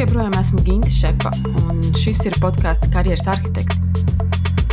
Joprojām 0.00 0.32
esmu 0.40 0.62
Ginta 0.64 0.88
Šepa, 0.88 1.28
un 1.60 1.82
šis 1.92 2.22
ir 2.24 2.36
podkāsts 2.40 2.88
Karjeras 2.88 3.26
arhitekts. 3.28 4.06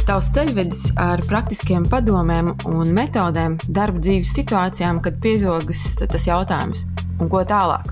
Tavs 0.08 0.30
ceļvedis 0.32 0.86
ar 1.04 1.20
praktiskiem 1.28 1.84
padomiem 1.92 2.54
un 2.70 2.94
metodēm 2.96 3.58
darba 3.68 4.00
dzīves 4.00 4.32
situācijām, 4.38 5.02
kad 5.04 5.18
piezogas 5.20 5.82
tas 6.00 6.30
jautājums, 6.30 6.86
un 7.20 7.28
ko 7.28 7.42
tālāk. 7.44 7.92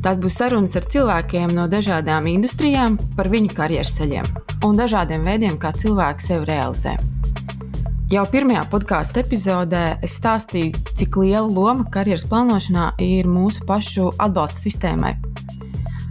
Tās 0.00 0.16
būs 0.22 0.40
sarunas 0.40 0.78
ar 0.80 0.88
cilvēkiem 0.88 1.52
no 1.52 1.68
dažādām 1.68 2.30
industrijām 2.32 2.96
par 3.18 3.28
viņu 3.28 3.52
karjeras 3.52 3.92
ceļiem 4.00 4.32
un 4.64 4.80
dažādiem 4.80 5.20
veidiem, 5.20 5.60
kā 5.60 5.74
cilvēki 5.76 6.30
sevi 6.30 6.48
realizē. 6.48 6.96
Jau 8.08 8.24
pirmajā 8.32 8.64
podkāstu 8.72 9.20
epizodē 9.20 9.84
es 10.00 10.16
stāstīju, 10.16 10.80
cik 10.96 11.20
liela 11.20 11.44
loma 11.44 11.84
karjeras 11.92 12.24
plānošanā 12.32 12.94
ir 13.04 13.28
mūsu 13.28 13.68
pašu 13.68 14.14
atbalsta 14.16 14.64
sistēmai. 14.64 15.18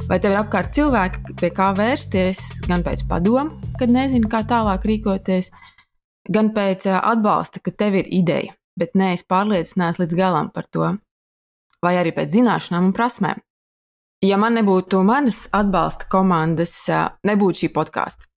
Vai 0.05 0.19
tev 0.21 0.35
ir 0.35 0.37
apkārt 0.37 0.75
cilvēki, 0.75 1.33
pie 1.39 1.49
kā 1.49 1.71
vērsties, 1.73 2.39
gan 2.69 2.83
pēc 2.85 3.01
padomu, 3.09 3.55
kad 3.79 3.89
nezini, 3.89 4.27
kā 4.29 4.43
tālāk 4.45 4.83
rīkoties, 4.85 5.47
gan 6.29 6.51
pēc 6.53 6.85
atbalsta, 6.93 7.57
ka 7.65 7.71
tev 7.73 7.97
ir 7.97 8.11
ideja, 8.13 8.53
bet 8.77 8.93
neesi 8.93 9.25
pārliecināts 9.25 9.97
līdz 9.97 10.17
galam 10.19 10.51
par 10.53 10.67
to, 10.69 10.91
vai 11.81 11.95
arī 11.97 12.13
pēc 12.13 12.35
zināšanām 12.35 12.91
un 12.91 12.93
prasmēm. 12.93 13.41
Ja 14.21 14.37
man 14.37 14.53
nebūtu 14.59 15.01
manas 15.05 15.47
atbalsta 15.49 16.05
komandas, 16.13 16.75
nebūtu 17.25 17.63
šī 17.63 17.69
podkāsta. 17.73 18.29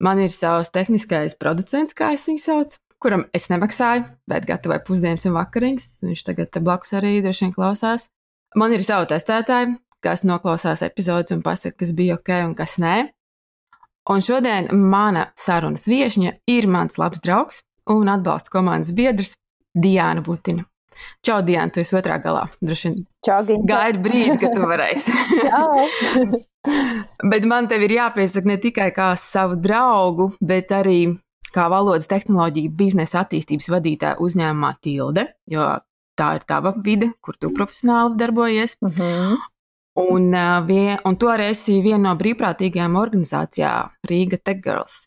Man 0.00 0.22
ir 0.24 0.32
savs 0.32 0.72
tehniskais 0.72 1.36
producents, 1.36 1.92
kā 1.92 2.14
es 2.16 2.24
viņu 2.30 2.40
saucu, 2.40 2.80
kuram 3.02 3.26
es 3.36 3.50
nemaksāju, 3.52 4.06
bet 4.30 4.48
gatavoju 4.48 4.86
pusdienas 4.88 5.28
un 5.28 5.36
vakariņas. 5.36 5.90
Viņš 6.08 6.24
tagad 6.30 6.58
blakus 6.64 6.96
arī 6.96 7.18
droši 7.20 7.44
vien 7.44 7.54
klausās. 7.56 8.08
Man 8.56 8.72
ir 8.72 8.86
savi 8.86 9.10
testētāji, 9.12 9.76
kas 10.04 10.24
noklausās 10.24 10.82
epizodes 10.86 11.34
un 11.34 11.42
pasaka, 11.42 11.76
kas 11.82 11.92
bija 11.92 12.18
ok 12.18 12.30
un 12.46 12.54
kas 12.58 12.78
nē. 12.82 12.96
Un 14.08 14.22
šodien 14.24 14.70
mana 14.72 15.26
sarunas 15.36 15.84
viesņa 15.88 16.38
ir 16.48 16.66
mans 16.70 16.96
labs 16.98 17.20
draugs 17.20 17.62
un 17.92 18.08
atbalsta 18.08 18.50
komandas 18.52 18.94
biedrs 18.96 19.36
Diana 19.74 20.22
Butina. 20.24 20.64
Čau, 21.22 21.42
Diana, 21.46 21.70
tu 21.70 21.78
esi 21.80 21.94
otrā 21.94 22.16
galā. 22.22 22.46
Droši 22.64 22.88
vien. 22.88 23.04
Gaidi 23.68 24.00
brīdi, 24.02 24.38
kad 24.40 24.56
tu 24.56 24.64
varēsi. 24.66 25.12
bet 27.32 27.46
man 27.46 27.68
te 27.70 27.78
ir 27.84 27.94
jāpiesaka 27.94 28.50
ne 28.50 28.56
tikai 28.62 28.88
kā 28.96 29.12
savu 29.20 29.58
draugu, 29.62 30.32
bet 30.40 30.72
arī 30.74 31.00
kā 31.54 31.68
valodas 31.70 32.08
tehnoloģija 32.10 32.72
biznesa 32.76 33.22
attīstības 33.22 33.70
vadītāja 33.72 34.18
uzņēmumā 34.24 34.72
Tilde, 34.84 35.28
jo 35.48 35.68
tā 36.18 36.32
ir 36.38 36.48
tava 36.48 36.74
vide, 36.84 37.12
kur 37.22 37.38
tu 37.38 37.52
profesionāli 37.54 38.18
darbojies. 38.18 38.76
Uh 38.80 38.88
Mhm. 38.88 39.02
-huh. 39.02 39.36
Un, 39.98 40.30
vien, 40.66 40.98
un 41.08 41.16
tu 41.18 41.30
arī 41.30 41.48
esi 41.52 41.80
viena 41.82 42.10
no 42.10 42.18
brīvprātīgajām 42.20 42.98
organizācijām 43.00 43.96
Rīga 44.06 44.38
Tech 44.38 44.60
Girls, 44.62 45.00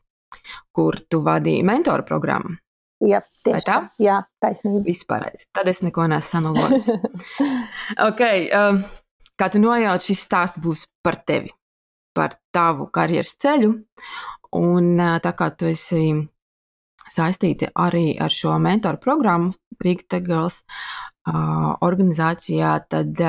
kur 0.76 1.00
tu 1.08 1.22
vadīji 1.24 1.64
mentoru 1.68 2.04
programmu. 2.08 2.58
Jā, 3.02 3.22
tieši 3.22 3.66
tā? 3.66 3.78
tā. 3.86 4.04
Jā, 4.04 4.18
taisnība. 4.44 4.94
Pareizi. 5.10 5.48
Tad 5.56 5.70
es 5.72 5.82
neko 5.82 6.06
neesmu 6.12 6.28
samalojis. 6.28 6.90
okay, 8.10 8.46
um, 8.54 8.84
kā 9.40 9.48
tu 9.54 9.62
nojauti, 9.64 10.12
šis 10.12 10.26
stāsts 10.28 10.62
būs 10.62 10.86
par 11.02 11.22
tevi, 11.26 11.50
par 12.14 12.36
tavu 12.54 12.92
karjeras 12.94 13.34
ceļu. 13.42 13.74
Un 14.60 14.92
tā 15.24 15.32
kā 15.40 15.48
tu 15.56 15.70
esi 15.72 16.04
saistīta 17.12 17.72
arī 17.80 18.12
ar 18.20 18.34
šo 18.36 18.58
mentoru 18.62 19.00
programmu 19.02 19.56
Rīga 19.82 20.06
Tech 20.12 20.28
Girls 20.28 20.62
organizācijā, 21.28 22.74
tad 22.90 23.20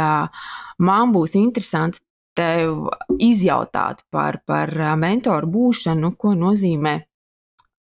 man 0.79 1.13
būs 1.13 1.37
interesanti 1.37 2.01
tev 2.35 2.89
izjautāt 3.21 4.05
par, 4.11 4.41
par 4.47 4.73
mentoru 4.97 5.51
būšanu, 5.53 6.15
ko 6.17 6.33
nozīmē 6.33 6.95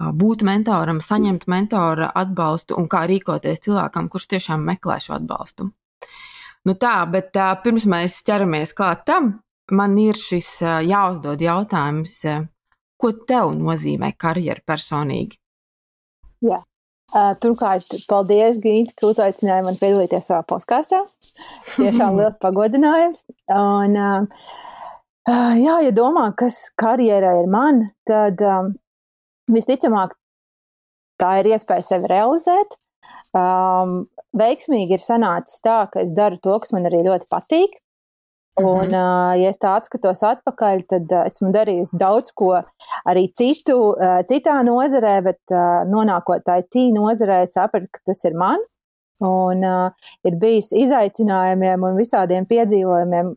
būt 0.00 0.42
mentoram, 0.42 1.00
saņemt 1.04 1.46
mentora 1.46 2.08
atbalstu 2.16 2.78
un 2.80 2.88
kā 2.88 3.04
rīkoties 3.06 3.60
cilvēkam, 3.66 4.08
kurš 4.08 4.26
tiešām 4.34 4.64
meklē 4.64 4.96
šo 5.02 5.18
atbalstu. 5.18 5.70
Nu 6.64 6.74
tā, 6.76 6.96
bet 7.08 7.36
pirms 7.64 7.86
mēs 7.88 8.18
ķeramies 8.26 8.74
klāt 8.76 9.04
tam, 9.08 9.34
man 9.70 9.96
ir 10.00 10.18
šis 10.18 10.58
jāuzdod 10.88 11.40
jautājums, 11.40 12.16
ko 13.00 13.12
tev 13.28 13.54
nozīmē 13.56 14.12
karjera 14.18 14.60
personīgi? 14.66 15.38
Jā. 16.44 16.60
Uh, 17.10 17.32
turklāt, 17.42 17.88
paldies, 18.06 18.60
Ginte, 18.62 18.94
ka 18.94 19.08
uzaicināji 19.10 19.64
man 19.66 19.78
piedalīties 19.80 20.28
savā 20.30 20.44
podkāstā. 20.46 21.00
Tiešām 21.74 22.20
liels 22.20 22.36
pagodinājums. 22.44 23.24
Un, 23.50 23.96
uh, 23.98 24.44
uh, 25.26 25.56
jā, 25.58 25.80
ja 25.88 25.90
domā, 25.96 26.28
kas 26.38 26.60
karjerā 26.78 27.32
ir 27.40 27.50
man, 27.50 27.82
tad 28.06 28.38
um, 28.46 28.70
visticamāk, 29.50 30.14
tā 31.18 31.32
ir 31.40 31.50
iespēja 31.50 31.88
sevi 31.88 32.12
realizēt. 32.12 32.78
Um, 33.34 34.04
veiksmīgi 34.38 34.94
ir 34.94 35.02
sanācis 35.02 35.62
tā, 35.66 35.82
ka 35.90 36.04
es 36.04 36.14
daru 36.14 36.38
to, 36.42 36.60
kas 36.62 36.74
man 36.76 36.86
arī 36.86 37.02
ļoti 37.06 37.26
patīk. 37.30 37.74
Un, 38.58 38.86
mm 38.86 38.92
-hmm. 38.92 39.32
uh, 39.32 39.42
ja 39.42 39.48
es 39.48 39.58
tā 39.58 39.74
atskatos 39.78 40.22
atpakaļ, 40.22 40.82
tad 40.92 41.12
uh, 41.12 41.24
esmu 41.26 41.52
darījusi 41.54 41.96
daudz 41.96 42.32
ko 42.34 42.62
arī 43.06 43.32
citu, 43.38 43.94
uh, 43.94 44.20
citā 44.30 44.56
nozarē, 44.66 45.22
bet 45.22 45.40
uh, 45.54 45.86
nonākot 45.86 46.42
IT 46.58 46.74
nozarē, 46.98 47.46
sapratu, 47.46 47.86
ka 47.92 48.00
tas 48.04 48.24
ir 48.24 48.34
man. 48.34 48.58
Un 49.20 49.64
uh, 49.64 49.92
ir 50.24 50.34
bijis 50.40 50.72
izaicinājumiem 50.72 51.82
un 51.82 51.96
visādiem 51.96 52.46
piedzīvojumiem 52.46 53.34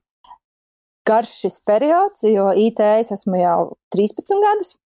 garš 1.06 1.34
šis 1.44 1.60
periods, 1.68 2.24
jo 2.24 2.52
IT 2.56 2.80
es 2.80 3.12
esmu 3.12 3.38
jau 3.38 3.60
13 3.96 4.42
gadus. 4.48 4.78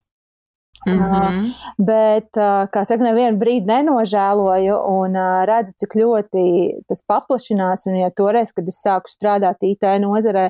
Mm 0.85 0.99
-hmm. 0.99 1.47
bet, 1.77 2.37
kā 2.73 2.83
saka, 2.85 3.03
nevienu 3.03 3.39
brīdi 3.41 3.65
nenožēloju 3.65 4.75
un 4.87 5.15
redzu, 5.49 5.73
cik 5.81 5.95
ļoti 5.95 6.43
tas 6.87 7.01
paplašinās. 7.01 7.87
Un, 7.87 7.95
ja 7.97 8.09
toreiz, 8.09 8.53
kad 8.53 8.67
es 8.67 8.77
sāku 8.85 9.09
strādāt 9.09 9.57
IT 9.61 9.83
nozarē, 10.05 10.49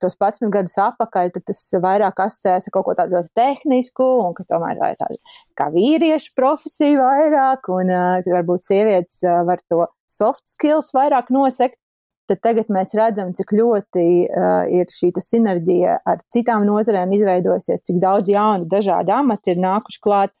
tos 0.00 0.16
11 0.16 0.50
gadus 0.50 0.78
atpakaļ, 0.78 1.32
tad 1.34 1.44
tas 1.50 1.60
vairāk 1.82 2.22
asociējās 2.26 2.68
ar 2.68 2.72
kaut 2.72 2.84
ko 2.84 2.94
tādu 2.94 3.18
ļoti 3.18 3.30
tehnisku, 3.34 4.04
un 4.26 4.34
ka 4.34 4.46
tomēr 4.48 4.78
tā 4.78 4.92
ir 4.94 4.96
tāda 5.02 5.16
kā 5.58 5.68
vīriešu 5.74 6.32
profesija 6.36 7.02
vairāk, 7.02 7.68
un 7.68 7.92
varbūt 8.32 8.62
sievietes 8.62 9.20
var 9.22 9.58
to 9.68 9.86
soft 10.06 10.46
skills 10.46 10.92
vairāk 10.94 11.30
nosekt 11.30 11.81
tad 12.30 12.40
tagad 12.44 12.70
mēs 12.72 12.94
redzam, 12.98 13.32
cik 13.36 13.52
ļoti 13.56 14.06
uh, 14.28 14.64
ir 14.70 14.90
šī 14.92 15.12
sinerģija 15.22 15.98
ar 16.08 16.22
citām 16.32 16.66
nozarēm 16.68 17.12
izveidojusies, 17.16 17.84
cik 17.88 18.00
daudz 18.02 18.30
jaunu, 18.32 18.68
dažādu 18.70 19.14
amatu 19.16 19.52
ir 19.52 19.60
nākuši 19.62 20.00
klāt 20.02 20.34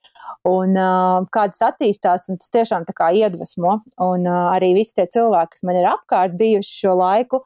un 0.48 0.76
uh, 0.78 1.24
kādas 1.34 1.60
attīstās, 1.66 2.28
un 2.30 2.38
tas 2.40 2.52
tiešām 2.54 2.86
tā 2.88 2.94
kā 2.96 3.10
iedvesmo. 3.18 3.78
Un 4.02 4.28
uh, 4.28 4.52
arī 4.54 4.72
visi 4.78 4.96
tie 4.98 5.06
cilvēki, 5.10 5.56
kas 5.56 5.66
man 5.66 5.78
ir 5.80 5.88
apkārt 5.90 6.36
bijuši 6.38 6.78
šo 6.84 6.94
laiku, 6.98 7.42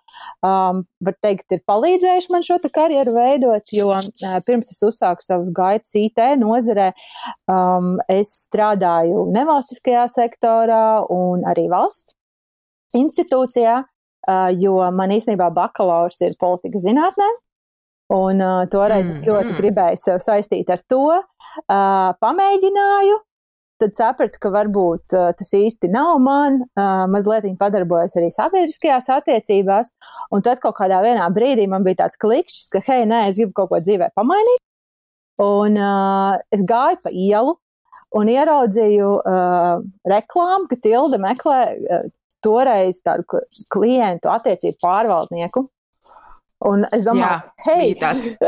um, 0.46 0.84
var 1.06 1.18
teikt, 1.24 1.48
ir 1.56 1.64
palīdzējuši 1.68 2.32
man 2.34 2.46
šo 2.46 2.60
karjeru 2.76 3.16
veidot, 3.16 3.72
jo 3.74 3.90
uh, 3.92 4.36
pirms 4.46 4.70
es 4.72 4.82
uzsāku 4.86 5.24
savus 5.24 5.52
gaitas 5.54 5.94
IT 5.96 6.22
nozarē, 6.42 6.92
um, 7.52 7.96
es 8.12 8.32
strādāju 8.46 9.26
nevalstiskajā 9.34 10.06
sektorā 10.12 10.86
un 11.12 11.46
arī 11.48 11.68
valsts 11.72 12.16
institūcijā. 12.96 13.82
Uh, 14.26 14.50
jo 14.58 14.80
man 14.90 15.12
īstenībā 15.14 15.52
bakalaurs 15.54 16.18
ir 16.26 16.34
politikas 16.40 16.82
zinātnē. 16.82 17.28
Un 18.14 18.42
uh, 18.42 18.64
toreiz 18.70 19.08
es 19.10 19.22
ļoti 19.26 19.52
Mm. 19.52 19.58
gribēju 19.58 19.98
sev 19.98 20.18
saistīt 20.22 20.68
ar 20.70 20.82
to, 20.86 21.18
uh, 21.18 22.10
pamēģināju, 22.22 23.16
tad 23.82 23.94
sapratu, 23.98 24.38
ka 24.42 24.50
varbūt 24.54 25.14
uh, 25.14 25.32
tas 25.38 25.50
īsti 25.54 25.90
nav 25.90 26.20
man, 26.22 26.60
uh, 26.78 27.06
mazliet 27.10 27.46
padarbojos 27.58 28.14
arī 28.16 28.30
sabiedriskajās 28.30 29.10
attiecībās, 29.10 29.92
un 30.30 30.42
tad 30.42 30.62
kaut 30.62 30.76
kādā 30.78 31.02
brīdī 31.34 31.66
man 31.68 31.82
bija 31.82 32.04
tāds 32.04 32.18
klikšķis, 32.22 32.68
ka, 32.72 32.82
hei, 32.86 33.04
nē, 33.06 33.28
es 33.28 33.38
gribu 33.38 33.52
kaut 33.58 33.70
ko 33.74 33.82
dzīvē 33.82 34.10
pamainīt, 34.14 34.62
un 35.42 35.74
uh, 35.78 36.38
es 36.54 36.62
gāju 36.62 37.02
pa 37.02 37.10
ielu 37.10 37.56
un 38.14 38.30
ieraudzīju 38.30 39.10
uh, 39.18 39.82
reklāmu, 40.06 40.70
ka 40.70 40.78
Tilda 40.78 41.18
meklē 41.18 41.60
uh, 41.74 42.06
toreiz 42.44 43.00
tādu 43.06 43.26
kl- 43.30 43.64
klientu 43.72 44.32
attiecību 44.32 44.80
pārvaldnieku. 44.82 45.66
Un 46.64 46.86
es 46.88 47.02
domāju, 47.04 47.42
hei, 47.66 47.90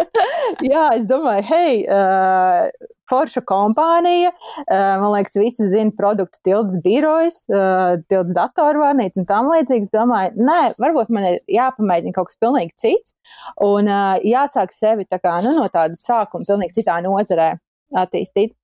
jā, 0.73 0.85
es 0.97 1.05
domāju, 1.11 1.43
hei, 1.51 1.83
uh, 1.93 2.89
forša 3.09 3.43
kompānija, 3.49 4.31
uh, 4.33 4.95
man 5.03 5.13
liekas, 5.13 5.37
visi 5.37 5.69
zina 5.69 5.93
produktu 5.97 6.41
tildes 6.49 6.81
birojas, 6.85 7.43
uh, 7.53 8.01
tildes 8.09 8.33
datorvārnīca 8.37 9.21
un 9.21 9.29
tam 9.29 9.53
līdzīgs. 9.53 9.93
Domāju, 9.93 10.41
nē, 10.41 10.59
varbūt 10.81 11.13
man 11.13 11.29
ir 11.35 11.39
jāpamēģina 11.53 12.17
kaut 12.17 12.33
kas 12.33 12.41
pilnīgi 12.41 12.73
cits 12.81 13.17
un 13.65 13.93
uh, 13.93 14.17
jāsāk 14.25 14.73
sevi 14.73 15.05
tā 15.05 15.21
kā, 15.21 15.37
nu, 15.45 15.53
no 15.61 15.69
tāda 15.73 16.01
sākuma 16.01 16.49
pilnīgi 16.49 16.81
citā 16.81 17.03
nozarē. 17.05 17.59
Attīstīt. 17.97 18.55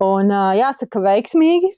Un 0.00 0.30
jāsaka, 0.56 1.02
veiksmīgi 1.04 1.68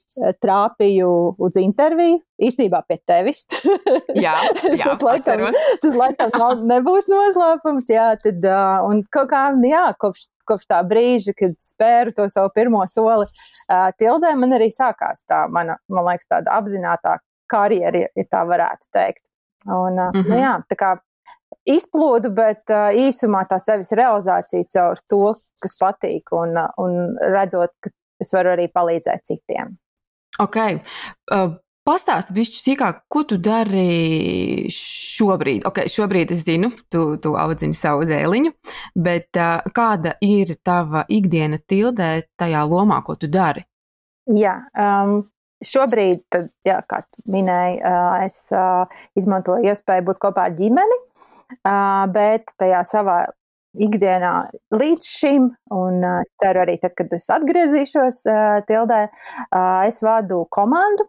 trāpīju 0.43 1.09
uz 1.41 1.57
interviju. 1.59 2.21
Īstenībā 2.43 2.83
pie 2.87 2.97
tevis. 3.07 3.43
jā, 4.25 4.35
jā 4.79 4.93
tas, 4.93 5.03
laikam, 5.03 5.43
tas 5.83 5.97
laikam 5.97 6.31
nav, 6.39 6.63
nebūs 6.69 7.09
noslēpums. 7.11 7.89
Jā, 7.91 8.13
tad, 8.23 8.47
un 8.87 9.03
kaut 9.13 9.31
kā, 9.33 9.43
jā, 9.67 9.83
kopš, 9.99 10.27
kopš 10.49 10.69
tā 10.71 10.79
brīža, 10.87 11.35
kad 11.39 11.57
spēru 11.63 12.15
to 12.15 12.27
savu 12.31 12.51
pirmo 12.55 12.83
soli, 12.91 13.27
tildē 13.99 14.33
man 14.39 14.55
arī 14.59 14.69
sākās 14.73 15.25
tā, 15.27 15.45
mana, 15.51 15.77
man 15.91 16.11
liekas, 16.11 16.29
tāda 16.31 16.57
apzinātā 16.59 17.17
karjera, 17.51 18.07
ja 18.15 18.29
tā 18.31 18.43
varētu 18.47 18.91
teikt. 18.95 19.25
Un, 19.67 19.95
mm 19.95 20.11
-hmm. 20.11 20.29
nu, 20.29 20.37
jā, 20.39 20.55
tā 20.67 20.75
kā 20.75 20.95
izplūdu, 21.69 22.33
bet 22.35 22.71
īsumā 22.99 23.45
tā 23.49 23.59
sevis 23.61 23.93
realizācija 23.95 24.67
caur 24.75 25.01
to, 25.09 25.33
kas 25.63 25.77
patīk, 25.79 26.33
un, 26.35 26.57
un 26.81 27.17
redzot, 27.21 27.75
ka 27.79 27.93
es 28.23 28.33
varu 28.35 28.53
arī 28.55 28.69
palīdzēt 28.71 29.27
citiem. 29.29 29.75
Ok. 30.41 30.57
Uh, 31.31 31.59
Pastāsti 31.83 32.31
bišķi 32.31 32.59
sīkāk, 32.61 33.01
ko 33.11 33.25
tu 33.27 33.35
dari 33.43 34.69
šobrīd. 34.71 35.65
Ok, 35.67 35.81
šobrīd 35.91 36.29
es 36.31 36.45
zinu, 36.47 36.69
tu, 36.87 37.01
tu 37.19 37.33
audzini 37.35 37.75
savu 37.75 38.05
dēliņu, 38.07 38.53
bet 39.03 39.35
uh, 39.35 39.59
kāda 39.75 40.13
ir 40.23 40.53
tava 40.63 41.03
ikdiena 41.11 41.59
tildē 41.59 42.13
tajā 42.39 42.63
lomā, 42.71 43.01
ko 43.03 43.17
tu 43.19 43.27
dari? 43.27 43.65
Jā, 44.31 44.55
um, 44.79 45.25
šobrīd, 45.59 46.23
tad, 46.31 46.47
jā, 46.63 46.79
kā 46.87 47.01
minēju, 47.27 47.83
uh, 47.83 48.23
es 48.23 48.39
uh, 48.55 49.03
izmantoju 49.19 49.67
iespēju 49.67 50.07
būt 50.07 50.23
kopā 50.23 50.47
ar 50.47 50.55
ģimeni, 50.55 51.01
uh, 51.03 51.32
bet 52.15 52.53
tajā 52.59 52.83
savā 52.87 53.17
ikdienā 53.73 54.33
līdz 54.73 55.07
šim, 55.07 55.47
un 55.73 56.03
es 56.21 56.33
ceru 56.41 56.61
arī 56.63 56.77
tad, 56.81 56.93
kad 56.97 57.13
es 57.15 57.25
atgriezīšos 57.33 58.21
tildē, 58.69 59.01
es 59.87 60.01
vadu 60.05 60.43
komandu, 60.53 61.07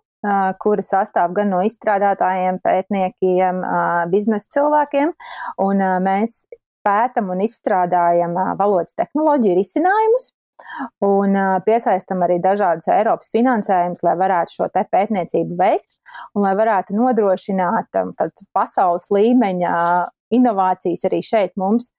kura 0.62 0.84
sastāv 0.84 1.34
gan 1.36 1.52
no 1.52 1.60
izstrādātājiem, 1.66 2.62
pētniekiem, 2.64 3.60
biznesa 4.12 4.56
cilvēkiem, 4.56 5.12
un 5.66 5.84
mēs 6.06 6.44
pētam 6.84 7.28
un 7.34 7.44
izstrādājam 7.44 8.32
valodas 8.56 8.96
tehnoloģiju 8.96 9.60
risinājumus, 9.60 10.32
Un 11.02 11.34
piesaistam 11.66 12.22
arī 12.25 12.36
dažādus 12.42 12.86
Eiropas 12.94 13.32
finansējumus, 13.34 14.04
lai 14.06 14.14
varētu 14.20 14.54
šo 14.54 14.69
te 14.72 14.84
pētniecību 14.86 15.56
veikt 15.58 15.98
un 16.34 16.46
lai 16.46 16.54
varētu 16.58 16.94
nodrošināt 16.94 17.98
pasaules 18.54 19.08
līmeņa 19.14 19.75
inovācijas 20.38 21.06
arī 21.08 21.22
šeit 21.25 21.54
mums 21.60 21.92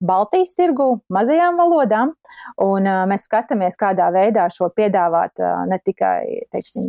Baltijas 0.00 0.52
tirgu, 0.54 1.00
mazajām 1.10 1.56
valodām, 1.58 2.12
un 2.62 2.86
mēs 3.10 3.24
skatāmies, 3.26 3.74
kādā 3.80 4.06
veidā 4.14 4.44
šo 4.52 4.68
piedāvāt 4.76 5.42
ne 5.66 5.78
tikai 5.82 6.46
teiksim, 6.54 6.86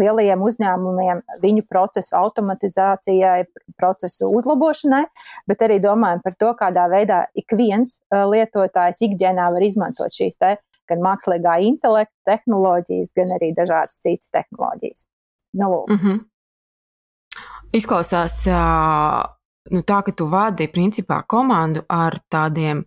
lielajiem 0.00 0.40
uzņēmumiem, 0.40 1.20
viņu 1.42 1.66
procesu 1.68 2.16
automatizācijai, 2.16 3.44
procesu 3.76 4.32
uzlabošanai, 4.40 5.04
bet 5.50 5.66
arī 5.68 5.78
domājam 5.84 6.24
par 6.24 6.38
to, 6.40 6.54
kādā 6.56 6.88
veidā 6.88 7.26
ik 7.36 7.52
viens 7.60 7.98
lietotājs 8.08 9.04
ikdienā 9.04 9.52
var 9.52 9.68
izmantot 9.68 10.14
šīs 10.14 10.40
te 10.40 10.56
gan 10.88 11.04
mākslīgā 11.04 11.58
intelekta 11.68 12.32
tehnoloģijas, 12.32 13.12
gan 13.12 13.36
arī 13.36 13.52
dažādas 13.52 14.00
citas 14.00 14.32
tehnoloģijas. 14.32 15.04
Nu, 15.60 15.84
mm 15.88 15.98
-hmm. 16.00 16.24
Izklausās 17.72 18.46
uh, 18.48 19.37
nu, 19.72 19.82
tā, 19.86 20.00
ka 20.06 20.14
tu 20.16 20.28
vadi 20.30 20.68
principā 20.72 21.22
komandu 21.28 21.84
ar 21.88 22.18
tādiem 22.30 22.84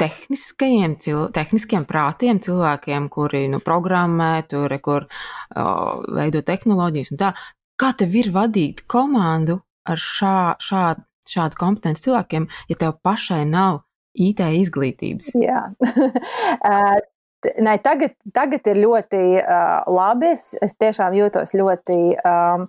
tehniskajiem, 0.00 0.96
cil, 1.02 1.26
tehniskiem 1.34 1.84
prātiem, 1.88 2.40
cilvēkiem, 2.40 3.10
kuri 3.12 3.44
nu, 3.52 3.60
programmē, 3.64 4.32
tur, 4.48 4.72
kur 4.80 5.06
uh, 5.06 6.00
veido 6.16 6.40
tehnoloģijas 6.46 7.12
un 7.12 7.20
tā. 7.20 7.34
Kā 7.80 7.92
tev 7.96 8.16
ir 8.16 8.30
vadīt 8.32 8.84
komandu 8.88 9.60
ar 9.88 10.00
šā, 10.00 10.56
šādu, 10.60 11.04
šādu 11.28 11.60
kompetenci 11.60 12.08
cilvēkiem, 12.08 12.48
ja 12.72 12.80
tev 12.80 12.96
pašai 13.04 13.44
nav 13.48 13.82
IT 14.16 14.42
izglītības? 14.60 15.34
Jā. 15.38 15.68
Nē, 17.40 17.78
tagad, 17.80 18.12
tagad 18.36 18.66
ir 18.68 18.82
ļoti 18.82 19.20
uh, 19.40 19.86
labi. 19.88 20.32
Es, 20.34 20.50
es 20.60 20.74
tiešām 20.76 21.14
jūtos 21.16 21.54
ļoti 21.56 21.96
um, 22.20 22.66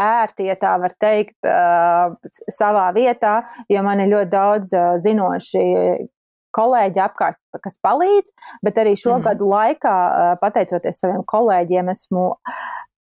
ērti, 0.00 0.46
ja 0.48 0.56
tā 0.60 0.76
var 0.80 0.94
teikt, 0.96 1.36
uh, 1.44 2.14
savā 2.52 2.86
vietā, 2.96 3.42
jo 3.68 3.82
man 3.84 4.00
ir 4.00 4.12
ļoti 4.14 4.32
daudz 4.32 4.72
uh, 4.72 4.96
zinoši 5.04 5.66
kolēģi 6.56 7.04
apkārt, 7.04 7.38
kas 7.60 7.76
palīdz, 7.84 8.32
bet 8.64 8.80
arī 8.80 8.96
šo 8.96 9.18
mm. 9.18 9.26
gadu 9.28 9.52
laikā, 9.52 9.94
uh, 10.08 10.34
pateicoties 10.40 11.04
saviem 11.04 11.22
kolēģiem, 11.28 11.92
esmu 11.92 12.30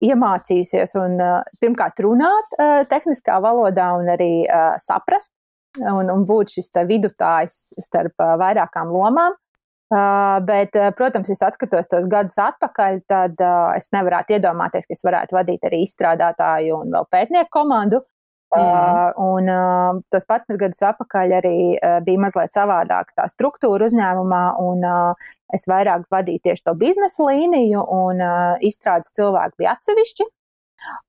iemācījusies 0.05 0.94
un 0.99 1.19
uh, 1.23 1.41
pirmkārt 1.62 2.03
runāt 2.03 2.55
uh, 2.59 2.83
tehniskā 2.91 3.39
valodā 3.44 3.93
un 3.99 4.11
arī 4.15 4.33
uh, 4.47 4.75
saprast 4.83 5.35
un, 5.79 6.11
un 6.11 6.25
būt 6.27 6.59
šis 6.59 6.73
vidutājs 6.89 7.69
starp 7.87 8.19
uh, 8.19 8.35
vairākām 8.41 8.91
lomām. 8.94 9.39
Uh, 9.88 10.37
bet, 10.44 10.75
uh, 10.76 10.90
protams, 10.93 11.31
es 11.32 11.40
atskatos 11.40 11.88
tos 11.88 12.08
gadus 12.12 12.37
atpakaļ, 12.44 12.99
tad 13.08 13.40
uh, 13.40 13.70
es 13.79 13.88
nevarētu 13.94 14.37
iedomāties, 14.37 14.85
ka 14.85 14.93
es 14.93 15.00
varētu 15.06 15.37
vadīt 15.38 15.64
arī 15.64 15.81
izstrādātāju 15.87 16.82
un 16.82 16.93
vēl 16.93 17.08
pētnieku 17.08 17.52
komandu. 17.56 18.02
Mm. 18.49 18.61
Uh, 18.61 19.12
un 19.20 19.49
uh, 19.52 19.96
tos 20.12 20.25
patus 20.29 20.56
gadus 20.61 20.81
atpakaļ 20.90 21.35
arī 21.37 21.56
uh, 21.76 21.99
bija 22.05 22.20
mazliet 22.20 22.52
savādāka 22.52 23.17
tā 23.17 23.26
struktūra 23.29 23.88
uzņēmumā, 23.88 24.44
un 24.64 24.85
uh, 24.88 25.29
es 25.52 25.64
vairāk 25.69 26.06
vadīju 26.12 26.44
tieši 26.49 26.64
to 26.69 26.76
biznesa 26.81 27.25
līniju, 27.29 27.84
un 27.93 28.25
uh, 28.25 28.56
izstrādes 28.64 29.12
cilvēki 29.17 29.61
bija 29.61 29.76
atsevišķi. 29.76 30.29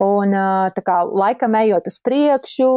Un 0.03 0.33
tā 0.75 0.83
kā 0.85 0.99
laikam 1.05 1.55
ejot 1.59 1.89
uz 1.91 1.99
priekšu, 2.05 2.69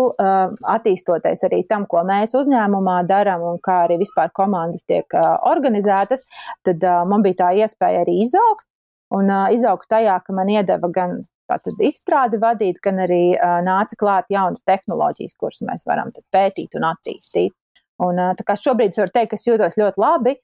attīstoties 0.75 1.45
arī 1.49 1.63
tam, 1.69 1.87
ko 1.91 2.03
mēs 2.09 2.37
uzņēmumā 2.39 2.99
darām 3.09 3.45
un 3.53 3.61
kā 3.65 3.83
arī 3.87 3.99
vispār 4.03 4.33
komandas 4.37 4.85
tiek 4.89 5.17
organizētas, 5.49 6.27
tad 6.67 6.85
man 7.09 7.25
bija 7.25 7.45
tā 7.45 7.51
iespēja 7.65 8.05
arī 8.05 8.21
izaugt. 8.27 8.69
Un 9.13 9.29
izaugt 9.53 9.91
tajā, 9.93 10.19
ka 10.25 10.33
man 10.37 10.49
iedeva 10.49 10.89
gan 10.93 11.19
tātad 11.51 11.81
izstrādi 11.85 12.39
vadīt, 12.41 12.79
gan 12.85 13.01
arī 13.05 13.35
nāca 13.65 13.99
klāt 14.01 14.31
jaunas 14.33 14.65
tehnoloģijas, 14.69 15.37
kuras 15.41 15.61
mēs 15.69 15.85
varam 15.89 16.13
pētīt 16.33 16.79
un 16.79 16.89
attīstīt. 16.93 17.53
Un, 18.03 18.19
kā 18.43 18.57
šobrīd 18.59 18.95
es 18.95 18.99
varu 18.99 19.15
teikt, 19.15 19.31
ka 19.31 19.39
es 19.39 19.47
jūtos 19.47 19.79
ļoti 19.79 20.03
labi, 20.03 20.35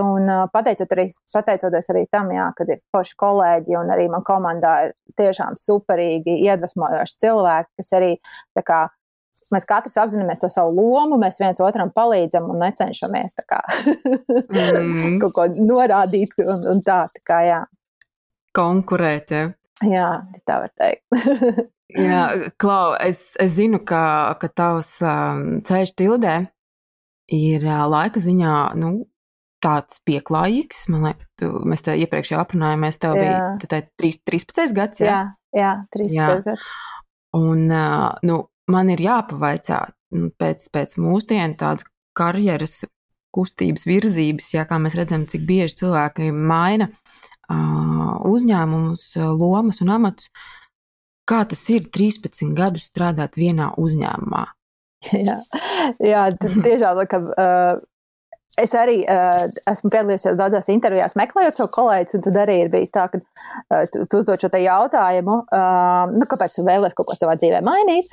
un 0.00 0.32
pateicot 0.54 0.96
arī, 0.96 1.06
pateicoties 1.34 1.90
arī 1.94 2.04
tam, 2.10 2.32
jā, 2.34 2.48
kad 2.58 2.72
ir 2.74 2.82
forši 2.94 3.16
kolēģi 3.20 3.78
un 3.78 3.94
arī 3.94 4.08
man 4.10 4.24
komandā 4.26 4.74
ir 4.88 4.94
tiešām 5.20 5.58
superīgi 5.60 6.40
iedvesmojoši 6.48 7.18
cilvēki, 7.22 7.70
kas 7.80 7.96
arī 8.00 8.12
kā 8.66 8.84
mēs 9.54 9.66
katrs 9.68 9.96
apzināmies 10.00 10.42
to 10.42 10.50
savu 10.52 10.74
lomu, 10.76 11.18
mēs 11.20 11.38
viens 11.42 11.60
otram 11.64 11.90
palīdzam 11.94 12.48
un 12.52 12.62
necenšamies 12.64 13.36
kā, 13.42 13.60
mm. 14.50 15.18
kaut 15.22 15.36
ko 15.36 15.46
norādīt 15.58 16.34
un, 16.44 16.64
un 16.74 16.82
tā, 16.84 17.04
tā 17.14 17.24
kā, 17.26 17.42
jā. 17.48 17.60
Konkurēt, 18.54 19.34
ja. 19.34 19.50
Jā, 19.84 20.08
tā 20.46 20.60
var 20.62 20.72
teikt. 20.78 21.02
jā, 22.08 22.24
Klau, 22.62 22.94
es, 23.02 23.26
es 23.42 23.56
zinu, 23.58 23.82
ka, 23.86 24.02
ka 24.40 24.50
tavs 24.54 24.96
um, 25.02 25.46
ceļš 25.66 25.94
tildē 25.98 26.36
ir 27.32 27.64
laika 27.64 28.20
ziņā 28.20 28.54
nu, 28.80 28.94
tāds 29.64 30.00
pieklājīgs. 30.04 30.86
Man 30.92 31.08
liekas, 31.08 31.28
tu, 31.40 31.50
mēs 31.68 31.84
te 31.86 31.96
iepriekš 32.00 32.34
jau 32.34 32.40
aprunājāmies, 32.42 33.00
tev 33.00 33.16
jā. 33.16 33.22
bija 33.22 33.38
tu 33.62 33.70
te, 33.70 33.80
3, 34.02 34.18
13 34.30 34.76
gads. 34.76 35.04
Jā, 35.04 35.20
jā, 35.54 35.60
jā 35.60 35.74
13 35.96 36.18
jā. 36.18 36.30
gads. 36.44 36.72
Un 37.34 37.66
nu, 38.28 38.40
man 38.70 38.90
ir 38.94 39.02
jāpavaicā 39.02 39.80
nu, 40.18 40.30
pēc, 40.38 40.68
pēc 40.74 40.98
mūsdienu 41.02 41.58
tādas 41.58 41.88
karjeras 42.14 42.84
kustības 43.34 43.88
virzības, 43.88 44.52
ja 44.54 44.62
kā 44.68 44.78
mēs 44.78 44.94
redzam, 44.94 45.24
cik 45.26 45.42
bieži 45.48 45.80
cilvēki 45.80 46.28
maina 46.30 46.86
uh, 46.86 48.20
uzņēmumus, 48.30 49.08
lomas 49.34 49.82
un 49.82 49.90
amatus. 49.96 50.30
Kā 51.26 51.40
tas 51.48 51.62
ir 51.72 51.88
13 51.88 52.52
gadus 52.54 52.86
strādāt 52.92 53.38
vienā 53.40 53.72
uzņēmumā? 53.80 54.44
jā, 55.28 55.36
jā 56.02 56.22
tiešām, 56.40 57.02
ka 57.10 57.20
uh, 57.24 57.82
Es 58.60 58.70
arī 58.78 59.00
uh, 59.02 59.48
esmu 59.70 59.90
piedalījusies 59.90 60.36
daudzās 60.38 60.68
intervijās, 60.70 61.16
meklējot 61.18 61.58
savu 61.58 61.72
kolēģi, 61.74 62.12
un 62.18 62.22
tad 62.22 62.36
arī 62.44 62.60
ir 62.62 62.68
bijis 62.70 62.92
tā, 62.94 63.08
ka 63.10 63.18
uh, 63.18 63.82
tu, 63.90 64.04
tu 64.10 64.20
uzdod 64.22 64.38
šo 64.38 64.50
jautājumu, 64.62 65.40
uh, 65.42 66.12
nu, 66.14 66.28
kāpēc 66.30 66.54
tu 66.54 66.62
vēlēsies 66.66 66.94
kaut 66.94 67.08
ko 67.10 67.16
savā 67.18 67.34
dzīvē 67.40 67.58
mainīt. 67.66 68.06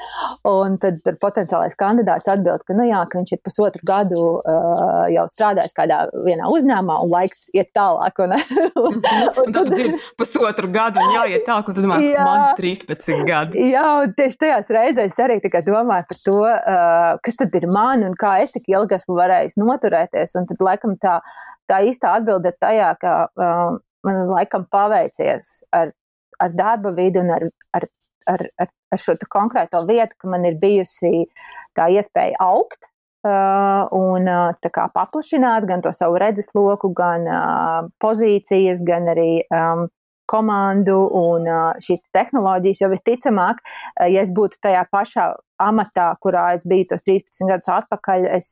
Un 0.49 0.79
tad 0.81 0.97
potenciālais 1.21 1.77
kandidāts 1.77 2.31
atbild, 2.31 2.65
ka, 2.65 2.73
nu, 2.77 2.87
jā, 2.89 3.03
ka 3.11 3.21
viņš 3.21 3.35
ir 3.35 3.41
pusotru 3.45 3.85
gadu 3.85 4.23
uh, 4.39 5.05
jau 5.13 5.27
strādājis 5.29 5.77
kādā 5.77 5.99
vienā 6.25 6.49
uzņēmumā, 6.49 6.97
un 7.05 7.13
laiks 7.13 7.45
iet 7.53 7.69
tālāk. 7.77 8.23
Un, 8.25 8.33
un, 8.81 8.97
un, 8.97 8.97
un 8.97 9.53
tad, 9.53 9.69
tad 9.69 9.77
ir 9.77 9.93
pusotru 10.17 10.71
gadu, 10.73 11.05
un 11.05 11.15
jāiet 11.19 11.45
tālāk, 11.45 11.69
un 11.69 11.77
tad 11.77 11.89
man, 11.93 12.07
jā, 12.07 12.25
man 12.25 12.57
13 12.57 13.23
gadi. 13.29 13.67
Jā, 13.75 13.85
un 14.01 14.17
tieši 14.17 14.41
tajās 14.47 14.73
reizēs 14.73 15.21
arī 15.21 15.37
domāju 15.69 16.09
par 16.09 16.21
to, 16.25 16.37
uh, 16.41 17.21
kas 17.21 17.37
tad 17.37 17.53
ir 17.61 17.69
man 17.69 18.09
un 18.09 18.17
kā 18.17 18.39
es 18.41 18.57
tik 18.57 18.65
ilgi 18.71 18.97
esmu 18.97 19.21
varējis 19.21 19.59
noturēties 19.61 20.30
paveicies. 20.31 20.35
Un 20.35 20.47
tad, 20.47 20.61
laikam, 20.61 20.97
tā, 20.97 21.21
tā 21.67 21.81
īstā 21.85 22.15
atbilde 22.17 22.51
ir 22.51 22.57
tajā, 22.59 22.95
ka 22.99 23.29
uh, 23.35 23.79
man 24.03 24.27
laikam 24.29 24.65
paveicies 24.69 25.63
ar, 25.71 25.91
ar 26.39 26.51
darba 26.53 26.91
vidi 26.91 27.19
un 27.19 27.31
ar, 27.31 27.43
ar, 27.73 27.87
ar, 28.27 28.45
ar, 28.59 28.67
ar 28.91 28.97
šo 28.97 29.15
konkrēto 29.29 29.85
vietu, 29.87 30.15
ka 30.19 30.27
man 30.27 30.45
ir 30.45 30.57
bijusi 30.59 31.27
tā 31.75 31.89
iespēja 31.89 32.35
augt. 32.39 32.87
Uh, 33.21 33.85
un 33.93 34.25
uh, 34.25 34.69
kā, 34.73 34.87
paplašināt 34.89 35.67
gan 35.69 35.81
to 35.81 35.91
savu 35.93 36.17
redzesloku, 36.17 36.89
gan 36.89 37.27
uh, 37.29 37.89
pozīcijas, 38.01 38.81
gan 38.81 39.05
arī 39.13 39.43
um, 39.53 39.85
komandu 40.25 40.95
un 41.13 41.45
šīs 41.83 42.01
tehnoloģijas, 42.15 42.81
jo 42.81 42.89
visticamāk, 42.89 43.59
ja 43.99 44.21
es 44.23 44.31
būtu 44.31 44.61
tajā 44.63 44.85
pašā 44.87 45.25
amatā, 45.59 46.07
kurā 46.23 46.53
es 46.55 46.63
biju 46.63 46.87
tos 46.93 47.03
13 47.03 47.51
gadus 47.51 47.67
atpakaļ, 47.75 48.29
es, 48.37 48.47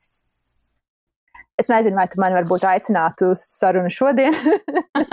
es 1.60 1.70
nezinu, 1.72 1.98
vai 2.00 2.06
tu 2.12 2.20
mani 2.22 2.38
varbūt 2.40 2.66
aicinātu 2.70 3.32
uz 3.34 3.44
sarunu 3.60 3.92
šodien. 3.94 4.36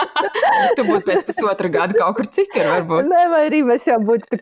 tu 0.77 0.87
būtu 0.87 1.03
pēc 1.07 1.27
pusotra 1.29 1.71
gada 1.73 1.97
kaut 1.99 2.21
kur 2.21 2.31
citur, 2.39 2.67
varbūt. 2.71 3.11
Nē, 3.11 3.23
vai 3.33 3.43
arī 3.49 3.63
mēs 3.67 3.89
jau 3.91 3.99
būtu 4.03 4.41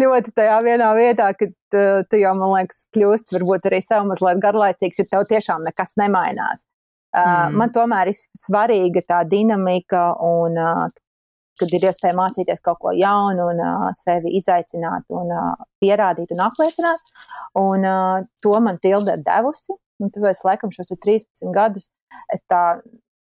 ļoti 0.00 0.34
tajā 0.36 0.58
vienā 0.66 0.90
vietā, 0.98 1.30
ka 1.36 1.50
tu 1.70 2.20
jau, 2.20 2.34
man 2.38 2.56
liekas, 2.56 2.84
kļūst 2.96 3.34
varbūt 3.36 3.70
arī 3.70 3.82
sev 3.84 4.08
mazliet 4.10 4.42
garlaicīgs, 4.42 5.02
ja 5.02 5.10
tev 5.12 5.28
tiešām 5.30 5.64
nekas 5.68 5.96
nemainās. 6.00 6.66
Mm. 7.10 7.56
Man 7.58 7.72
tomēr 7.74 8.12
ir 8.12 8.18
svarīga 8.18 9.02
tā 9.02 9.24
dinamika 9.26 10.12
un 10.22 10.58
kad 11.60 11.74
ir 11.76 11.86
iespēja 11.90 12.16
mācīties 12.16 12.62
kaut 12.64 12.80
ko 12.80 12.94
jaunu 12.96 13.50
un 13.52 13.60
uh, 13.60 13.86
sevi 13.96 14.32
izaicināt 14.38 15.10
un 15.12 15.32
uh, 15.34 15.52
pierādīt 15.82 16.32
un 16.36 16.44
apliecināt. 16.46 17.12
Un 17.60 17.84
uh, 17.84 18.22
to 18.44 18.54
man 18.64 18.80
tilde 18.82 19.18
ir 19.18 19.24
devusi. 19.26 19.76
Un 20.00 20.12
tāpēc, 20.14 20.42
laikam, 20.46 20.72
šos 20.74 20.92
13 20.96 21.52
gadus 21.54 21.90
es 22.32 22.42
tā 22.50 22.80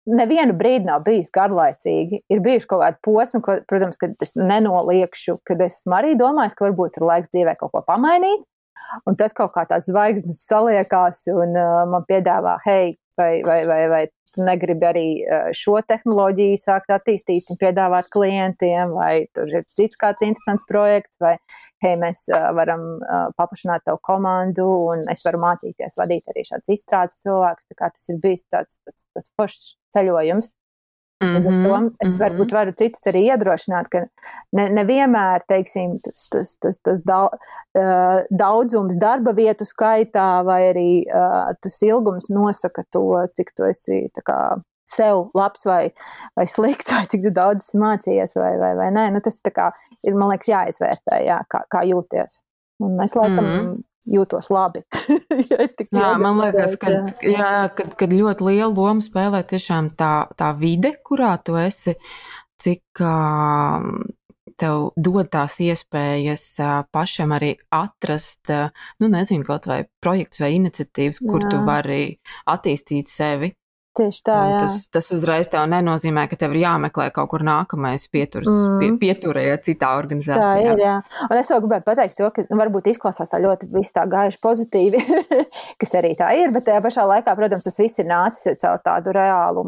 nevienu 0.10 0.56
brīdi 0.58 0.88
nav 0.88 1.04
bijis 1.06 1.32
garlaicīgi. 1.34 2.24
Ir 2.32 2.42
bijuši 2.44 2.70
kaut 2.70 2.84
kādi 2.84 3.02
posmi, 3.06 3.42
ko, 3.46 3.58
protams, 3.70 4.00
kad 4.02 4.16
es 4.26 4.34
nenoliekšu, 4.38 5.40
kad 5.48 5.62
es 5.62 5.82
esmu 5.82 5.98
arī 6.00 6.16
domājis, 6.20 6.58
ka 6.58 6.68
varbūt 6.68 7.00
ir 7.00 7.08
laiks 7.10 7.34
dzīvē 7.34 7.58
kaut 7.60 7.74
ko 7.76 7.84
pamainīt. 7.88 8.46
Un 9.06 9.16
tad 9.20 9.36
kaut 9.38 9.54
kā 9.54 9.64
tās 9.70 9.86
zvaigznes 9.88 10.42
saliekās 10.48 11.24
un 11.32 11.54
uh, 11.54 11.84
man 11.92 12.06
piedāvā, 12.10 12.58
hei, 12.66 12.96
vai, 13.22 13.32
vai, 13.46 13.62
vai, 13.70 13.84
vai 13.92 14.02
tu 14.32 14.46
negribi 14.48 14.88
arī 14.88 15.06
šo 15.58 15.78
tehnoloģiju 15.88 16.60
sākt 16.62 16.94
attīstīt 16.96 17.50
un 17.52 17.60
piedāvāt 17.62 18.08
klientiem, 18.14 18.94
vai 18.96 19.26
tur 19.36 19.50
ir 19.52 19.66
cits 19.70 20.00
kāds 20.00 20.24
interesants 20.26 20.68
projekts, 20.70 21.20
vai 21.22 21.36
hei, 21.84 21.98
mēs 22.02 22.24
varam 22.58 22.86
paplašināt 23.38 23.86
tavu 23.88 24.00
komandu 24.08 24.68
un 24.94 25.04
es 25.12 25.26
varu 25.28 25.44
mācīties 25.44 26.00
vadīt 26.00 26.32
arī 26.32 26.46
šādus 26.48 26.74
izstrādes 26.78 27.22
cilvēkus. 27.26 27.70
Tā 27.72 27.80
kā 27.84 27.92
tas 27.94 28.08
ir 28.14 28.24
bijis 28.24 28.48
tāds, 28.48 28.80
tāds, 28.86 29.08
tāds 29.12 29.36
foršs 29.36 29.70
ceļojums. 29.96 30.56
Mm 31.22 31.46
-hmm, 31.46 31.92
es 32.00 32.18
varbūt 32.20 32.38
mm 32.38 32.50
-hmm. 32.50 32.54
varu 32.54 32.72
citus 32.74 33.06
arī 33.06 33.22
iedrošināt, 33.30 33.90
ka 33.90 34.00
ne, 34.58 34.70
nevienmēr 34.70 35.44
teiksim, 35.48 36.00
tas, 36.04 36.28
tas, 36.30 36.58
tas, 36.58 36.80
tas 36.80 37.02
daudzums 38.30 38.98
darba 38.98 39.32
vietu 39.32 39.64
skaitā 39.66 40.44
vai 40.46 40.62
arī 40.74 40.90
uh, 41.06 41.54
tas 41.62 41.82
ilgums 41.82 42.30
nosaka 42.30 42.84
to, 42.90 43.28
cik 43.36 43.54
tu 43.56 43.64
esi 43.64 44.10
kā, 44.26 44.58
sev 44.86 45.30
labs 45.34 45.66
vai, 45.66 45.94
vai 46.36 46.48
slikts, 46.48 46.92
vai 46.92 47.06
cik 47.06 47.30
daudz 47.34 47.72
mācījies 47.76 48.36
vai, 48.36 48.58
vai, 48.58 48.76
vai 48.76 48.90
nē. 48.92 49.12
Nu, 49.12 49.22
tas 49.22 49.42
kā, 49.42 49.72
ir, 50.04 50.16
man 50.16 50.30
liekas, 50.30 50.48
jāizvērtē, 50.48 51.22
jā, 51.26 51.40
kā, 51.48 51.64
kā 51.70 51.86
jūties. 51.86 52.42
Un 52.80 53.02
es 53.04 53.16
laikam 53.16 53.46
mm 53.46 53.58
-hmm 53.60 53.91
jūtos 54.08 54.50
labi. 54.54 54.84
ja 55.52 55.66
jā, 55.66 56.08
man 56.22 56.40
liekas, 56.42 56.78
ka 56.82 56.94
jā, 57.26 57.52
kad, 57.76 57.94
kad 58.00 58.16
ļoti 58.16 58.48
lielu 58.50 58.74
lomu 58.74 59.04
spēlē 59.06 59.44
tiešām 59.48 59.92
tā, 60.00 60.28
tā 60.38 60.52
vide, 60.58 60.96
kurā 61.06 61.36
tu 61.46 61.58
esi, 61.60 61.96
cik 62.62 63.02
uh, 63.06 63.86
tev 64.62 64.92
dod 64.98 65.30
tās 65.34 65.58
iespējas 65.64 66.46
uh, 66.62 66.74
pašam 66.94 67.34
arī 67.38 67.56
atrast, 67.74 68.44
uh, 68.54 68.70
nu, 69.02 69.10
nezinu, 69.14 69.46
kaut 69.48 69.70
vai 69.70 69.84
projekts 70.04 70.42
vai 70.42 70.54
iniciatīvas, 70.58 71.22
kur 71.26 71.46
jā. 71.46 71.54
tu 71.54 71.64
vari 71.68 72.04
attīstīt 72.50 73.12
sevi. 73.12 73.54
Tieši 73.92 74.22
tā, 74.24 74.36
jā. 74.48 74.60
Tas, 74.64 74.76
tas 74.96 75.10
uzreiz 75.12 75.50
tev 75.52 75.66
nenozīmē, 75.68 76.24
ka 76.32 76.38
tev 76.40 76.54
ir 76.56 76.62
jāmeklē 76.62 77.10
kaut 77.12 77.28
kur 77.34 77.44
nākamais 77.44 78.06
pieturs, 78.14 78.48
mm. 78.48 78.78
pie, 78.80 78.92
pieturēja 79.02 79.58
citā 79.66 79.90
organizācijā. 80.00 80.46
Tā 80.48 80.62
ir, 80.64 80.80
jā. 80.80 80.94
Un 81.28 81.40
es 81.42 81.52
vēl 81.52 81.60
gribēju 81.66 81.86
pateikt 81.90 82.16
to, 82.22 82.30
ka 82.32 82.46
nu, 82.48 82.60
varbūt 82.62 82.88
izklausās 82.94 83.34
tā 83.34 83.42
ļoti 83.44 83.68
viss 83.74 83.92
tā 83.98 84.06
gājuši 84.08 84.40
pozitīvi, 84.46 85.04
kas 85.84 85.98
arī 86.00 86.14
tā 86.16 86.32
ir, 86.40 86.56
bet 86.56 86.70
tajā 86.70 86.80
pašā 86.88 87.04
laikā, 87.12 87.36
protams, 87.36 87.68
tas 87.68 87.80
viss 87.84 88.00
ir 88.00 88.08
nācis 88.08 88.64
caur 88.64 88.80
tādu 88.86 89.16
reālu 89.20 89.68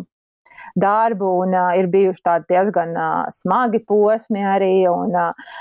darbu 0.80 1.28
un 1.44 1.54
uh, 1.58 1.74
ir 1.76 1.92
bijuši 1.92 2.24
tādi 2.24 2.54
diezgan 2.54 2.96
uh, 2.96 3.28
smagi 3.34 3.84
posmi 3.88 4.44
arī. 4.48 4.74
Un, 4.88 5.12
uh, 5.12 5.56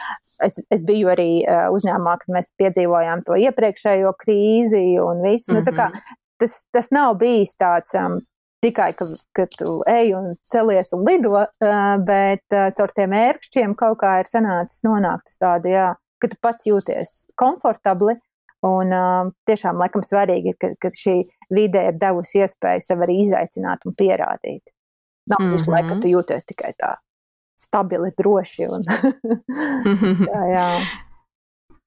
es, 0.46 0.62
es 0.70 0.84
biju 0.86 1.10
arī 1.10 1.30
uh, 1.42 1.66
uzņēmumā, 1.74 2.18
kad 2.22 2.36
mēs 2.36 2.52
piedzīvojām 2.60 3.24
to 3.26 3.38
iepriekšējo 3.42 4.14
krīzi 4.22 4.84
un 5.02 5.24
visu. 5.26 5.56
Mm 5.56 5.58
-hmm. 5.58 5.72
nu, 5.72 5.88
mhm. 5.88 6.20
tas, 6.38 6.60
tas 6.70 6.94
nav 6.94 7.16
bijis 7.18 7.56
tāds. 7.58 7.98
Um, 7.98 8.22
tikai, 8.62 8.90
ka, 8.98 9.06
ka 9.36 9.46
tu 9.50 9.80
ej 9.90 10.14
un 10.18 10.32
celies 10.50 10.92
un 10.96 11.04
lido, 11.08 11.34
bet 12.06 12.58
caur 12.78 12.94
tiem 12.96 13.14
ērkšķiem 13.18 13.74
kaut 13.78 14.00
kā 14.02 14.18
ir 14.22 14.30
sanācis 14.30 14.84
nonākt 14.86 15.32
uz 15.32 15.40
tādu, 15.42 15.72
jā, 15.72 15.88
ka 16.22 16.30
tu 16.30 16.38
pats 16.42 16.68
jūties 16.68 17.16
komfortabli. 17.38 18.18
Un 18.62 18.92
tiešām, 19.48 19.80
laikam, 19.82 20.04
svarīgi 20.06 20.52
ir, 20.52 20.56
ka, 20.62 20.68
ka 20.78 20.92
šī 20.94 21.16
vide 21.50 21.80
ir 21.88 21.96
devusi 21.98 22.44
iespēju 22.44 22.84
sev 22.86 23.00
arī 23.02 23.16
izaicināt 23.24 23.82
un 23.90 23.96
pierādīt. 23.98 24.62
Nav 25.30 25.40
mm 25.40 25.48
-hmm. 25.48 25.56
visu 25.56 25.70
laiku, 25.70 25.88
ka 25.88 25.96
tu 26.02 26.12
jūties 26.12 26.46
tikai 26.46 26.70
tā 26.78 26.92
stabili, 27.58 28.12
droši. 28.18 28.68
Un, 28.70 28.86
jā, 30.32 30.42
jā. 30.54 30.68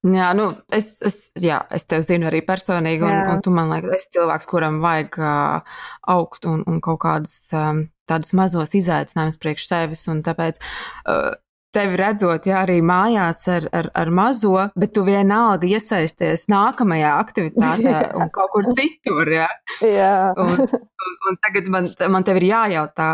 Jā, 0.05 0.27
nu, 0.37 0.51
es, 0.69 0.91
es, 1.05 1.15
jā, 1.41 1.63
es 1.73 1.87
tevi 1.89 2.05
zinu 2.05 2.27
arī 2.29 2.43
personīgi, 2.45 3.01
un, 3.07 3.13
jā. 3.13 3.23
un 3.33 3.39
tu 3.41 3.53
man 3.53 3.71
liekas, 3.73 3.95
esi 3.97 4.11
cilvēks, 4.19 4.45
kuram 4.49 4.77
vajag 4.83 5.17
uh, 5.17 5.79
augt 6.13 6.45
un, 6.49 6.61
un 6.69 6.77
kaut 6.83 6.99
kādus 7.01 7.39
um, 7.57 7.87
tādus 8.05 8.35
mazos 8.37 8.75
izaicinājumus 8.77 9.41
priekš 9.41 9.65
sevis, 9.71 10.03
un 10.11 10.21
tāpēc 10.25 10.59
uh, 10.61 11.33
tevi 11.75 11.97
redzot, 11.99 12.45
jā, 12.45 12.59
arī 12.67 12.77
mājās 12.85 13.47
ar, 13.51 13.65
ar, 13.73 13.89
ar 13.97 14.11
mazo, 14.13 14.67
bet 14.77 14.93
tu 14.93 15.07
vienalga 15.07 15.67
iesaisties 15.67 16.45
nākamajā 16.53 17.15
aktivitātē 17.23 17.89
jā. 17.95 18.03
un 18.19 18.29
kaut 18.35 18.53
kur 18.53 18.69
citur, 18.77 19.33
jā. 19.39 19.49
jā. 19.81 20.13
Un, 20.37 20.53
un, 20.69 21.17
un 21.31 21.41
tagad 21.47 21.71
man, 21.73 21.89
man 22.13 22.27
tev 22.27 22.43
ir 22.43 22.51
jājautā, 22.51 23.09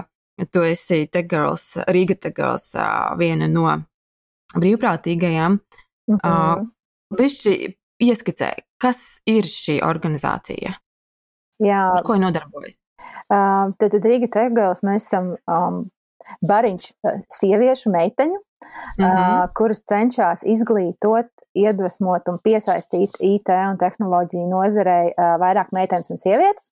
tu 0.51 0.65
esi 0.67 1.05
Te 1.13 1.23
Girls, 1.29 1.71
Rīga 1.87 2.19
Te 2.19 2.35
Girls, 2.35 2.73
uh, 2.75 3.15
viena 3.21 3.47
no 3.47 3.79
brīvprātīgajām. 4.57 5.59
Mm 6.11 6.17
-hmm. 6.17 6.69
Bišķi 7.17 7.55
ieskicē, 8.01 8.51
kas 8.81 9.01
ir 9.29 9.47
šī 9.47 9.79
organizācija? 9.85 10.75
Jā. 11.61 11.81
Ar 11.97 12.05
ko 12.05 12.17
nodarbojas? 12.19 12.77
Uh, 13.31 13.71
tad, 13.79 13.91
tad 13.93 14.05
Rīga 14.05 14.29
Tegals 14.31 14.83
mēs 14.85 15.07
esam 15.07 15.33
um, 15.49 15.83
bariņš 16.47 16.91
sieviešu 17.33 17.91
meiteņu, 17.93 18.37
mm 18.37 19.05
-hmm. 19.05 19.07
uh, 19.07 19.47
kuras 19.57 19.83
cenšas 19.89 20.43
izglītot, 20.43 21.29
iedvesmot 21.57 22.29
un 22.31 22.39
piesaistīt 22.43 23.17
IT 23.19 23.49
un 23.49 23.77
tehnoloģiju 23.81 24.47
nozarei 24.49 25.11
uh, 25.11 25.35
vairāk 25.41 25.73
meitenes 25.75 26.11
un 26.11 26.21
sievietes. 26.21 26.71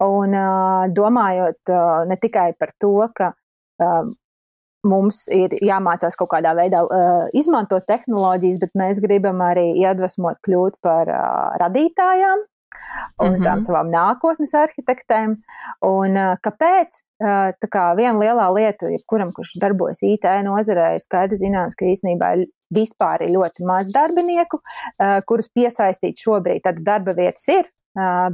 Un 0.00 0.34
uh, 0.34 0.88
domājot 0.96 1.72
uh, 1.72 2.08
ne 2.08 2.16
tikai 2.16 2.52
par 2.58 2.72
to, 2.78 3.08
ka 3.14 3.32
uh, 3.84 4.06
mums 4.86 5.24
ir 5.34 5.54
jāmācās 5.64 6.16
kaut 6.18 6.30
kādā 6.34 6.54
veidā 6.56 6.82
uh, 6.84 7.26
izmantot 7.36 7.86
tehnoloģijas, 7.88 8.60
bet 8.62 8.78
mēs 8.78 9.02
gribam 9.04 9.42
arī 9.44 9.70
iedvesmot 9.82 10.40
kļūt 10.46 10.80
par 10.84 11.10
uh, 11.10 11.58
radītājām 11.60 12.46
un 13.20 13.28
mm 13.28 13.34
-hmm. 13.34 13.44
tām 13.44 13.62
savām 13.62 13.90
nākotnes 13.90 14.54
arhitektēm. 14.54 15.36
Un 15.86 16.16
uh, 16.16 16.36
kāpēc? 16.46 17.02
Uh, 17.20 17.52
tā 17.60 17.68
kā 17.68 17.82
viena 17.96 18.16
lielā 18.16 18.46
lieta, 18.54 18.88
jebkuram, 18.88 19.32
kurš 19.36 19.58
darbojas 19.60 19.98
IT 20.02 20.24
nozarē, 20.44 20.94
ir 20.94 21.02
skaidrs 21.04 21.42
zināms, 21.42 21.76
ka 21.76 21.84
īstenībā 21.84 22.30
vispār 22.74 23.22
ir 23.26 23.34
ļoti 23.36 23.66
maz 23.68 23.92
darbinieku, 23.92 24.56
uh, 24.56 25.20
kurus 25.26 25.50
piesaistīt 25.52 26.16
šobrīd. 26.16 26.62
Tad 26.64 26.80
darba 26.86 27.12
vietas 27.12 27.44
ir, 27.48 27.68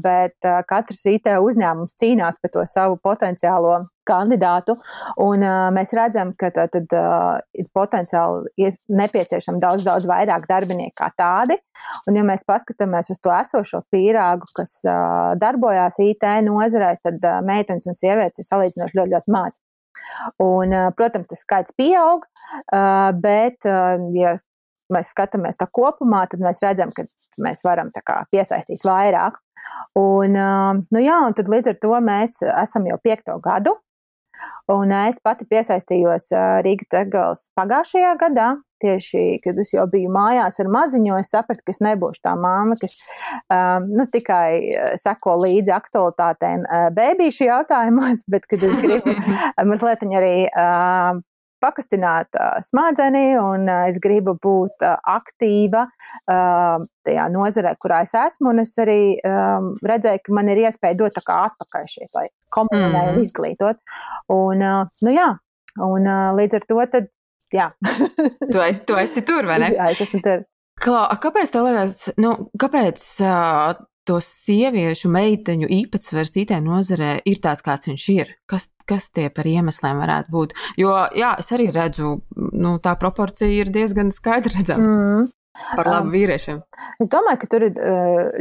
bet 0.02 0.48
katrs 0.68 1.04
IT 1.08 1.30
uzņēmums 1.40 1.96
cīnās 2.00 2.40
par 2.42 2.52
to 2.52 2.64
savu 2.68 2.98
potenciālo 3.02 3.78
kandidātu, 4.06 4.76
un 5.22 5.42
mēs 5.74 5.94
redzam, 5.96 6.32
ka 6.38 6.52
tad, 6.54 6.74
tad 6.76 6.92
ir 7.56 7.68
potenciāli 7.74 8.70
nepieciešami 9.00 9.62
daudz, 9.62 9.86
daudz 9.86 10.06
vairāk 10.06 10.46
darbinieku 10.50 10.94
kā 11.00 11.10
tādi, 11.18 11.56
un 12.06 12.18
ja 12.20 12.24
mēs 12.26 12.46
paskatāmies 12.46 13.10
uz 13.14 13.22
to 13.22 13.32
esošo 13.34 13.82
pīrāgu, 13.92 14.48
kas 14.56 14.78
darbojās 15.40 15.98
IT 16.04 16.28
nozarēs, 16.46 17.02
tad 17.02 17.24
meitenes 17.46 17.88
un 17.90 17.98
sievietes 17.98 18.44
ir 18.44 18.50
salīdzinoši 18.50 19.00
ļoti, 19.00 19.16
ļoti 19.16 19.34
maz. 19.34 19.58
Un, 20.42 20.74
protams, 20.96 21.30
tas 21.30 21.40
skaits 21.40 21.74
pieaug, 21.76 22.26
bet, 23.22 23.64
ja 23.64 24.36
mēs 24.94 25.12
skatāmies 25.14 25.58
tā 25.60 25.68
kopumā, 25.72 26.24
tad 26.30 26.44
mēs 26.44 26.62
redzam, 26.64 26.92
ka 26.94 27.06
mēs 27.42 27.64
varam 27.66 27.90
kā, 27.96 28.22
piesaistīt 28.32 28.84
vairāk. 28.86 29.40
Un, 29.98 30.36
nu 30.92 31.02
jā, 31.02 31.18
un 31.26 31.34
tad 31.36 31.50
līdz 31.50 31.72
ar 31.72 31.80
to 31.82 31.98
mēs 32.04 32.38
esam 32.44 32.86
jau 32.90 33.00
piekto 33.02 33.38
gadu. 33.42 33.76
Un 34.68 34.90
es 34.92 35.16
pati 35.24 35.46
piesaistījos 35.48 36.28
Rīgas 36.66 36.90
Tegals 36.92 37.44
pagājušajā 37.56 38.10
gadā, 38.20 38.48
tieši, 38.82 39.38
kad 39.44 39.58
es 39.62 39.70
jau 39.72 39.86
biju 39.90 40.10
mājās 40.12 40.58
ar 40.60 40.68
maziņu, 40.72 41.14
es 41.20 41.30
sapratu, 41.32 41.64
ka 41.64 41.72
es 41.72 41.80
nebūšu 41.84 42.20
tā 42.26 42.34
māma, 42.36 42.76
kas 42.80 42.98
um, 43.48 43.86
nu, 43.96 44.04
tikai 44.12 44.98
seko 45.00 45.38
līdzi 45.44 45.72
aktualitātēm 45.76 46.66
bērnīšu 46.98 47.48
jautājumos, 47.48 48.26
bet 48.32 48.44
kad 48.50 48.66
es 48.68 48.76
gribu 48.82 49.16
mazliet 49.70 50.04
arī 50.06 50.34
uh, 50.50 51.22
pakustināt 51.62 52.36
uh, 52.38 52.58
smadzeni, 52.64 53.36
un 53.40 53.66
uh, 53.68 53.84
es 53.90 53.98
gribu 54.02 54.36
būt 54.42 54.84
uh, 54.84 54.96
aktīva 55.16 55.86
uh, 55.86 56.84
tajā 57.06 57.26
nozarē, 57.32 57.74
kurā 57.82 58.02
es 58.06 58.14
esmu. 58.16 58.52
Un 58.52 58.64
es 58.64 58.74
arī 58.82 59.16
um, 59.26 59.72
redzēju, 59.86 60.24
ka 60.26 60.36
man 60.36 60.52
ir 60.52 60.64
iespēja 60.66 60.98
dot 61.00 61.16
tā 61.16 61.24
kā 61.26 61.40
atpakaļ 61.50 61.88
šeit, 61.92 62.10
lai 62.16 62.28
komunē 62.54 62.90
mm. 62.90 63.12
un 63.14 63.24
izglītot. 63.24 63.82
Un, 64.32 64.62
uh, 64.62 65.00
nu 65.06 65.16
jā, 65.16 65.30
un 65.86 66.10
uh, 66.10 66.28
līdz 66.38 66.60
ar 66.60 66.68
to 66.68 66.86
tad, 66.92 67.10
jā. 67.54 67.70
tu, 68.52 68.60
esi, 68.60 68.84
tu 68.88 69.00
esi 69.00 69.24
tur, 69.26 69.48
vai 69.48 69.60
ne? 69.64 69.72
Jā, 69.76 69.90
es 69.94 70.06
esmu 70.06 70.22
tur. 70.24 70.46
Klā, 70.76 71.06
kāpēc 71.22 71.52
tev 71.54 71.70
liekas, 71.70 72.10
nu, 72.20 72.34
kāpēc 72.60 73.04
uh, 73.24 73.78
to 74.06 74.18
sieviešu, 74.22 75.10
meiteņu 75.12 75.68
īpatsvars 75.80 76.36
IT 76.40 76.54
nozarē 76.64 77.16
ir 77.26 77.40
tāds, 77.44 77.64
kāds 77.66 77.90
viņš 77.90 78.08
ir? 78.14 78.34
Kas, 78.50 78.68
kas 78.88 79.10
tie 79.14 79.28
par 79.34 79.48
iemesliem 79.50 80.02
varētu 80.02 80.34
būt? 80.34 80.54
Jo, 80.80 80.94
jā, 81.16 81.34
es 81.42 81.50
arī 81.54 81.70
redzu, 81.74 82.20
nu, 82.52 82.76
tā 82.82 82.96
proporcija 83.00 83.50
ir 83.50 83.72
diezgan 83.74 84.14
skaidri 84.14 84.58
redzama. 84.58 84.86
Mm. 84.86 85.26
Par 85.56 85.88
labu 85.88 86.10
um, 86.10 86.12
vīriešiem. 86.12 86.58
Es 87.00 87.08
domāju, 87.08 87.38
ka 87.40 87.46
tur 87.54 87.64
ir 87.64 87.78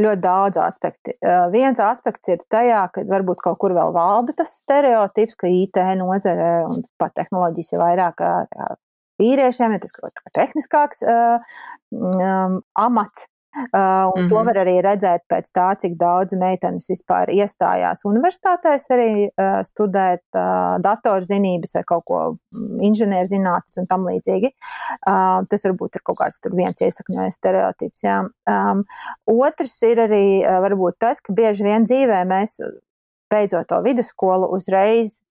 ļoti 0.03 0.21
daudz 0.23 0.59
aspektu. 0.59 1.13
Viens 1.53 1.79
aspekts 1.79 2.31
ir 2.33 2.41
tajā, 2.51 2.81
ka 2.91 3.05
varbūt 3.07 3.39
kaut 3.45 3.59
kur 3.61 3.75
vēl 3.75 3.93
valda 3.95 4.35
tas 4.35 4.51
stereotips, 4.59 5.37
ka 5.39 5.47
IT 5.47 5.79
nozare 6.01 6.65
un 6.67 6.83
pat 6.99 7.15
tehnoloģijas 7.15 7.71
ir 7.71 7.83
vairāk 7.85 8.25
vīriešiem, 9.21 9.77
ja 9.77 9.83
tas 9.83 9.95
kaut 9.95 10.19
kā 10.19 10.33
tehniskāks 10.41 11.05
um, 11.07 12.59
amats. 12.75 13.29
Uh, 13.55 14.11
un 14.15 14.21
mm 14.21 14.25
-hmm. 14.25 14.29
to 14.29 14.43
var 14.43 14.55
arī 14.55 14.75
redzēt 14.83 15.21
pēc 15.31 15.45
tā, 15.55 15.67
cik 15.79 15.93
daudz 15.95 16.33
meitenes 16.35 16.89
vispār 16.89 17.29
iestājās 17.31 18.03
universitātēs 18.05 18.89
arī 18.91 19.11
uh, 19.27 19.61
studēt 19.63 20.25
uh, 20.35 20.75
datorzinības 20.83 21.75
vai 21.75 21.83
kaut 21.83 22.03
ko 22.05 22.19
mm, 22.35 22.81
inženierzinātnes 22.89 23.77
un 23.77 23.87
tam 23.87 24.03
līdzīgi. 24.09 24.51
Uh, 25.07 25.47
tas 25.49 25.65
varbūt 25.65 25.95
ir 25.95 26.01
kaut 26.03 26.17
kāds 26.19 26.39
tur 26.39 26.55
viens 26.55 26.81
iesakņojies 26.81 27.35
stereotips. 27.35 28.03
Jā. 28.03 28.17
Um, 28.47 28.83
otrs 29.25 29.81
ir 29.83 29.99
arī 29.99 30.43
uh, 30.43 30.59
varbūt 30.65 30.99
tas, 30.99 31.21
ka 31.21 31.33
bieži 31.33 31.63
vien 31.63 31.83
dzīvē 31.83 32.25
mēs 32.27 32.59
beidzot 33.31 33.67
to 33.67 33.81
vidusskolu 33.81 34.51
uzreiz 34.51 35.21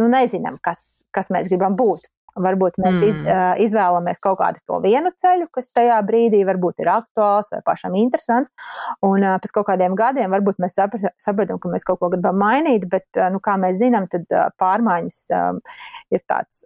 nu, 0.00 0.08
nezinām, 0.08 0.58
kas, 0.62 1.04
kas 1.10 1.30
mēs 1.32 1.48
gribam 1.48 1.76
būt. 1.76 2.08
Varbūt 2.36 2.78
mēs 2.82 2.98
mm. 2.98 3.06
iz, 3.08 3.20
izvēlamies 3.66 4.20
kaut 4.24 4.38
kādu 4.40 4.62
to 4.68 4.80
vienu 4.84 5.12
ceļu, 5.22 5.48
kas 5.54 5.70
tajā 5.76 5.98
brīdī 6.06 6.42
varbūt 6.48 6.84
ir 6.84 6.92
aktuāls 6.92 7.52
vai 7.54 7.62
pašam 7.66 7.96
interesants. 7.98 8.52
Un 9.06 9.24
pēc 9.42 9.54
kaut 9.56 9.68
kādiem 9.70 9.96
gadiem 9.98 10.32
varbūt 10.34 10.60
mēs 10.62 10.76
saprotam, 10.76 11.60
ka 11.62 11.72
mēs 11.72 11.86
kaut 11.88 12.00
ko 12.02 12.10
gribam 12.12 12.38
mainīt, 12.40 12.88
bet, 12.92 13.08
nu, 13.32 13.40
kā 13.42 13.56
mēs 13.60 13.80
zinām, 13.80 14.08
tad 14.12 14.28
pārmaiņas 14.60 15.20
ir 16.12 16.26
tāds 16.28 16.64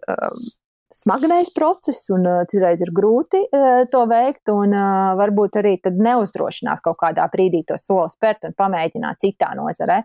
smagnējs 0.95 1.51
process, 1.55 2.05
un 2.13 2.25
uh, 2.27 2.41
citreiz 2.49 2.81
ir 2.83 2.91
grūti 2.95 3.41
uh, 3.47 3.83
to 3.91 4.03
veikt, 4.09 4.51
un 4.53 4.75
uh, 4.75 5.13
varbūt 5.19 5.57
arī 5.61 5.73
neuzdrošinās 5.85 6.83
kaut 6.85 6.99
kādā 7.01 7.27
brīdī 7.31 7.63
to 7.67 7.77
soli 7.81 8.11
spērt 8.11 8.47
un 8.49 8.55
pamēģināt 8.57 9.21
citā 9.23 9.51
nozarē. 9.57 10.01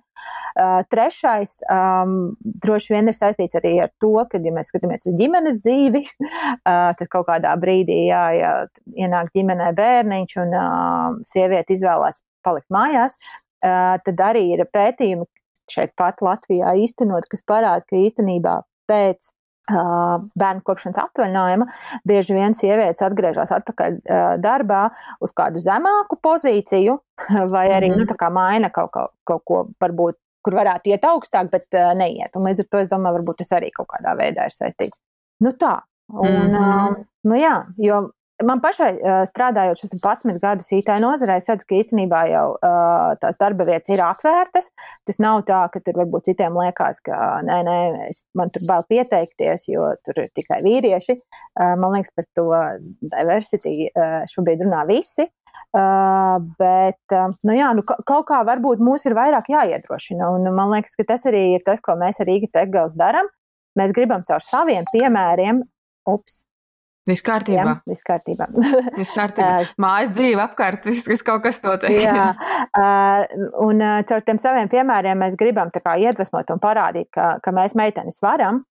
Uh, 0.56 0.80
trešais 0.92 1.58
um, 1.72 2.36
droši 2.64 2.94
vien 2.94 3.10
ir 3.10 3.16
saistīts 3.16 3.58
arī 3.60 3.76
ar 3.84 3.92
to, 4.02 4.12
ka, 4.30 4.40
ja 4.42 4.54
mēs 4.54 4.72
skatāmies 4.72 5.08
uz 5.10 5.16
ģimenes 5.18 5.60
dzīvi, 5.64 6.04
uh, 6.04 6.92
tad 6.98 7.06
kaut 7.12 7.28
kādā 7.30 7.54
brīdī, 7.60 8.06
jā, 8.10 8.24
ja 8.38 8.52
ienāk 8.94 9.32
ģimenē 9.36 9.72
bērniņš 9.76 10.38
un 10.44 10.54
uh, 10.56 11.18
sieviete 11.28 11.76
izvēlās 11.76 12.22
palikt 12.46 12.70
mājās, 12.74 13.18
uh, 13.18 13.96
tad 14.06 14.22
arī 14.30 14.48
ir 14.54 14.66
pētījumi 14.72 15.26
šeit 15.70 15.96
pat 15.98 16.22
Latvijā 16.22 16.76
īstenot, 16.78 17.26
kas 17.30 17.42
parāda, 17.46 17.82
ka 17.88 17.98
īstenībā 17.98 18.60
pēc 18.86 19.32
bērnu 19.66 20.62
kopšanas 20.66 21.00
atvaļinājuma, 21.02 21.66
bieži 22.06 22.36
vien 22.36 22.54
sievietes 22.54 23.02
atgriežas 23.02 23.52
atpakaļ 23.56 23.98
darbā 24.42 24.82
uz 25.20 25.34
kādu 25.36 25.62
zemāku 25.62 26.18
pozīciju, 26.22 26.98
vai 27.54 27.66
arī 27.72 27.90
mm 27.90 27.98
-hmm. 28.04 28.14
nu, 28.20 28.30
maina 28.30 28.70
kaut, 28.70 28.90
kaut, 28.92 29.12
kaut 29.24 29.42
ko, 29.44 29.66
varbūt, 29.80 30.18
kur 30.42 30.54
varētu 30.54 30.92
iet 30.92 31.04
augstāk, 31.04 31.50
bet 31.50 31.66
neiet. 31.98 32.36
Un 32.36 32.46
līdz 32.46 32.60
ar 32.60 32.70
to 32.70 32.78
es 32.78 32.88
domāju, 32.88 33.18
varbūt 33.18 33.42
tas 33.42 33.52
arī 33.52 33.70
kaut 33.74 33.88
kādā 33.88 34.14
veidā 34.16 34.46
ir 34.46 34.54
saistīts. 34.54 35.00
Nu 35.40 35.50
tā. 35.50 35.80
Un, 36.08 36.28
mm 36.28 36.54
-hmm. 36.54 37.04
nu 37.24 37.34
jā, 37.34 37.64
jo 37.76 38.10
Man 38.44 38.60
pašai 38.60 38.90
strādājot 39.30 39.80
šos 39.80 39.94
11 39.96 40.40
gadus 40.42 40.66
IT 40.76 40.90
nozarē, 41.00 41.38
es 41.40 41.46
redzu, 41.48 41.64
ka 41.70 41.78
īstenībā 41.78 42.18
jau 42.28 42.44
tās 43.22 43.38
darba 43.40 43.64
vietas 43.64 43.94
ir 43.94 44.02
atvērtas. 44.04 44.68
Tas 45.08 45.20
nav 45.22 45.40
tā, 45.48 45.62
ka 45.72 45.80
tur 45.80 45.96
varbūt 46.02 46.28
citiem 46.28 46.58
liekas, 46.60 47.00
ka 47.06 47.16
nē, 47.46 47.62
nē, 47.64 47.78
es, 48.10 48.26
man 48.36 48.52
tur 48.52 48.66
bail 48.68 48.84
pieteikties, 48.90 49.64
jo 49.72 49.88
tur 50.04 50.20
ir 50.26 50.28
tikai 50.36 50.60
vīrieši. 50.66 51.16
Man 51.80 51.96
liekas, 51.96 52.12
par 52.12 52.28
to 52.36 52.46
diversity 53.08 53.88
šobrīd 54.34 54.66
runā 54.66 54.84
visi. 54.90 55.30
Uh, 55.76 56.38
bet, 56.56 57.02
uh, 57.12 57.32
nu 57.44 57.52
jā, 57.52 57.68
nu, 57.76 57.82
kaut 57.84 58.24
kā 58.30 58.38
varbūt 58.48 58.80
mūs 58.80 59.02
ir 59.08 59.16
vairāk 59.18 59.50
jāiedrošina. 59.52 60.30
Un 60.32 60.48
man 60.56 60.70
liekas, 60.72 60.94
ka 60.96 61.04
tas 61.10 61.26
arī 61.28 61.42
ir 61.58 61.64
tas, 61.66 61.82
ko 61.84 61.98
mēs 62.00 62.22
ar 62.22 62.30
Rīgas 62.30 62.54
Tegals 62.54 62.96
darām. 62.96 63.28
Mēs 63.76 63.92
gribam 63.92 64.24
caur 64.24 64.40
saviem 64.40 64.86
piemēriem, 64.88 65.60
ups, 66.08 66.45
Viss 67.06 67.22
kārtībā. 67.22 67.62
Jā, 67.62 67.74
viss 67.86 68.02
kārtībā. 68.06 68.48
viss 68.98 69.14
kārtībā. 69.14 69.66
Mājas 69.82 70.10
dzīve 70.16 70.42
apkārt, 70.42 70.86
viss, 70.90 71.06
viss 71.06 71.22
kaut 71.26 71.44
kas 71.44 71.60
notiek. 71.62 72.00
jā, 72.02 72.32
un 73.66 73.84
caur 74.10 74.24
tiem 74.26 74.40
saviem 74.42 74.70
piemēriem 74.72 75.22
mēs 75.22 75.38
gribam 75.38 75.70
iedvesmot 75.70 76.50
un 76.50 76.62
parādīt, 76.62 77.10
ka, 77.14 77.36
ka 77.42 77.54
mēs 77.54 77.76
meitenes 77.78 78.18
varam, 78.24 78.64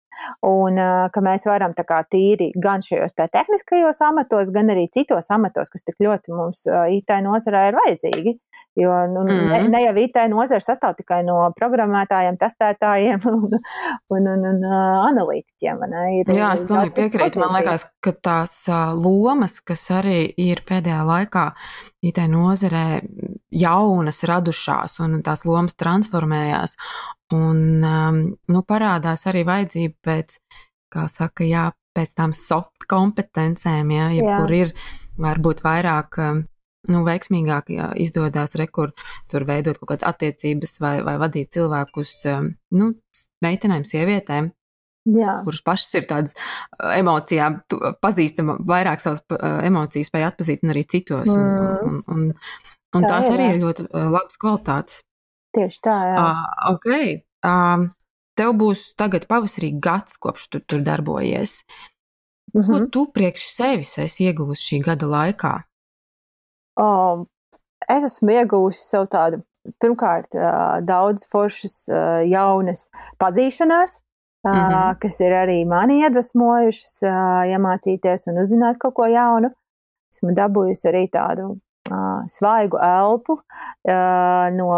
un 0.47 0.79
ka 1.13 1.23
mēs 1.23 1.47
varam 1.49 1.73
tā 1.77 1.85
kā 1.87 2.01
tīri 2.11 2.51
gan 2.61 2.83
šajos 2.85 3.15
te 3.15 3.27
tehniskajos 3.31 4.01
amatos, 4.05 4.51
gan 4.55 4.71
arī 4.73 4.87
citos 4.93 5.31
amatos, 5.33 5.71
kas 5.73 5.85
tik 5.87 6.01
ļoti 6.05 6.35
mums 6.35 6.65
IT 6.67 7.17
nozarē 7.25 7.69
ir 7.69 7.79
vajadzīgi. 7.81 8.37
Jo 8.75 9.07
nu, 9.07 9.23
mm 9.23 9.29
-hmm. 9.29 9.51
ne, 9.51 9.67
ne 9.67 9.81
jau 9.83 9.95
IT 9.97 10.17
nozara 10.29 10.59
sastāv 10.59 10.95
tikai 10.97 11.21
no 11.23 11.51
programmētājiem, 11.59 12.35
testētājiem 12.37 13.19
un, 13.31 13.45
un, 14.09 14.27
un, 14.33 14.45
un 14.51 14.65
analītiķiem. 15.09 15.83
Ir, 16.19 16.33
Jā, 16.35 16.53
es 16.53 16.63
pilnīgi 16.67 16.95
piekrītu. 16.95 17.39
Man 17.39 17.55
liekas, 17.55 17.87
ka 18.03 18.11
tās 18.11 18.65
lomas, 18.99 19.61
kas 19.61 19.91
arī 19.91 20.33
ir 20.37 20.61
pēdējā 20.67 21.05
laikā 21.07 21.45
IT 22.01 22.19
nozarē 22.29 23.01
jaunas 23.49 24.23
radušās 24.23 24.99
un 24.99 25.21
tās 25.23 25.45
lomas 25.45 25.75
transformējās. 25.75 26.75
Un 27.33 27.81
um, 27.81 28.19
nu, 28.53 28.61
parādās 28.67 29.25
arī 29.29 29.41
vajadzība 29.47 29.95
pēc, 30.05 30.37
kā 30.93 31.07
saka, 31.09 31.45
jā, 31.47 31.69
pēc 31.95 32.11
tām 32.17 32.35
soft 32.37 32.85
kompetencēm, 32.91 33.93
jā, 33.95 34.09
ja 34.19 34.35
kur 34.41 34.53
ir 34.53 34.75
varbūt 35.21 35.63
vairāk 35.65 36.19
um, 36.21 36.43
nu, 36.91 37.01
veiksmīgāk 37.07 37.71
jā, 37.73 37.87
izdodas 38.01 38.53
rekur, 38.59 38.93
tur 39.31 39.47
veidot 39.47 39.79
kaut 39.79 39.93
kādas 39.93 40.09
attiecības 40.11 40.77
vai, 40.83 40.99
vai 41.07 41.15
vadīt 41.21 41.55
cilvēkus, 41.55 42.13
um, 42.35 42.51
nu, 42.77 42.91
meitenēm, 43.45 43.87
sievietēm. 43.87 44.51
Jā. 45.15 45.35
Kuras 45.45 45.61
pašas 45.65 45.91
ir 45.99 46.07
tādas 46.09 46.33
uh, 46.33 46.93
emocijām, 46.97 47.59
pazīstama 48.01 48.57
vairāk 48.65 49.03
savas 49.03 49.21
uh, 49.29 49.59
emocijas, 49.65 50.09
spēj 50.09 50.29
atpazīt 50.31 50.65
un 50.65 50.73
arī 50.73 50.85
citos. 50.89 51.29
Mm. 51.29 51.41
Un, 51.41 51.75
un, 51.89 51.99
un, 52.09 52.63
un 52.97 53.05
tā 53.05 53.11
tās 53.11 53.29
arī 53.29 53.51
ir 53.53 53.61
ļoti 53.61 53.85
uh, 53.85 54.07
labas 54.09 54.41
kvalitātes. 54.41 55.04
Tieši 55.55 55.81
tā, 55.87 55.95
jā. 56.09 56.15
Uh, 56.21 56.73
ok. 56.73 56.87
Uh, 57.45 57.85
tev 58.35 58.55
būs 58.59 58.89
tagad 58.99 59.27
pavasarī 59.29 59.71
gads, 59.81 60.17
kopš 60.21 60.49
tu 60.51 60.59
tur 60.59 60.83
darbojies. 60.83 61.63
Mm 62.53 62.61
-hmm. 62.61 62.67
Ko 62.67 62.79
mhm. 62.79 62.89
tu 62.91 63.05
priekš 63.13 63.47
sevis 63.55 63.97
esi 63.97 64.23
ieguvusi 64.23 64.63
šī 64.69 64.83
gada 64.85 65.05
laikā? 65.05 65.53
Um, 66.79 67.27
es 67.89 68.03
esmu 68.03 68.31
ieguvusi 68.31 68.83
sev 68.83 69.07
tādu, 69.07 69.41
pirmkārt, 69.83 70.35
daudz 70.81 71.27
foršas 71.31 71.87
jaunas 72.27 72.89
pazīšanās, 73.19 74.01
mm 74.45 74.51
-hmm. 74.51 74.99
kas 74.99 75.19
ir 75.19 75.31
arī 75.31 75.67
mani 75.67 76.01
iedvesmojušas, 76.01 77.01
iemācīties 77.53 78.27
un 78.27 78.41
uzzināt 78.43 78.77
kaut 78.77 78.93
ko 78.93 79.05
jaunu. 79.05 79.49
Esmu 80.13 80.31
dabūjusi 80.31 80.87
arī 80.87 81.09
tādu 81.11 81.59
svaigu 82.31 82.79
elpu 82.81 83.35
no 84.57 84.69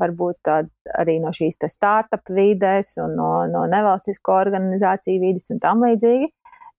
varbūt 0.00 0.38
tād, 0.48 0.70
arī 0.98 1.18
no 1.22 1.30
šīs 1.34 1.58
startup 1.70 2.26
vides 2.30 2.96
un 3.02 3.14
no, 3.18 3.30
no 3.50 3.66
nevalstisko 3.70 4.34
organizāciju 4.40 5.20
vides 5.22 5.50
un 5.50 5.62
tam 5.62 5.84
līdzīgi. 5.86 6.32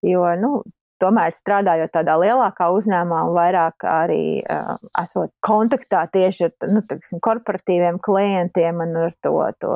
Jo, 0.05 0.27
nu, 0.37 0.61
tomēr 1.01 1.33
strādājot 1.35 1.93
tādā 1.93 2.15
lielākā 2.21 2.69
uzņēmumā 2.75 3.21
un 3.27 3.35
vairāk 3.35 3.85
arī 3.89 4.23
uh, 4.41 4.75
esot 5.01 5.33
kontaktā 5.45 6.05
tieši 6.13 6.47
ar 6.47 6.71
nu, 6.73 6.83
tiksim, 6.89 7.21
korporatīviem 7.23 7.99
klientiem 8.03 8.81
un 8.85 8.95
ar 9.07 9.15
to, 9.23 9.35
to, 9.61 9.75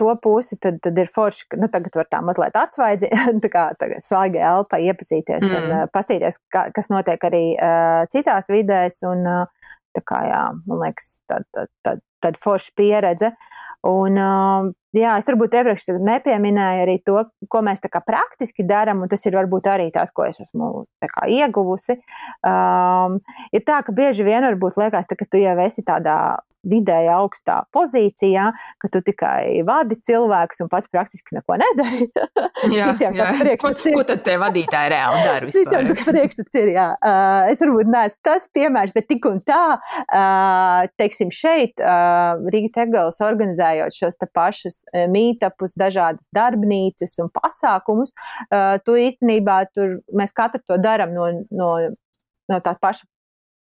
to 0.00 0.14
pusi, 0.22 0.58
tad, 0.62 0.80
tad 0.84 0.98
ir 0.98 1.10
forši, 1.12 1.48
ka 1.52 1.60
nu, 1.60 1.68
tagad 1.72 2.00
var 2.00 2.10
tā 2.12 2.22
mazliet 2.24 2.58
atsvaidzi, 2.58 3.10
tā 3.44 3.52
kā 3.52 3.66
svaigi 4.04 4.42
elpa 4.42 4.80
iepazīties 4.82 5.44
mm. 5.44 5.58
un 5.58 5.76
uh, 5.76 5.84
pasīties, 5.92 6.40
kā, 6.52 6.68
kas 6.74 6.92
notiek 6.92 7.28
arī 7.28 7.44
uh, 7.56 8.02
citās 8.12 8.50
vidēs. 8.52 9.02
Un, 9.08 9.26
uh, 9.28 9.76
tā 9.96 10.04
kā, 10.08 10.22
jā, 10.28 10.42
man 10.66 10.82
liekas, 10.86 11.18
tad, 11.28 11.46
tad, 11.54 11.70
tad, 11.84 12.00
tad 12.22 12.38
forša 12.40 12.72
pieredze. 12.78 13.32
Un, 13.82 14.14
uh, 14.14 14.68
jā, 14.94 15.16
es 15.18 15.26
varbūt 15.26 15.56
iepriekš 15.58 15.88
nepieminēju 16.06 16.84
arī 16.84 16.94
to, 17.02 17.24
ko 17.50 17.62
mēs 17.66 17.82
praktiski 17.82 18.62
darām, 18.66 19.02
un 19.02 19.10
tas 19.10 19.26
ir 19.26 19.34
varbūt 19.34 19.66
arī 19.72 19.88
tas, 19.94 20.14
ko 20.14 20.28
es 20.28 20.38
esmu 20.44 20.86
kā, 21.02 21.26
ieguvusi. 21.26 21.98
Um, 22.46 23.18
ir 23.50 23.66
tā, 23.66 23.82
ka 23.82 23.94
bieži 23.96 24.22
vien 24.22 24.46
varbūt 24.46 24.78
liekas, 24.78 25.10
tā, 25.10 25.18
ka 25.18 25.26
tu 25.26 25.42
jau 25.42 25.58
esi 25.66 25.82
tādā 25.82 26.38
vidēji 26.62 27.10
augstā 27.10 27.56
pozīcijā, 27.74 28.48
ka 28.80 28.90
tu 28.92 29.02
tikai 29.04 29.62
vadi 29.66 29.98
cilvēkus 30.06 30.62
un 30.64 30.70
pats 30.70 30.90
praktiski 30.92 31.36
neko 31.36 31.58
nedari. 31.60 32.08
jā, 32.76 32.92
jā. 33.18 33.30
Ko, 33.60 33.72
ko 33.74 34.04
tad 34.06 34.22
te 34.26 34.36
vadītāji 34.40 34.92
reāli 34.94 35.24
dara 35.26 35.48
vispār? 35.48 35.90
priekšstats 36.06 36.60
ir, 36.62 36.72
jā. 36.76 36.88
Uh, 37.02 37.50
es 37.52 37.62
varbūt 37.64 37.90
neesmu 37.92 38.26
tas 38.30 38.46
piemērs, 38.54 38.94
bet 38.94 39.08
tik 39.10 39.26
un 39.30 39.40
tā, 39.46 39.62
uh, 39.78 40.86
teiksim, 41.00 41.32
šeit 41.34 41.82
uh, 41.82 42.11
Rīga 42.52 42.72
Tegals 42.80 43.20
organizējot 43.24 43.96
šos 43.96 44.18
te 44.20 44.28
pašus 44.28 44.82
mītapus, 45.12 45.76
dažādas 45.78 46.28
darbnīcas 46.34 47.18
un 47.24 47.32
pasākumus, 47.34 48.14
uh, 48.50 48.78
tu 48.86 48.96
īstenībā 49.00 49.62
tur 49.74 49.98
mēs 50.16 50.34
katru 50.36 50.62
to 50.66 50.80
daram 50.82 51.14
no, 51.16 51.28
no 51.50 51.72
no 52.50 52.58
tā 52.64 52.74
paša 52.80 53.06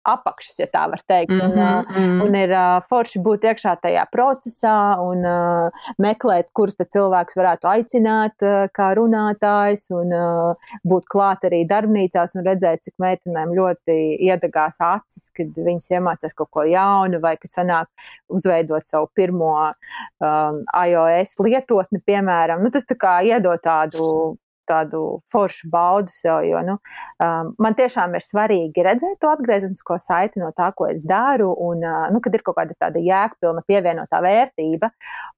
apakšas, 0.07 0.59
ja 0.59 0.67
tā 0.71 0.83
var 0.89 1.01
teikt. 1.07 1.31
Mm 1.31 1.39
-hmm, 1.39 1.51
un, 1.51 1.85
mm 1.85 1.95
-hmm. 1.95 2.25
un 2.25 2.35
ir 2.35 2.51
uh, 2.51 2.83
forši 2.89 3.19
būt 3.19 3.45
iekšā 3.49 3.75
tajā 3.81 4.05
procesā 4.15 4.97
un 4.99 5.25
uh, 5.25 5.69
meklēt, 5.97 6.49
kurus 6.53 6.75
cilvēkus 6.75 7.35
varētu 7.35 7.67
aicināt 7.67 8.35
uh, 8.41 8.67
kā 8.77 8.87
runātājs 8.95 9.89
un 9.89 10.13
uh, 10.13 10.55
būt 10.83 11.05
klāt 11.13 11.43
arī 11.43 11.67
darbnīcās 11.67 12.35
un 12.35 12.45
redzēt, 12.45 12.81
cik 12.81 12.93
meitenēm 12.97 13.53
ļoti 13.53 13.97
iedegās 14.19 14.77
acis, 14.79 15.31
kad 15.35 15.47
viņas 15.47 15.91
iemācās 15.91 16.33
kaut 16.33 16.49
ko 16.51 16.63
jaunu 16.63 17.19
vai 17.21 17.37
ka 17.37 17.47
sanāk 17.47 17.87
uzveidot 18.29 18.85
savu 18.85 19.07
pirmo 19.13 19.71
um, 20.19 20.63
iOS 20.87 21.39
lietotni, 21.39 21.99
piemēram. 22.05 22.63
Nu, 22.63 22.69
tas 22.69 22.85
tā 22.85 22.95
kā 22.95 23.21
iedod 23.23 23.59
tādu 23.61 24.37
tādu 24.71 25.03
foršu 25.31 25.69
baudu 25.71 26.11
sev, 26.11 26.41
jo 26.47 26.61
nu, 26.65 26.77
um, 27.21 27.51
man 27.61 27.77
tiešām 27.77 28.15
ir 28.17 28.25
svarīgi 28.25 28.85
redzēt 28.87 29.19
to 29.21 29.31
atgriezenisko 29.31 29.99
saiti 30.01 30.41
no 30.41 30.51
tā, 30.57 30.71
ko 30.77 30.87
es 30.91 31.03
daru, 31.07 31.51
un, 31.67 31.83
uh, 31.85 32.07
nu, 32.13 32.23
kad 32.23 32.35
ir 32.35 32.45
kaut 32.47 32.57
kāda 32.61 32.77
tāda 32.79 33.03
jēgpilna 33.03 33.65
pievienotā 33.67 34.23
vērtība, 34.23 34.91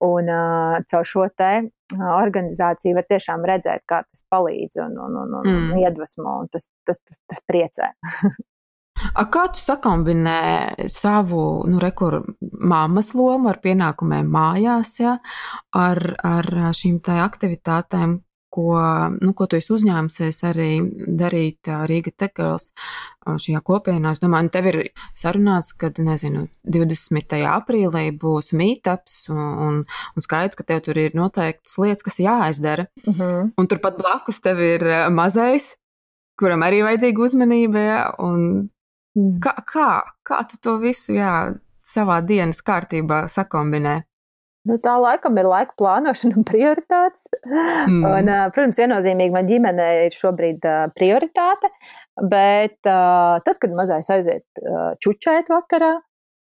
un 0.08 0.32
uh, 0.32 0.80
caur 0.90 1.10
šo 1.10 1.28
te 1.34 1.52
uh, 1.66 2.08
organizāciju 2.14 2.98
var 3.00 3.10
tiešām 3.10 3.46
redzēt, 3.50 3.86
kā 3.90 4.04
tas 4.06 4.26
palīdz 4.34 4.82
un, 4.86 4.98
un, 5.08 5.20
un, 5.26 5.38
un, 5.42 5.52
mm. 5.52 5.84
iedvesmo, 5.84 6.40
un 6.46 6.52
tas, 6.54 6.70
tas, 6.88 7.02
tas, 7.04 7.22
tas 7.28 7.46
priecē. 7.50 7.94
A 8.94 9.26
kā 9.34 9.48
tu 9.52 9.60
sakombinē 9.60 10.88
savu 10.92 11.42
nu, 11.70 11.80
rekur, 11.82 12.22
mammas 12.42 13.12
lomu 13.18 13.50
ar 13.52 13.60
pienākumiem 13.64 14.30
mājās, 14.32 14.94
ja, 15.02 15.18
ar, 15.76 16.00
ar 16.24 16.50
šīm 16.78 17.02
aktivitātēm, 17.26 18.20
ko, 18.54 18.76
nu, 19.22 19.34
ko 19.34 19.48
tu 19.50 19.58
esi 19.58 19.72
uzņēmusies 19.74 20.44
arī 20.46 20.70
darīt 21.20 21.70
Rīga 21.90 22.14
Tekels 22.24 22.70
šajā 23.24 23.62
kopienā. 23.66 24.14
Es 24.14 24.22
domāju, 24.22 24.48
nu, 24.48 24.54
tev 24.54 24.70
ir 24.70 24.80
sarunāts, 25.18 25.72
ka, 25.80 25.90
nezinu, 26.04 26.46
20. 26.76 27.38
aprīlī 27.50 28.06
būs 28.22 28.52
meetups 28.60 29.24
un, 29.34 29.42
un, 29.68 29.80
un 30.14 30.26
skaidrs, 30.26 30.60
ka 30.60 30.68
tev 30.70 30.84
tur 30.86 31.00
ir 31.02 31.18
noteiktas 31.18 31.80
lietas, 31.82 32.06
kas 32.06 32.22
jāizdara. 32.22 32.88
Uh 33.06 33.10
mhm. 33.10 33.22
-huh. 33.22 33.52
Un 33.58 33.68
turpat 33.68 33.98
blakus 33.98 34.42
tev 34.42 34.62
ir 34.62 34.86
mazais, 35.10 35.76
kuram 36.40 36.62
arī 36.62 36.84
vajadzīga 36.86 37.26
uzmanība. 37.26 37.80
Ja? 37.80 38.02
Un 38.20 38.70
mm. 39.16 39.40
kā, 39.42 39.56
kā, 39.66 39.90
kā 40.24 40.44
tu 40.50 40.58
to 40.62 40.78
visu 40.78 41.14
jā, 41.14 41.54
savā 41.84 42.22
dienas 42.22 42.62
kārtībā 42.62 43.28
sakombinē? 43.28 44.04
Nu, 44.70 44.78
tā 44.80 44.94
laikam 45.02 45.36
ir 45.40 45.50
laika 45.50 45.76
plānošana 45.80 46.40
un 46.40 46.46
prioritātes. 46.48 47.26
Mm. 47.44 48.06
Un, 48.08 48.32
protams, 48.56 48.80
viennozīmīgi 48.80 49.36
man 49.36 49.50
ģimene 49.50 49.90
ir 50.06 50.16
šobrīd 50.16 50.64
prioritāte, 50.96 51.72
bet 52.32 52.80
tad, 52.86 53.54
kad 53.60 53.76
mazais 53.76 54.08
aiziet 54.14 54.64
čučēt 55.04 55.52
vakarā, 55.52 55.98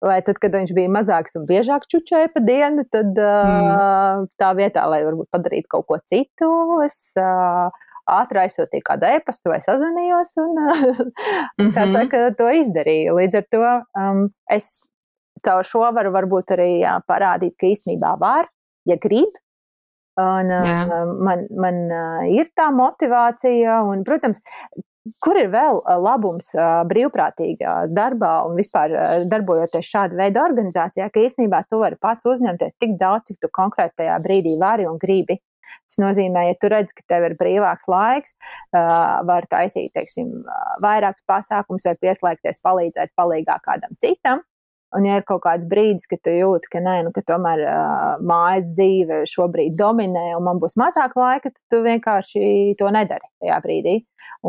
vai 0.03 0.19
tad, 0.27 0.37
kad 0.43 0.53
viņš 0.53 0.75
bija 0.77 0.91
mazāks 0.93 1.39
un 1.39 1.47
biežāk 1.49 1.87
čučēja 1.89 2.29
pa 2.35 2.43
dienu, 2.43 2.85
tad 2.93 3.17
mm. 3.17 4.29
tā 4.37 4.51
vietā, 4.61 4.85
lai 4.91 5.01
varbūt 5.07 5.31
padarītu 5.33 5.71
kaut 5.73 5.89
ko 5.89 5.99
citu, 6.05 6.51
es 6.85 7.01
ātri 8.09 8.43
aizsūtīju 8.43 8.85
kādu 8.85 9.09
e-pastu 9.15 9.51
vai 9.51 9.59
sazvanījos 9.63 10.33
un 10.43 10.57
mm 10.59 10.71
-hmm. 10.71 11.73
tā, 11.75 11.85
tā, 11.85 12.03
mhm. 12.03 12.33
to 12.37 12.49
izdarīju. 12.61 13.15
Līdz 13.19 13.37
ar 13.39 13.45
to 13.51 13.61
um, 13.99 14.27
es 14.51 14.83
caur 15.45 15.67
šo 15.67 15.85
varu 15.95 16.13
varbūt 16.15 16.55
arī 16.55 16.69
jā, 16.81 16.97
parādīt, 17.09 17.55
ka 17.59 17.69
īstenībā 17.69 18.15
var, 18.21 18.49
ja 18.89 18.99
grib. 19.01 19.35
Un, 20.21 20.49
jā. 20.53 21.03
man, 21.25 21.47
man 21.57 21.77
ir 22.29 22.51
tā 22.53 22.67
motivācija, 22.73 23.79
un, 23.89 24.03
protams, 24.05 24.43
kur 25.23 25.37
ir 25.39 25.49
vēl 25.51 25.79
labums 26.03 26.51
brīvprātīgā 26.89 27.73
darbā 27.91 28.33
un 28.47 28.59
vispār 28.59 28.93
darbojoties 29.31 29.89
šāda 29.89 30.19
veida 30.19 30.43
organizācijā, 30.45 31.09
ka 31.11 31.23
īstenībā 31.23 31.63
tu 31.67 31.81
vari 31.81 31.99
pats 32.01 32.29
uzņemties 32.29 32.77
tik 32.79 32.95
daudz, 33.01 33.31
cik 33.31 33.41
tu 33.43 33.51
konkrētajā 33.57 34.19
brīdī 34.23 34.55
vari 34.61 34.87
un 34.89 35.01
gribi. 35.01 35.39
Tas 35.87 35.99
nozīmē, 36.03 36.47
ja 36.49 36.55
tu 36.59 36.69
redz, 36.71 36.93
ka 36.95 37.05
tev 37.09 37.25
ir 37.29 37.37
brīvāks 37.39 37.87
laiks, 37.89 38.35
var 38.73 39.47
taisīt, 39.49 39.93
teiksim, 39.95 40.43
vairākus 40.83 41.23
pasākumus 41.29 41.87
vai 41.87 41.95
pieslēgties, 42.03 42.59
palīdzēt 42.67 43.13
palīgā 43.17 43.57
kādam 43.65 43.95
citam. 44.01 44.43
Un, 44.93 45.07
ja 45.09 45.17
ir 45.17 45.25
kaut 45.25 45.41
kāds 45.45 45.65
brīdis, 45.69 46.05
kad 46.09 46.21
tu 46.25 46.33
jūti, 46.33 46.69
ka, 46.73 46.81
nē, 46.83 46.99
nu, 47.07 47.11
ka 47.15 47.23
tomēr 47.25 47.63
uh, 47.65 48.15
mājas 48.21 48.71
dzīve 48.77 49.23
šobrīd 49.29 49.77
dominē 49.79 50.33
un 50.37 50.45
man 50.45 50.61
būs 50.61 50.77
mazāk 50.79 51.15
laika, 51.17 51.49
tad 51.49 51.63
tu 51.71 51.81
vienkārši 51.85 52.75
to 52.79 52.89
nedari 52.93 53.25
tajā 53.41 53.61
brīdī. 53.65 53.95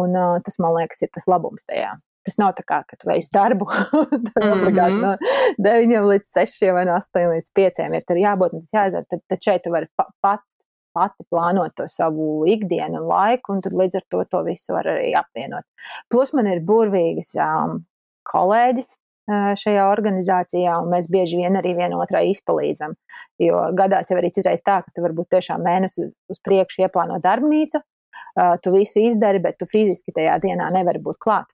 Un 0.01 0.17
uh, 0.19 0.35
tas, 0.45 0.59
man 0.61 0.77
liekas, 0.79 1.05
ir 1.07 1.13
tas 1.15 1.29
labums 1.31 1.65
tajā. 1.69 1.95
Tas 2.25 2.39
nav 2.41 2.55
tā 2.57 2.65
kā, 2.65 2.81
ka 2.89 2.97
tu 2.97 3.09
veici 3.09 3.29
darbu 3.33 3.67
mm 3.69 4.69
-hmm. 4.73 5.01
no 5.01 5.17
9 5.61 6.07
līdz 6.11 6.29
6 6.41 6.73
vai 6.73 6.85
no 6.89 6.97
8 6.97 7.29
līdz 7.35 7.51
5. 7.59 7.97
Ir 7.97 8.05
tur 8.09 8.17
jābūt 8.17 8.51
tas 8.61 8.73
jāizdara. 8.79 9.05
Tad, 9.11 9.21
tad 9.29 9.39
šeit 9.45 9.63
tu 9.65 9.71
vari 9.71 9.89
pa, 9.97 10.09
pats 10.21 10.55
pati 10.95 11.27
plānot 11.31 11.75
to 11.77 11.89
savu 11.91 12.45
ikdienu 12.47 13.03
un 13.03 13.09
laiku, 13.11 13.55
un 13.55 13.63
tad 13.65 13.75
līdz 13.75 14.01
ar 14.01 14.05
to 14.11 14.23
to 14.31 14.43
visu 14.49 14.77
var 14.77 14.89
arī 14.95 15.11
apvienot. 15.19 15.67
Plus 16.13 16.33
man 16.37 16.51
ir 16.51 16.63
burvīgas 16.69 17.35
um, 17.41 17.81
kolēģis, 18.31 18.95
šajā 19.31 19.87
organizācijā, 19.89 20.77
un 20.83 20.91
mēs 20.93 21.09
bieži 21.13 21.39
vien 21.41 21.57
arī 21.57 21.75
vienotrai 21.79 22.27
izpalīdzam. 22.33 22.95
Jo 23.41 23.67
gadās 23.77 24.13
jau 24.13 24.19
arī 24.21 24.31
citreiz 24.35 24.61
tā, 24.65 24.83
ka 24.85 24.95
tu 24.95 25.05
varbūt 25.05 25.31
tiešām 25.37 25.65
mēnesi 25.65 26.11
uz 26.11 26.41
priekšu 26.45 26.85
ieplāno 26.85 27.21
darbnīcu, 27.25 27.81
tu 28.63 28.73
visu 28.75 29.05
izdari, 29.09 29.41
bet 29.41 29.59
tu 29.61 29.69
fiziski 29.71 30.15
tajā 30.15 30.39
dienā 30.45 30.71
nevari 30.75 31.03
būt 31.03 31.21
klāt. 31.23 31.53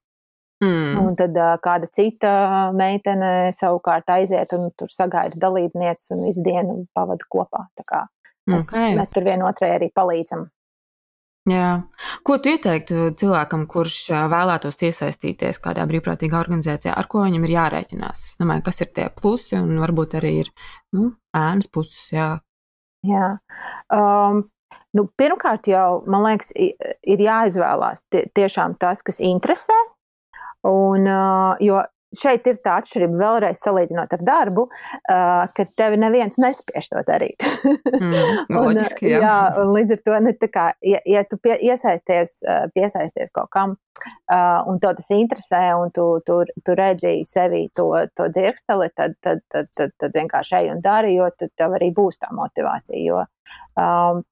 Mm. 0.60 0.98
Un 1.00 1.14
tad 1.16 1.36
kāda 1.64 1.88
cita 1.88 2.30
meitene 2.76 3.48
savukārt 3.56 4.10
aiziet 4.12 4.50
un 4.52 4.68
tur 4.76 4.90
sagaida 4.92 5.38
dalībnieces 5.40 6.12
un 6.12 6.26
visu 6.26 6.44
dienu 6.44 6.82
pavada 6.96 7.24
kopā. 7.32 7.64
Mēs, 8.50 8.66
okay. 8.68 8.92
mēs 8.98 9.12
tur 9.14 9.24
vienotrai 9.24 9.76
arī 9.78 9.88
palīdzam. 9.94 10.50
Jā. 11.48 11.68
Ko 12.26 12.36
tu 12.36 12.52
ieteiktu 12.52 13.14
cilvēkam, 13.16 13.64
kurš 13.70 13.96
vēlētos 14.28 14.76
iesaistīties 14.84 15.60
kādā 15.64 15.86
brīvprātīgā 15.88 16.36
organizācijā, 16.36 16.92
ar 16.92 17.08
ko 17.08 17.24
viņam 17.24 17.46
ir 17.48 17.54
jārēķinās? 17.54 18.24
Domāju, 18.42 18.64
kas 18.66 18.82
ir 18.84 18.90
tie 18.96 19.06
plusi 19.16 19.56
un 19.56 19.80
varbūt 19.80 20.18
arī 20.20 20.34
ir 20.42 20.50
nu, 20.96 21.14
ēnas 21.36 21.70
puses. 21.72 22.10
Jā. 22.12 22.28
Jā. 23.08 23.30
Um, 23.88 24.44
nu, 24.92 25.06
pirmkārt, 25.16 25.70
jau 25.72 26.02
man 26.10 26.26
liekas, 26.28 26.52
ir 26.52 27.24
jāizvēlās 27.24 28.04
tie, 28.12 28.26
tiešām 28.36 28.76
tas, 28.80 29.00
kas 29.06 29.22
interesē. 29.24 29.78
Un, 30.68 31.08
uh, 31.08 31.56
jo 31.64 31.80
šeit 32.16 32.46
ir 32.50 32.58
tā 32.64 32.76
atšķirība 32.80 33.18
vēlreiz 33.20 33.60
salīdzinot 33.62 34.14
ar 34.16 34.24
darbu, 34.26 34.66
uh, 34.66 35.44
ka 35.54 35.66
tevi 35.76 36.00
neviens 36.00 36.38
nespiež 36.42 36.88
to 36.90 37.02
darīt. 37.06 37.44
mm, 37.70 38.50
loģiski, 38.56 39.10
jā. 39.12 39.20
jā, 39.24 39.36
un 39.62 39.72
līdz 39.76 39.96
ar 39.96 40.02
to, 40.06 40.16
ne, 40.16 40.34
nu, 40.34 40.50
kā, 40.54 40.66
ja, 40.86 41.02
ja 41.06 41.24
tu 41.28 41.38
pie, 41.42 41.54
iesaisties, 41.70 42.36
piesaisties 42.74 43.30
kaut 43.36 43.50
kam, 43.54 43.76
uh, 43.76 44.60
un 44.70 44.80
tev 44.82 44.96
tas 44.98 45.10
interesē, 45.14 45.62
un 45.78 45.94
tu, 45.94 46.06
tu, 46.26 46.42
tu 46.66 46.76
redzi 46.78 47.20
sevi 47.28 47.66
to, 47.76 47.88
to 48.16 48.28
dzirksteli, 48.34 48.90
tad, 48.96 49.16
tad, 49.22 49.44
tad, 49.52 49.70
tad, 49.76 49.94
tad 50.00 50.18
vienkārši 50.18 50.60
ej 50.62 50.74
un 50.74 50.84
dari, 50.84 51.16
jo 51.18 51.30
tad 51.36 51.54
tev 51.58 51.78
arī 51.78 51.92
būs 51.96 52.20
tā 52.22 52.32
motivācija. 52.34 53.00
Jo, 53.00 53.24
um, 53.78 54.22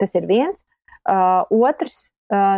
tas 0.00 0.16
ir 0.16 0.28
viens. 0.28 0.64
Uh, 1.08 1.48
otrs, 1.48 2.10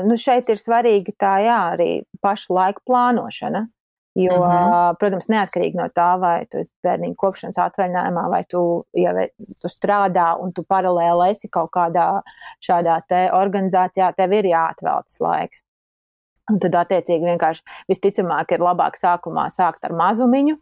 nu 0.05 0.19
šeit 0.21 0.51
ir 0.53 0.61
svarīga 0.61 1.15
tā, 1.19 1.37
jā, 1.47 1.61
arī 1.77 1.91
paša 2.21 2.53
laika 2.53 2.83
plānošana. 2.89 3.67
Jo, 4.15 4.37
mhm. 4.37 4.53
-huh. 4.53 4.97
protams, 5.01 5.29
neatkarīgi 5.33 5.79
no 5.79 5.87
tā, 5.89 6.21
vai 6.21 6.45
tu 6.51 6.59
esi 6.61 6.73
bērniņa 6.85 7.15
kopšanas 7.17 7.61
atvaļinājumā, 7.67 8.25
vai 8.29 8.43
tu, 8.45 8.85
ja 8.93 9.15
tu 9.63 9.69
strādā 9.73 10.35
un 10.41 10.53
tu 10.53 10.65
paralēli 10.69 11.31
esi 11.31 11.49
kaut 11.49 11.71
kādā 11.73 12.09
šādā 12.61 13.01
te 13.09 13.31
organizācijā, 13.33 14.13
tev 14.17 14.33
ir 14.33 14.51
jāatvēl 14.53 15.07
tas 15.09 15.21
laiks. 15.21 15.63
Un 16.51 16.59
tad, 16.61 16.75
attiecīgi, 16.75 17.25
vienkārši 17.25 17.63
visticamāk 17.89 18.53
ir 18.53 18.61
labāk 18.61 18.99
sākumā 19.01 19.47
sākt 19.55 19.85
ar 19.89 19.93
mazumiņu, 19.97 20.57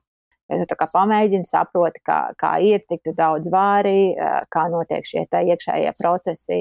Tu 0.51 0.77
pamēģini, 0.93 1.47
saproti, 1.47 2.01
kā, 2.07 2.19
kā 2.39 2.57
ir, 2.67 2.83
cik 2.91 3.13
daudz 3.15 3.51
vāri, 3.53 4.17
kā 4.51 4.65
notiek 4.73 5.07
šie 5.07 5.23
iekšējie 5.31 5.93
procesi 5.99 6.59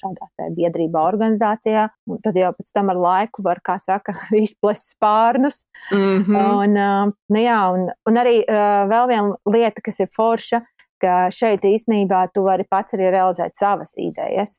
šādā 0.00 0.48
biedrībā, 0.56 1.04
organizācijā. 1.12 1.86
Un 2.10 2.18
tad 2.24 2.38
jau 2.40 2.50
pēc 2.56 2.72
tam 2.74 2.90
ar 2.90 2.98
laiku 2.98 3.44
var, 3.46 3.60
kā 3.62 3.76
saka, 3.78 4.14
izplest 4.46 4.96
spārnus. 4.96 5.62
Mm 5.94 6.24
-hmm. 6.26 6.50
un, 6.64 7.14
nu 7.30 7.44
jā, 7.44 7.60
un, 7.74 7.86
un 8.08 8.22
arī 8.24 8.42
vēl 8.90 9.06
viena 9.12 9.36
lieta, 9.46 9.80
kas 9.84 10.00
ir 10.00 10.10
forša, 10.16 10.62
ka 11.00 11.30
šeit 11.30 11.64
īstenībā 11.64 12.26
tu 12.34 12.42
vari 12.44 12.66
pats 12.68 12.94
arī 12.94 13.12
realizēt 13.14 13.56
savas 13.56 13.94
idejas. 13.96 14.58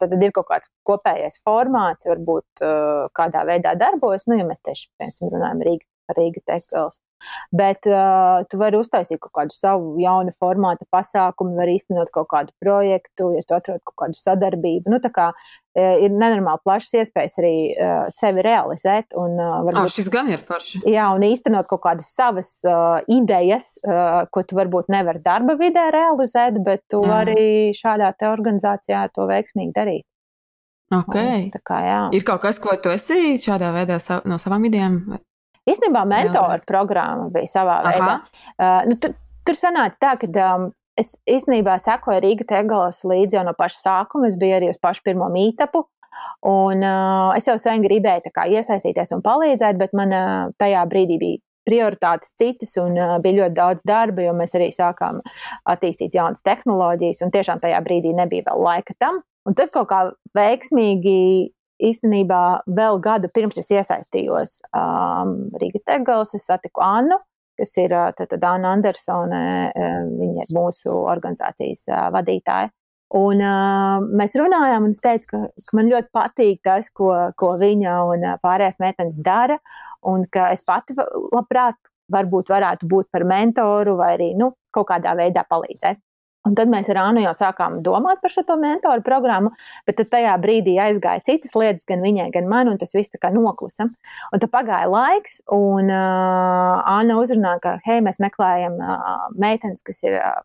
Tad 0.00 0.12
ir 0.12 0.32
kaut 0.36 0.48
kāds 0.50 0.72
kopējais 0.84 1.40
formāts, 1.44 2.08
varbūt 2.08 2.64
kādā 3.16 3.44
veidā 3.48 3.74
darbojas. 3.80 4.26
Nu, 4.28 4.36
ja 4.36 4.44
mēs 4.44 4.60
tieši, 4.64 4.90
runājam 5.24 5.62
Rīga, 5.64 5.86
Rīga 6.18 6.42
Tekstils. 6.52 7.00
Bet 7.54 7.86
uh, 7.90 8.44
tu 8.50 8.60
vari 8.60 8.78
uztaisīt 8.78 9.20
kaut 9.22 9.34
kādu 9.40 9.54
savu 9.54 9.96
jaunu 10.02 10.34
formātu 10.38 10.86
pasākumu, 10.92 11.56
vari 11.58 11.78
īstenot 11.78 12.12
kaut 12.14 12.28
kādu 12.32 12.54
projektu, 12.62 13.32
ja 13.36 13.44
tu 13.46 13.56
atrod 13.56 13.82
kaut 13.86 13.96
kādu 14.04 14.18
sadarbību. 14.18 14.92
Nu, 14.92 15.00
tā 15.02 15.10
kā 15.14 15.30
uh, 15.32 15.94
ir 16.02 16.12
nenormāli 16.14 16.62
plašas 16.66 17.00
iespējas 17.02 17.38
arī 17.42 17.54
uh, 17.72 18.04
sevi 18.14 18.44
realizēt. 18.46 19.16
Un, 19.18 19.38
uh, 19.38 19.56
varbūt, 19.68 19.80
oh, 19.82 19.94
šis 19.98 20.10
gan 20.14 20.30
ir 20.32 20.44
forši. 20.48 20.82
Jā, 20.88 21.08
un 21.16 21.26
īstenot 21.26 21.70
kaut 21.70 21.82
kādas 21.86 22.10
savas 22.14 22.52
uh, 22.66 23.00
idejas, 23.10 23.74
uh, 23.86 24.24
ko 24.34 24.44
tu 24.46 24.58
varbūt 24.58 24.92
nevari 24.92 25.24
darba 25.24 25.58
vidē 25.60 25.88
realizēt, 25.94 26.60
bet 26.64 26.86
tu 26.90 27.02
mm. 27.02 27.14
vari 27.14 27.48
šādā 27.76 28.12
te 28.18 28.30
organizācijā 28.30 29.08
to 29.14 29.28
veiksmīgi 29.30 29.76
darīt. 29.76 30.06
Okay. 30.88 31.48
Un, 31.52 31.64
kā, 31.68 31.78
jā. 31.84 32.02
ir 32.16 32.22
kaut 32.24 32.40
kas, 32.46 32.56
ko 32.64 32.72
tu 32.80 32.88
esi 32.88 33.36
šādā 33.42 33.74
veidā 33.74 33.98
sav, 34.00 34.22
no 34.28 34.38
savām 34.40 34.64
idejām 34.70 35.18
Īstenībā 35.68 36.04
mentoru 36.08 36.58
programma 36.68 37.28
bija 37.34 37.50
savā 37.50 37.80
Aha. 37.82 37.92
veidā. 37.92 38.16
Uh, 38.56 38.80
nu, 38.90 38.98
tur, 39.00 39.14
tur 39.46 39.58
sanāca 39.58 40.00
tā, 40.00 40.14
ka 40.20 40.30
um, 40.54 40.70
es 40.98 41.14
īstenībā 41.28 41.78
sekoju 41.82 42.22
Rīga 42.24 42.48
Tegalas 42.54 43.04
līdzi 43.06 43.38
jau 43.38 43.44
no 43.46 43.54
paša 43.58 43.82
sākuma. 43.84 44.30
Es 44.30 44.38
biju 44.40 44.58
arī 44.58 44.72
uz 44.72 44.80
pašu 44.82 45.04
pirmo 45.06 45.30
mītapu. 45.34 45.84
Un 46.48 46.82
uh, 46.82 47.36
es 47.36 47.46
jau 47.46 47.58
sen 47.60 47.84
gribēju 47.84 48.32
kā, 48.34 48.48
iesaistīties 48.48 49.12
un 49.16 49.22
palīdzēt, 49.24 49.78
bet 49.80 49.94
man 49.96 50.14
uh, 50.14 50.48
tajā 50.60 50.86
brīdī 50.90 51.18
bija 51.20 51.42
prioritātes 51.68 52.32
citas 52.40 52.72
un 52.80 52.96
uh, 52.96 53.18
bija 53.22 53.42
ļoti 53.42 53.56
daudz 53.58 53.84
darba, 53.86 54.24
jo 54.24 54.32
mēs 54.36 54.56
arī 54.56 54.70
sākām 54.72 55.20
attīstīt 55.68 56.16
jaunas 56.16 56.44
tehnoloģijas, 56.46 57.20
un 57.26 57.34
tiešām 57.34 57.60
tajā 57.60 57.82
brīdī 57.84 58.14
nebija 58.16 58.48
vēl 58.48 58.64
laika 58.64 58.96
tam. 58.98 59.20
Un 59.48 59.56
tad 59.56 59.72
kaut 59.72 59.88
kā 59.92 60.00
veiksmīgi 60.36 61.18
īstenībā 61.78 62.42
vēl 62.66 63.00
gadu 63.02 63.30
pirms 63.34 63.58
es 63.60 63.70
iesaistījos 63.70 64.58
um, 64.74 65.34
Rīga 65.60 65.82
Tegals, 65.92 66.34
es 66.34 66.46
satiku 66.48 66.82
Annu, 66.84 67.18
kas 67.58 67.74
ir 67.82 67.94
tātad 68.18 68.44
Anna 68.46 68.74
Andersone, 68.76 69.42
viņa 70.18 70.46
ir 70.46 70.52
mūsu 70.54 70.94
organizācijas 70.94 71.86
uh, 71.90 72.08
vadītāja. 72.14 72.70
Un 73.18 73.40
uh, 73.40 74.02
mēs 74.20 74.34
runājām, 74.36 74.84
un 74.84 74.92
es 74.92 75.00
teicu, 75.00 75.30
ka, 75.30 75.38
ka 75.48 75.76
man 75.78 75.88
ļoti 75.88 76.12
patīk 76.12 76.58
tas, 76.66 76.90
ko, 76.92 77.12
ko 77.40 77.54
viņa 77.60 77.94
un 78.10 78.26
pārējās 78.42 78.82
meitenes 78.82 79.16
dara, 79.24 79.56
un 80.06 80.26
ka 80.28 80.50
es 80.52 80.60
pati 80.66 80.96
labprāt 80.98 81.78
varbūt 82.12 82.52
varētu 82.52 82.88
būt 82.88 83.08
par 83.12 83.24
mentoru 83.28 83.96
vai 83.96 84.12
arī 84.18 84.34
nu, 84.36 84.52
kaut 84.74 84.90
kādā 84.90 85.14
veidā 85.16 85.44
palīdzēt. 85.48 86.00
Un 86.48 86.56
tad 86.56 86.70
mēs 86.72 86.88
ar 86.92 87.02
Ānu 87.02 87.20
jau 87.20 87.34
sākām 87.36 87.80
domāt 87.84 88.22
par 88.22 88.32
šo 88.32 88.56
mentoru 88.60 89.04
programmu, 89.04 89.52
bet 89.88 90.00
tajā 90.00 90.32
brīdī 90.40 90.78
aizgāja 90.80 91.24
citas 91.26 91.52
lietas, 91.58 91.84
gan 91.88 92.00
viņai, 92.04 92.30
gan 92.32 92.48
man, 92.48 92.70
un 92.72 92.80
tas 92.80 92.94
viss 92.96 93.12
tā 93.12 93.20
kā 93.20 93.30
noklusa. 93.34 93.88
Un 94.32 94.40
tad 94.40 94.48
pagāja 94.54 94.88
laiks, 94.88 95.42
un 95.52 95.92
uh, 95.92 96.80
Āna 96.88 97.18
uzrunāja, 97.20 97.60
ka, 97.64 97.74
hei, 97.84 98.00
mēs 98.04 98.22
meklējam 98.24 98.80
uh, 98.80 99.28
meitenes, 99.36 99.84
kas 99.84 100.00
ir 100.06 100.16
uh, 100.16 100.40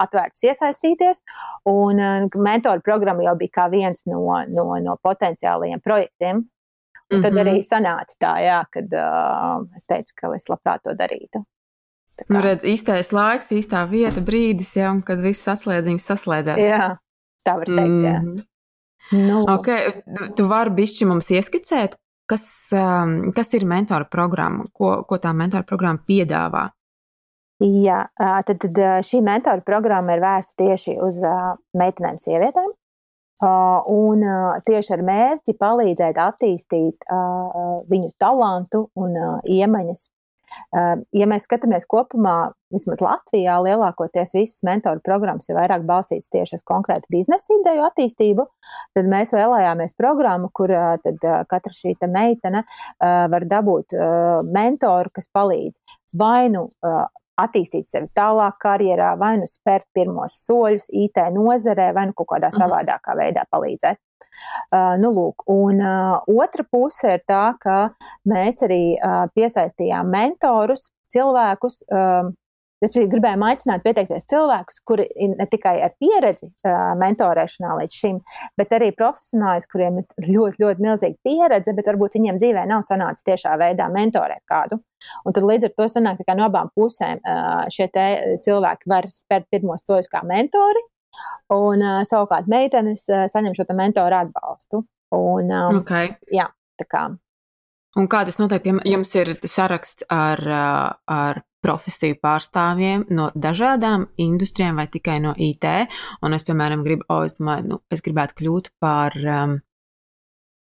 atvērtas 0.00 0.42
iesaistīties, 0.48 1.22
un 1.70 2.02
uh, 2.02 2.42
mentoru 2.42 2.82
programma 2.82 3.28
jau 3.28 3.36
bija 3.38 3.60
kā 3.60 3.70
viens 3.70 4.02
no, 4.10 4.26
no, 4.50 4.66
no 4.82 4.98
potenciālajiem 5.06 5.84
projektiem. 5.84 6.44
Un 7.12 7.20
tad 7.20 7.32
mm 7.32 7.38
-hmm. 7.38 7.48
arī 7.52 7.62
sanāca 7.62 8.14
tā, 8.18 8.34
jā, 8.42 8.60
kad 8.72 8.94
uh, 8.96 9.66
es 9.76 9.86
teicu, 9.86 10.14
ka 10.16 10.34
es 10.34 10.48
labprāt 10.48 10.82
to 10.82 10.94
darītu. 10.96 11.44
Nu, 12.30 12.40
redz, 12.44 12.66
īstais 12.68 13.10
laiks, 13.14 13.50
īstā 13.54 13.82
vieta, 13.90 14.22
brīdis, 14.24 14.74
jau, 14.78 14.92
kad 15.06 15.22
viss 15.22 15.48
atslēdziņas 15.50 16.06
saslēdzās. 16.12 16.60
Jā, 16.62 16.90
tā 17.46 17.56
var 17.58 17.70
teikt. 17.70 17.96
Jā. 18.06 18.18
Mm. 18.22 18.44
Nu. 19.12 19.40
Okay, 19.52 19.90
tu 20.38 20.46
vari 20.48 20.72
bišķi 20.78 21.08
mums 21.10 21.28
ieskicēt, 21.34 21.98
kas, 22.30 22.46
um, 22.72 23.34
kas 23.36 23.52
ir 23.58 23.66
mentora 23.68 24.06
programma, 24.08 24.68
ko, 24.72 24.96
ko 25.08 25.18
tā 25.20 25.34
mentora 25.36 25.66
programma 25.68 26.00
piedāvā? 26.08 26.68
Jā, 27.64 28.00
tad, 28.46 28.56
tad 28.64 28.80
šī 29.06 29.20
mentora 29.24 29.62
programma 29.66 30.16
ir 30.16 30.24
vērsta 30.24 30.64
tieši 30.64 30.96
uz 31.04 31.20
meitenēm, 31.76 32.16
sievietēm. 32.22 32.72
Un 33.44 34.24
tieši 34.64 34.92
ar 34.96 35.04
mērķi 35.04 35.54
palīdzēt 35.60 36.18
attīstīt 36.22 37.06
viņu 37.90 38.10
talantu 38.22 38.86
un 38.98 39.16
iemaņas 39.42 40.06
Ehm, 40.06 40.13
ja 40.74 41.28
mēs 41.30 41.46
skatāmies 41.48 41.86
kopumā, 41.90 42.52
vismaz 42.74 43.02
Latvijā, 43.04 43.56
lielākoties 43.62 44.34
visas 44.34 44.62
mentoru 44.66 45.02
programmas 45.04 45.48
ir 45.48 45.58
vairāk 45.58 45.84
balstītas 45.86 46.30
tieši 46.32 46.58
uz 46.58 46.64
konkrētu 46.66 47.10
biznesa 47.14 47.54
ideju 47.58 47.84
attīstību, 47.88 48.46
tad 48.98 49.10
mēs 49.10 49.34
vēlējāmies 49.36 49.96
programmu, 49.98 50.50
kur 50.54 50.74
tad 51.04 51.28
katra 51.50 51.74
šī 51.74 51.96
meitene 52.10 52.64
var 53.00 53.46
dabūt 53.50 53.94
mentoru, 54.50 55.12
kas 55.14 55.30
palīdz 55.34 55.78
vai 56.18 56.48
nu 56.52 56.68
attīstīt 57.40 57.88
sevi 57.88 58.08
tālāk 58.14 58.58
karjerā, 58.62 59.14
vai 59.18 59.34
nu 59.40 59.48
spērt 59.50 59.88
pirmos 59.96 60.36
soļus 60.46 60.86
IT 60.94 61.20
nozarē, 61.34 61.90
vai 61.96 62.08
nu 62.10 62.16
kaut 62.16 62.30
kādā 62.34 62.50
mhm. 62.52 62.62
savādākā 62.62 63.16
veidā 63.18 63.46
palīdzēt. 63.50 64.00
Uh, 64.74 64.94
nu, 65.00 65.10
lūk, 65.14 65.44
un 65.50 65.82
uh, 65.82 66.22
otra 66.42 66.64
puse 66.66 67.16
ir 67.16 67.24
tā, 67.28 67.44
ka 67.60 67.78
mēs 68.28 68.62
arī 68.66 68.96
uh, 68.96 69.26
piesaistījām 69.36 70.10
mentorus, 70.12 70.88
cilvēkus, 71.14 71.80
uh, 71.92 72.32
Es 72.84 72.92
gribēju 72.92 73.40
aicināt 73.46 73.84
pieteikties 73.84 74.26
cilvēkus, 74.28 74.80
kuri 74.84 75.06
ir 75.24 75.34
ne 75.38 75.46
tikai 75.48 75.76
ar 75.86 75.92
pieredzi 76.00 76.50
mentorēšanā 77.00 77.76
līdz 77.78 77.98
šim, 78.00 78.18
bet 78.60 78.74
arī 78.76 78.90
profesionāļus, 78.96 79.68
kuriem 79.72 80.00
ir 80.02 80.28
ļoti, 80.28 80.60
ļoti 80.60 80.84
milzīga 80.84 81.16
pieredze, 81.24 81.74
bet 81.76 81.88
varbūt 81.88 82.18
viņiem 82.18 82.40
dzīvē 82.42 82.66
nav 82.68 82.84
sanācis 82.84 83.24
tiešā 83.28 83.54
veidā 83.60 83.88
mentorēt 83.94 84.42
kādu. 84.50 84.82
Un 85.24 85.36
tad 85.36 85.46
līdz 85.48 85.70
ar 85.70 85.76
to 85.78 85.88
sanāk, 85.92 86.20
ka 86.26 86.36
no 86.36 86.48
abām 86.50 86.72
pusēm 86.76 87.22
šie 87.72 87.88
cilvēki 88.44 88.90
var 88.90 89.08
spērt 89.12 89.48
pirmos 89.54 89.86
soļus 89.86 90.10
kā 90.12 90.24
mentori, 90.28 90.84
Un 91.54 91.82
uh, 91.84 92.02
savukārt 92.08 92.48
meitenes 92.50 93.04
uh, 93.12 93.26
saņem 93.30 93.56
šo 93.56 93.66
mentoru 93.76 94.20
atbalstu. 94.22 94.84
Un, 95.14 95.50
um, 95.50 95.80
okay. 95.82 96.16
jā, 96.32 96.48
tā 96.80 96.88
kā. 96.90 97.04
Un 97.94 98.08
kā 98.10 98.24
tas 98.26 98.40
notiek, 98.40 98.64
jums 98.90 99.12
ir 99.14 99.36
saraksts 99.46 100.06
ar, 100.10 100.40
ar 101.06 101.44
profesiju 101.64 102.18
pārstāvjiem 102.22 103.06
no 103.14 103.28
dažādām 103.34 104.08
industrijām 104.20 104.80
vai 104.82 104.88
tikai 104.90 105.20
no 105.22 105.34
IT, 105.38 105.66
un 106.24 106.36
es, 106.36 106.44
piemēram, 106.48 106.82
gribu, 106.86 107.06
oh, 107.08 107.22
es, 107.28 107.38
domāju, 107.38 107.68
nu, 107.70 107.80
es 107.94 108.02
gribētu 108.04 108.36
kļūt 108.40 108.72
par, 108.82 109.16
um, 109.22 109.56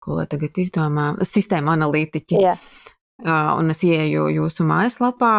ko 0.04 0.20
lai 0.20 0.28
tagad 0.32 0.62
izdomā, 0.62 1.10
sistēma 1.26 1.74
analītiķi. 1.76 2.40
Yeah. 2.40 2.62
Uh, 3.24 3.54
un 3.56 3.72
es 3.72 3.80
ieeju 3.88 4.26
jūsu 4.28 4.66
mājaslapā, 4.68 5.36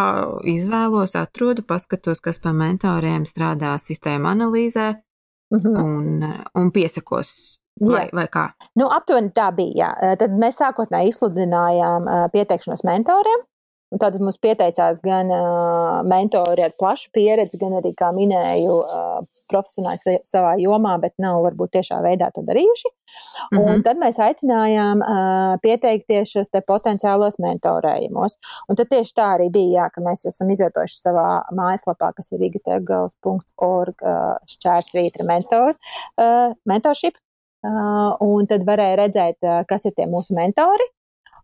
izvēlos, 0.49 1.12
atrodu, 1.21 1.61
paskatos, 1.69 2.23
kas 2.25 2.41
par 2.41 2.55
mentoriem 2.57 3.27
strādā 3.29 3.75
sistēma 3.77 4.33
analīzē 4.33 4.95
mm 5.53 5.59
-hmm. 5.59 5.83
un, 5.85 6.25
un 6.55 6.71
piesakos. 6.73 7.61
Vai, 7.81 8.09
vai 8.12 8.25
kā? 8.33 8.47
Nu, 8.81 8.87
aptuveni 8.89 9.29
tā 9.37 9.51
bija. 9.53 9.93
Jā. 10.01 10.17
Tad 10.17 10.33
mēs 10.33 10.57
sākotnēji 10.57 11.12
izsludinājām 11.12 12.09
pieteikšanos 12.33 12.85
mentoriem. 12.89 13.45
Un 13.94 14.01
tātad 14.03 14.18
mums 14.18 14.38
pieteicās 14.42 14.99
gan 15.05 15.29
uh, 15.31 16.01
mentori 16.11 16.64
ar 16.64 16.72
plašu 16.75 17.12
pieredzi, 17.14 17.59
gan 17.61 17.77
arī, 17.79 17.92
kā 17.94 18.09
minēju, 18.16 18.79
uh, 18.83 19.37
profesionāli 19.46 20.16
savā 20.27 20.57
jomā, 20.59 20.96
bet 21.03 21.14
nav 21.22 21.38
varbūt 21.44 21.77
tiešā 21.77 22.01
veidā 22.03 22.33
to 22.35 22.42
darījuši. 22.49 22.90
Mm 22.90 23.59
-hmm. 23.59 23.68
Un 23.70 23.85
tad 23.87 24.01
mēs 24.03 24.18
aicinājām 24.18 25.05
uh, 25.07 25.55
pieteikties 25.62 26.33
šos 26.35 26.51
te 26.51 26.64
potenciālos 26.66 27.38
mentorējumos. 27.38 28.35
Un 28.68 28.77
tad 28.77 28.90
tieši 28.90 29.14
tā 29.14 29.29
arī 29.37 29.46
bija, 29.55 29.70
jā, 29.79 29.87
ka 29.94 30.03
mēs 30.03 30.27
esam 30.33 30.51
izvietojuši 30.51 30.99
savā 31.07 31.29
mājaslapā, 31.55 32.11
kas 32.16 32.33
ir 32.33 32.42
igategals.org 32.42 34.03
uh, 34.03 34.35
šķērsvītra 34.51 35.31
mentor, 35.31 35.79
uh, 36.18 36.53
mentorship. 36.66 37.14
un 38.20 38.46
tad 38.46 38.62
varēja 38.62 38.96
redzēt, 38.96 39.38
kas 39.66 39.85
ir 39.85 39.92
tie 39.96 40.05
mūsu 40.07 40.35
mentori. 40.37 40.85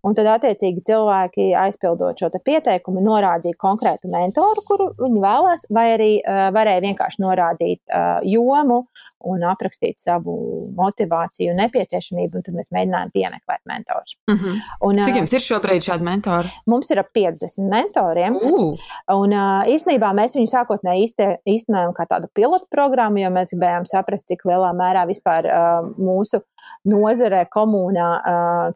Un 0.02 0.16
tad, 0.18 0.26
attiecīgi, 0.26 0.82
cilvēki 0.88 1.52
aizpildot 1.54 2.18
šo 2.18 2.32
pieteikumu, 2.42 3.04
norādīja 3.06 3.54
konkrētu 3.60 4.10
mentoru, 4.10 4.64
kuru 4.66 4.88
viņi 4.98 5.22
vēlās, 5.22 5.64
vai 5.70 5.86
arī 5.94 6.10
uh, 6.18 6.48
varēja 6.54 6.82
vienkārši 6.88 7.22
norādīt 7.22 7.80
uh, 7.86 8.18
jomu 8.26 8.82
un 9.30 9.44
aprakstīt 9.46 10.00
savu 10.02 10.34
motivāciju 10.74 11.52
un 11.52 11.60
nepieciešamību, 11.62 12.40
un 12.40 12.46
tad 12.46 12.56
mēs 12.58 12.72
mēģinājām 12.74 13.12
piemeklēt 13.14 13.62
mentorus. 13.70 14.16
Mm 14.30 14.38
-hmm. 14.38 14.60
un, 14.88 14.98
uh, 14.98 15.06
Cik 15.06 15.20
jums 15.20 15.36
ir 15.38 15.44
šobrīd 15.46 15.86
šādi 15.86 16.08
mentori? 16.08 16.50
Mums 16.66 16.90
ir 16.90 16.98
ap 16.98 17.12
50 17.14 17.70
mentoriem. 17.70 18.36
Uh. 18.36 18.74
Un 19.14 19.36
uh, 19.36 19.62
īstenībā 19.70 20.10
mēs 20.18 20.34
viņu 20.38 20.50
sākotnēji 20.50 21.12
īstenojam 21.46 21.94
kā 21.94 22.08
tādu 22.10 22.26
pilotu 22.34 22.66
programmu, 22.70 23.22
jo 23.22 23.30
mēs 23.30 23.54
gribējām 23.54 23.86
saprast, 23.86 24.26
cik 24.26 24.42
lielā 24.50 24.72
mērā 24.74 25.06
vispār 25.06 25.46
uh, 25.46 25.86
mūsu 25.98 26.42
nozarē, 26.88 27.44
komunā 27.52 28.08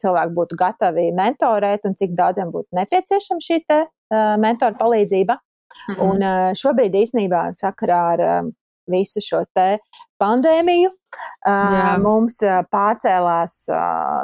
cilvēki 0.03 0.37
būtu 0.37 0.59
gatavi 0.61 1.09
mentorēt 1.17 1.89
un 1.89 1.97
cik 1.99 2.15
daudziem 2.19 2.53
būtu 2.55 2.79
nepieciešama 2.79 3.43
šī 3.49 3.63
te, 3.69 3.81
mentora 4.43 4.79
palīdzība. 4.79 5.37
-hmm. 5.37 6.03
Un 6.09 6.55
šobrīd 6.55 6.95
īstenībā 6.95 7.53
sakarā 7.61 8.03
ar 8.15 8.25
visu 8.87 9.21
šo 9.21 9.43
te 9.55 9.79
pandēmiju 10.23 10.89
uh, 10.89 11.97
mums 12.03 12.39
pārcēlās 12.73 13.57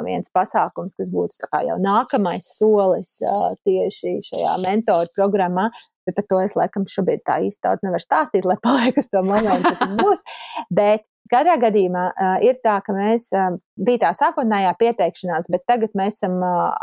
viens 0.05 0.31
pasākums, 0.33 0.95
kas 0.97 1.11
būtu 1.13 1.49
jau 1.67 1.77
nākamais 1.81 2.47
solis 2.57 3.17
tieši 3.67 4.19
šajā 4.29 4.55
mentoru 4.65 5.11
programmā. 5.17 5.69
Bet 6.07 6.17
par 6.19 6.27
to 6.29 6.41
es 6.43 6.57
laikam 6.59 6.85
šobrīd 6.89 7.23
tā 7.27 7.39
īsti 7.47 7.63
daudz 7.63 7.85
nevaru 7.85 8.03
stāstīt, 8.03 8.47
lai 8.49 8.59
paliek 8.67 8.97
uz 8.99 9.09
to 9.11 9.23
momentu, 9.25 9.75
kad 9.79 9.97
būs. 9.99 10.23
Bet 10.71 11.07
Katrā 11.31 11.55
gadījumā 11.57 12.07
uh, 12.11 12.33
ir 12.45 12.59
tā, 12.61 12.75
ka 12.83 12.93
mēs 12.93 13.29
uh, 13.33 13.55
bija 13.79 14.09
tā 14.09 14.09
sākotnējā 14.19 14.73
pieteikšanās, 14.77 15.47
bet 15.49 15.63
tagad 15.69 15.95
mēs 15.97 16.19
esam 16.19 16.35
uh, 16.43 16.75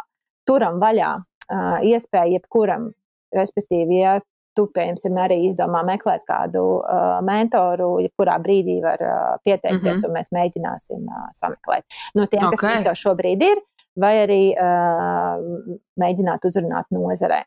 turam 0.48 0.80
vaļā 0.82 1.10
uh, 1.20 1.76
iespēju 1.86 2.38
jebkuram, 2.38 2.88
respektīvi, 3.36 4.00
ja 4.00 4.16
tu, 4.56 4.66
piemēram, 4.74 5.18
arī 5.22 5.38
izdomā 5.48 5.82
meklēt 5.86 6.24
kādu 6.28 6.62
uh, 6.80 7.18
mentoru, 7.26 7.92
jebkurā 8.04 8.38
brīdī 8.42 8.80
var 8.82 9.04
uh, 9.04 9.18
pieteikties, 9.44 9.82
mm 9.82 10.00
-hmm. 10.00 10.08
un 10.08 10.16
mēs 10.18 10.32
mēģināsim 10.34 11.04
uh, 11.06 11.28
sameklēt. 11.36 11.84
No 12.14 12.26
tiem, 12.26 12.48
okay. 12.48 12.56
kas 12.56 12.74
mums 12.74 12.90
jau 12.90 12.96
šobrīd 13.04 13.44
ir, 13.46 13.62
vai 14.00 14.14
arī 14.24 14.42
uh, 14.54 15.78
mēģināt 16.00 16.46
uzrunāt 16.48 16.90
nozarē. 16.94 17.44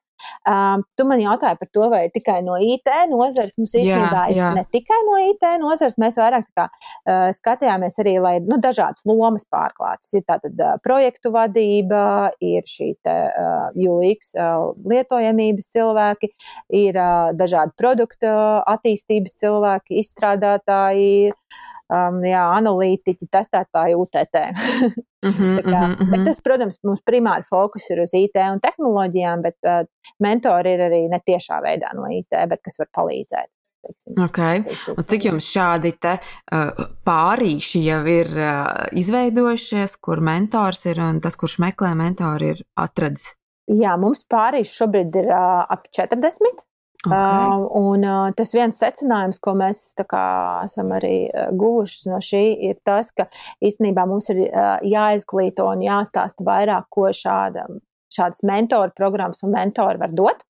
Um, 0.49 0.83
tu 0.97 1.05
man 1.07 1.21
jautāji 1.21 1.59
par 1.59 1.69
to, 1.73 1.87
vai 1.91 2.03
ir 2.07 2.13
tikai 2.15 2.39
no 2.45 2.57
IT 2.61 2.89
nozares. 3.11 3.53
Mums 3.59 3.75
īstenībā 3.79 4.25
ir 4.33 4.41
ne 4.57 4.65
tikai 4.73 4.99
no 5.07 5.19
IT 5.21 5.45
nozares, 5.61 5.97
mēs 6.01 6.17
vairāk 6.19 6.47
kā, 6.57 6.67
uh, 6.69 7.29
skatījāmies 7.35 7.99
arī, 8.03 8.15
lai 8.23 8.35
nu, 8.43 8.59
dažādas 8.63 9.05
lomas 9.09 9.47
pārklātas. 9.51 10.11
Ir 10.17 10.25
tātad 10.29 10.59
uh, 10.59 10.75
projektu 10.83 11.33
vadība, 11.33 12.03
ir 12.43 12.67
šī 12.69 12.93
te, 13.05 13.17
uh, 13.29 13.69
UX 13.73 14.33
uh, 14.37 14.71
lietojamības 14.89 15.69
cilvēki, 15.75 16.33
ir 16.83 16.97
uh, 16.99 17.33
dažādi 17.37 17.75
produktu 17.79 18.31
attīstības 18.73 19.39
cilvēki, 19.43 20.01
izstrādātāji. 20.03 21.33
Um, 21.93 22.21
jā, 22.25 22.41
analītiķi, 22.57 23.27
testētāji, 23.29 23.97
UTT. 23.99 24.37
Mm 25.23 25.33
-hmm, 25.33 25.57
kā, 25.71 25.81
mm 25.87 25.97
-hmm. 25.99 26.25
Tas, 26.25 26.39
protams, 26.41 26.79
mums 26.83 27.03
primāri 27.05 27.45
fokus 27.49 27.89
ir 27.89 28.01
uz 28.01 28.13
IT 28.17 28.39
un 28.51 28.59
tehnoloģijām, 28.59 29.41
bet 29.41 29.57
uh, 29.67 29.85
mentori 30.19 30.73
ir 30.73 30.79
arī 30.87 31.01
ne 31.09 31.19
tiešā 31.19 31.61
veidā 31.61 31.93
no 31.93 32.07
IT, 32.09 32.33
bet 32.49 32.61
kas 32.63 32.79
var 32.79 32.89
palīdzēt. 32.97 33.51
Teiksim, 33.83 34.23
okay. 34.23 34.63
Un 34.97 35.03
cik 35.03 35.25
jums 35.25 35.45
šādi 35.51 35.91
te, 35.99 36.17
uh, 36.55 36.85
pārīši 37.05 37.83
jau 37.83 38.01
ir 38.07 38.27
uh, 38.31 38.87
izveidojušies, 38.91 39.97
kur 39.99 40.21
mentors 40.23 40.85
ir 40.85 40.99
un 41.03 41.19
tas, 41.21 41.35
kurš 41.35 41.59
meklē 41.59 41.93
mentoru, 41.95 42.53
ir 42.55 42.63
atradis? 42.79 43.35
Jā, 43.67 43.97
mums 43.99 44.23
pārīši 44.31 44.77
šobrīd 44.79 45.15
ir 45.15 45.27
uh, 45.31 45.65
ap 45.69 45.87
40. 45.91 46.63
Okay. 47.03 47.17
Uh, 47.17 47.67
un 47.75 48.03
uh, 48.07 48.29
tas 48.31 48.53
viens 48.55 48.77
secinājums, 48.79 49.41
ko 49.43 49.51
mēs 49.59 49.81
kā, 50.07 50.23
esam 50.63 50.93
arī 50.95 51.25
uh, 51.27 51.49
guvuši 51.51 52.07
no 52.07 52.19
šī, 52.23 52.43
ir 52.69 52.77
tas, 52.87 53.09
ka 53.11 53.25
īstenībā 53.59 54.05
mums 54.07 54.29
ir 54.31 54.45
uh, 54.45 54.77
jāizglīto 54.87 55.65
un 55.67 55.83
jāstāsta 55.83 56.45
vairāk, 56.47 56.87
ko 56.93 57.09
šāda, 57.11 57.65
šādas 58.13 58.45
mentoru 58.47 58.95
programmas 58.95 59.43
un 59.43 59.51
mentori 59.51 59.99
var 59.99 60.15
dot. 60.15 60.45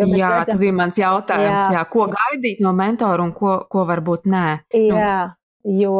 Jā, 0.00 0.06
redzam, 0.06 0.54
tas 0.54 0.62
bija 0.62 0.78
mans 0.78 0.96
jautājums. 1.02 1.66
Jā. 1.66 1.80
Jā, 1.80 1.84
ko 1.92 2.06
gaidīt 2.12 2.62
no 2.64 2.72
mentora 2.72 3.26
un 3.26 3.34
ko, 3.36 3.58
ko 3.68 3.84
varbūt 3.88 4.24
nē? 4.30 4.46
Jā, 4.72 5.18
nu. 5.66 5.76
jo 5.82 5.98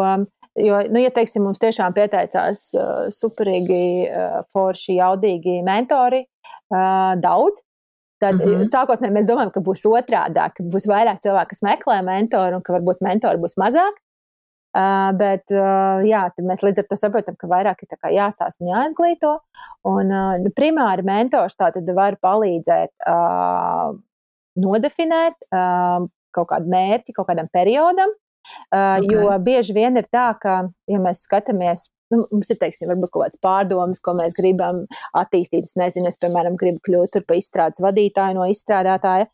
Jo, 0.55 0.77
nu, 0.87 1.01
ja 1.03 1.11
teiksim, 1.11 1.42
mums 1.42 1.59
tiešām 1.59 1.97
pieteicās 1.97 2.68
uh, 2.79 3.07
superīgi, 3.11 4.07
uh, 4.07 4.37
forši, 4.55 5.01
jaudīgi 5.01 5.57
mentori, 5.66 6.20
uh, 6.70 7.16
daudz, 7.18 7.64
Tad 8.24 8.38
mm 8.40 8.54
-hmm. 8.54 8.70
sākotnēji 8.72 9.12
mēs 9.12 9.28
domājam, 9.28 9.52
ka 9.52 9.60
būs 9.60 9.84
otrādi, 9.90 10.40
ka 10.56 10.64
būs 10.74 10.88
vairāk 10.88 11.20
cilvēku, 11.24 11.52
kas 11.52 11.62
meklē 11.66 12.00
mentoru, 12.06 12.56
un 12.56 12.64
ka 12.64 12.72
varbūt 12.78 13.04
mentori 13.04 13.42
būs 13.42 13.58
mazāk. 13.60 14.00
Uh, 14.74 15.12
bet 15.14 15.52
uh, 15.54 16.00
jā, 16.02 16.24
mēs 16.42 16.64
līdz 16.66 16.80
ar 16.82 16.87
to 16.88 16.96
saprotam, 16.98 17.37
ka 17.38 17.46
vairāk 17.46 17.84
ir 17.84 18.08
jāstāsta 18.16 18.64
un 18.64 18.72
jāizglīto. 18.72 19.37
Un 19.87 20.10
uh, 20.10 20.48
primāri 20.56 21.04
mentors 21.06 21.54
tātad 21.54 21.87
var 21.94 22.16
palīdzēt 22.18 22.90
uh, 23.06 23.94
nodefinēt 24.58 25.37
uh, 25.54 26.08
kaut 26.34 26.50
kādu 26.50 26.72
mērķi 26.74 27.14
kaut 27.14 27.28
kādam 27.30 27.50
periodam. 27.52 28.10
Uh, 28.74 28.98
okay. 28.98 29.14
Jo 29.14 29.38
bieži 29.38 29.76
vien 29.76 29.96
ir 29.96 30.08
tā, 30.10 30.32
ka, 30.40 30.56
ja 30.90 30.98
mēs 30.98 31.22
skatāmies 31.28 31.87
nu, 32.14 32.24
mums 32.33 32.50
ir, 32.55 32.59
teiksim, 32.62 32.88
varbūt 32.92 33.12
kaut 33.12 33.27
kāds 33.27 33.42
pārdomas, 33.44 34.03
ko 34.05 34.16
mēs 34.18 34.37
gribam 34.38 34.85
attīstīt. 35.16 35.68
Es 35.68 35.79
nezinu, 35.81 36.09
es, 36.11 36.18
piemēram, 36.22 36.59
gribu 36.61 36.83
kļūt 36.88 37.20
par 37.27 37.38
izstrādes 37.38 37.83
vadītāju 37.85 38.38
no 38.38 38.48
izstrādātāja, 38.50 39.31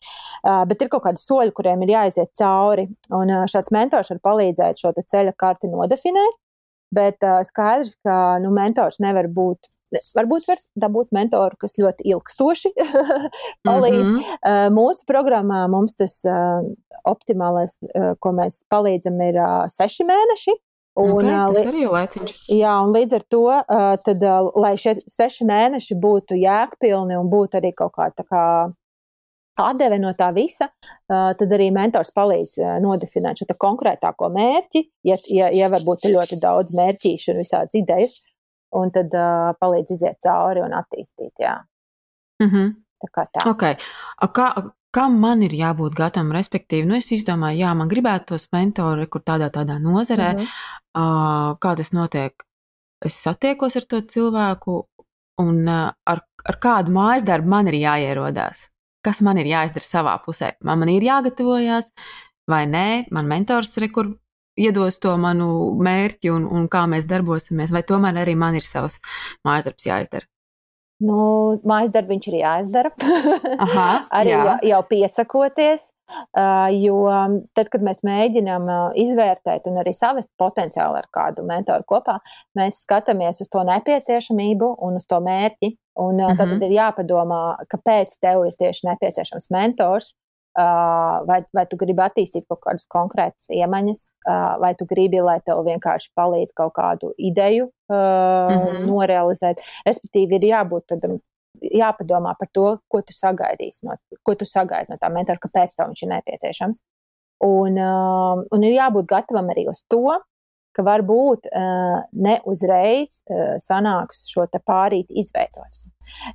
bet 0.71 0.83
ir 0.83 0.93
kaut 0.93 1.05
kādi 1.07 1.23
soļi, 1.23 1.55
kuriem 1.57 1.85
ir 1.87 1.97
jāiziet 1.97 2.33
cauri. 2.41 2.89
Un 3.17 3.33
šāds 3.51 3.73
mentors 3.75 4.13
var 4.15 4.23
palīdzēt 4.31 4.81
šo 4.81 4.95
ceļa 5.01 5.35
karti 5.39 5.71
nodefinēt, 5.71 6.39
bet 6.95 7.23
uh, 7.27 7.41
skaidrs, 7.47 7.97
ka 8.07 8.39
nu, 8.43 8.53
mentors 8.55 9.01
nevar 9.03 9.31
būt. 9.31 9.71
Varbūt 10.15 10.47
var 10.47 10.61
dabūt 10.79 11.11
mentoru, 11.15 11.57
kas 11.59 11.75
ļoti 11.81 12.07
ilgstoši 12.13 12.71
palīdz. 13.67 14.05
Mm 14.05 14.19
-hmm. 14.19 14.39
uh, 14.39 14.67
mūsu 14.75 15.07
programmā 15.07 15.65
mums 15.71 15.99
tas 15.99 16.21
uh, 16.27 16.63
optimālais, 17.05 17.75
uh, 17.91 18.13
ko 18.23 18.35
mēs 18.37 18.63
palīdzam, 18.71 19.19
ir 19.27 19.41
seši 19.75 20.07
mēneši. 20.07 20.55
Un, 21.01 21.31
okay, 21.31 21.55
tas 21.55 21.71
arī 21.71 21.85
ir 21.85 21.95
lēciņš. 21.95 22.37
Jā, 22.57 22.75
un 22.85 22.93
līdz 22.97 23.17
ar 23.19 23.25
to, 23.35 23.45
tad, 24.05 24.27
lai 24.65 24.75
šie 24.81 24.97
seši 25.07 25.49
mēneši 25.49 25.97
būtu 26.03 26.39
jēgpilni 26.41 27.19
un 27.19 27.33
būtu 27.33 27.61
arī 27.61 27.73
kaut 27.77 27.95
kā 27.97 28.11
tā 28.17 28.27
kā 28.29 28.45
atdeve 29.61 29.99
no 30.01 30.13
tā 30.17 30.31
visa, 30.33 30.71
tad 31.09 31.53
arī 31.53 31.69
mentors 31.75 32.13
palīdz 32.17 32.57
nodefinēt 32.81 33.43
šo 33.43 33.59
konkrētāko 33.61 34.31
mērķi, 34.33 34.85
ja, 35.05 35.19
ja, 35.29 35.51
ja 35.53 35.69
varbūt 35.73 36.07
ir 36.07 36.17
ļoti 36.17 36.41
daudz 36.41 36.73
mērķīšu 36.79 37.35
un 37.35 37.41
visādas 37.43 37.77
idejas, 37.77 38.21
un 38.77 38.93
tad 38.95 39.15
uh, 39.17 39.51
palīdz 39.61 39.97
iziet 39.97 40.21
cauri 40.25 40.63
un 40.65 40.75
attīstīt, 40.79 41.35
jā. 41.43 41.57
Mm 42.43 42.51
-hmm. 42.51 42.77
Tā 43.01 43.09
kā 43.17 43.25
tā. 43.33 43.51
Okay. 43.51 43.77
A, 44.17 44.29
kā, 44.29 44.47
kam 44.93 45.19
man 45.21 45.43
ir 45.43 45.55
jābūt 45.57 45.95
gatavam, 45.97 46.33
respektīvi, 46.37 46.87
nu, 46.89 46.95
es 46.95 47.11
izdomāju, 47.13 47.63
jā, 47.63 47.75
man 47.75 47.89
gribētu 47.89 48.35
tos 48.35 48.49
mentori, 48.53 49.07
kur 49.07 49.23
tādā, 49.23 49.51
tādā 49.51 49.79
nozarē, 49.79 50.33
mm 50.33 50.39
-hmm. 50.39 50.47
Kā 50.95 51.75
tas 51.77 51.93
notiek. 51.93 52.47
Es 53.05 53.17
satiekos 53.25 53.77
ar 53.81 53.87
to 53.89 54.01
cilvēku, 54.05 54.83
un 55.41 55.69
ar, 55.69 56.21
ar 56.45 56.59
kādu 56.61 56.93
mājas 56.93 57.25
darbu 57.25 57.49
man 57.49 57.71
ir 57.71 57.79
jāierodās. 57.81 58.69
Kas 59.05 59.23
man 59.25 59.41
ir 59.41 59.49
jāizdara 59.49 59.87
savā 59.87 60.17
pusē? 60.25 60.53
Man, 60.61 60.83
man 60.83 60.91
ir 60.93 61.07
jāgatavojas, 61.07 61.89
vai 62.51 62.67
nē, 62.69 63.07
man 63.15 63.31
mentors 63.31 63.73
ir, 63.81 63.89
kur 63.95 64.13
iedos 64.61 65.01
to 65.01 65.15
manu 65.17 65.49
mērķi 65.81 66.33
un, 66.35 66.45
un 66.45 66.69
kā 66.69 66.85
mēs 66.91 67.09
darbosimies, 67.09 67.73
vai 67.73 67.83
tomēr 67.87 68.21
arī 68.25 68.37
man 68.37 68.59
ir 68.59 68.67
savs 68.67 69.01
mājas 69.47 69.71
darbs 69.71 69.89
jāizdara. 69.89 70.30
Nu, 71.01 71.21
mājas 71.65 71.95
darbiņš 71.95 72.29
ir 72.29 72.37
jāizdara. 72.43 72.91
Aha, 73.65 73.89
arī 74.21 74.35
jā. 74.35 74.57
jau 74.69 74.81
piesakoties, 74.91 75.87
jo 76.77 76.97
tad, 77.57 77.71
kad 77.73 77.85
mēs 77.87 78.03
mēģinām 78.05 78.69
izvērtēt 79.01 79.71
un 79.71 79.81
arī 79.81 79.95
savest 79.97 80.33
potenciālu 80.41 81.01
ar 81.01 81.09
kādu 81.15 81.47
mentoru 81.49 81.87
kopā, 81.89 82.19
mēs 82.59 82.83
skatāmies 82.85 83.41
uz 83.41 83.49
to 83.53 83.65
nepieciešamību 83.69 84.75
un 84.87 85.01
uz 85.01 85.09
to 85.09 85.23
mērķi. 85.25 85.75
Un 86.01 86.17
mm 86.17 86.21
-hmm. 86.21 86.37
tad 86.39 86.49
mhm. 86.49 86.63
ir 86.63 86.71
jāpadomā, 86.71 87.43
kāpēc 87.73 88.15
tev 88.21 88.45
ir 88.47 88.55
tieši 88.57 88.87
nepieciešams 88.87 89.51
mentors 89.51 90.15
vai, 91.29 91.41
vai 91.57 91.65
tu 91.71 91.79
gribi 91.81 92.03
attīstīt 92.05 92.47
kaut 92.51 92.61
kādas 92.67 92.87
konkrētas 92.91 93.49
iemaņas, 93.55 94.05
vai 94.63 94.73
tu 94.79 94.87
gribi, 94.91 95.21
lai 95.25 95.39
tev 95.47 95.63
vienkārši 95.67 96.13
palīdz 96.19 96.55
kaut 96.57 96.75
kādu 96.77 97.13
ideju 97.19 97.71
mm 97.91 97.97
-hmm. 97.97 98.87
norealizēt. 98.87 99.61
Respektīvi, 99.87 100.41
ir 100.41 100.49
jābūt 100.55 100.87
tādam. 100.95 101.19
Jāpadomā 101.61 102.35
par 102.39 102.49
to, 102.53 102.79
ko 102.89 103.03
tu 103.03 103.13
sagaidīsi 103.13 103.85
no, 103.85 103.95
ko 104.23 104.35
tu 104.35 104.47
sagaidi 104.47 104.89
no 104.91 104.97
tā 104.97 105.11
mentora, 105.13 105.39
kāpēc 105.39 105.75
tev 105.77 105.91
viņš 105.91 106.03
ir 106.03 106.09
nepieciešams. 106.09 106.81
Un, 107.41 107.79
uh, 107.81 108.43
un 108.53 108.65
ir 108.65 108.75
jābūt 108.75 109.09
gatavam 109.09 109.49
arī 109.53 109.65
uz 109.69 109.81
to, 109.89 110.19
ka 110.77 110.85
varbūt 110.87 111.49
uh, 111.49 112.03
ne 112.13 112.37
uzreiz 112.49 113.21
uh, 113.25 113.57
sanāks 113.63 114.27
šo 114.31 114.45
pārīti 114.61 115.17
izveidot. 115.23 115.81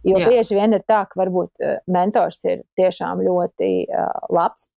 Jo 0.08 0.22
Jā. 0.22 0.30
bieži 0.32 0.58
vien 0.58 0.76
ir 0.78 0.86
tā, 0.88 1.04
ka 1.10 1.20
varbūt 1.22 1.62
uh, 1.64 1.78
mentors 1.92 2.42
ir 2.48 2.64
tiešām 2.80 3.24
ļoti 3.26 3.72
uh, 3.90 4.14
labs, 4.34 4.70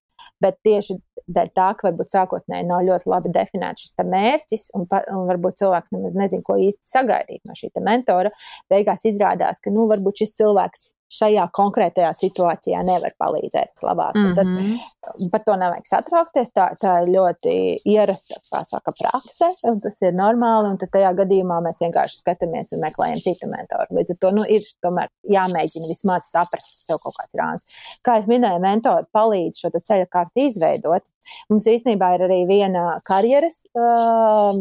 bet 0.42 0.58
tieši 0.66 0.98
dēļ 1.28 1.50
tā, 1.56 1.68
ka 1.76 1.88
varbūt 1.88 2.12
sākotnēji 2.14 2.66
nav 2.68 2.84
ļoti 2.86 3.10
labi 3.10 3.32
definēts 3.34 3.84
šis 3.84 4.06
mērķis, 4.12 4.68
un, 4.78 4.86
pa, 4.90 5.02
un 5.12 5.26
varbūt 5.28 5.60
cilvēks 5.60 5.92
nemaz 5.94 6.16
nezina, 6.18 6.44
ko 6.46 6.56
īsti 6.62 6.88
sagaidīt 6.88 7.42
no 7.48 7.56
šī 7.58 7.70
mentora, 7.84 8.32
beigās 8.72 9.04
izrādās, 9.08 9.60
ka, 9.60 9.72
nu, 9.74 9.88
varbūt 9.90 10.24
šis 10.24 10.36
cilvēks 10.40 10.92
šajā 11.12 11.44
konkrētajā 11.56 12.10
situācijā 12.16 12.80
nevar 12.84 13.14
palīdzēt 13.20 13.82
labāk. 13.84 14.16
Mm 14.16 14.24
-hmm. 14.24 14.34
Tad 14.36 14.46
mhm. 14.46 15.28
par 15.32 15.42
to 15.46 15.56
nevajag 15.56 15.86
satraukties. 15.88 16.52
Tā, 16.52 16.66
tā 16.82 16.94
ir 17.02 17.12
ļoti 17.16 17.54
ierasta, 17.84 18.40
kā 18.52 18.62
saka, 18.64 18.92
prakse, 19.00 19.50
un 19.70 19.80
tas 19.80 20.00
ir 20.02 20.12
normāli. 20.16 20.72
Un 20.72 20.78
tad 20.78 20.92
tajā 20.92 21.12
gadījumā 21.22 21.60
mēs 21.64 21.80
vienkārši 21.84 22.20
skatāmies 22.22 22.72
un 22.72 22.84
meklējam 22.84 23.22
citu 23.24 23.48
mentoru. 23.48 23.98
Līdz 23.98 24.14
ar 24.14 24.18
to 24.20 24.30
nu, 24.38 24.44
ir 24.48 24.66
tomēr 24.84 25.08
jāmēģina 25.36 25.88
vismaz 25.92 26.28
saprast 26.32 26.84
sev 26.86 27.00
kaut 27.04 27.16
kāds 27.20 27.38
rāns. 27.40 27.64
Kā 28.04 28.18
es 28.18 28.26
minēju, 28.26 28.60
mentori 28.60 29.08
palīdz 29.12 29.62
šo 29.62 29.72
ceļu 29.78 30.06
kārtu 30.10 30.44
izveidot. 30.48 31.08
Mums 31.48 31.66
īstenībā 31.66 32.14
ir 32.14 32.28
arī 32.28 32.44
viena 32.48 33.00
karjeras. 33.04 33.64
Uh, 33.72 34.60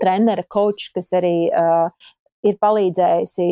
trenera, 0.00 0.44
coach, 0.48 0.90
kas 0.94 1.12
arī 1.16 1.50
uh, 1.52 1.90
ir 2.46 2.56
palīdzējusi 2.60 3.48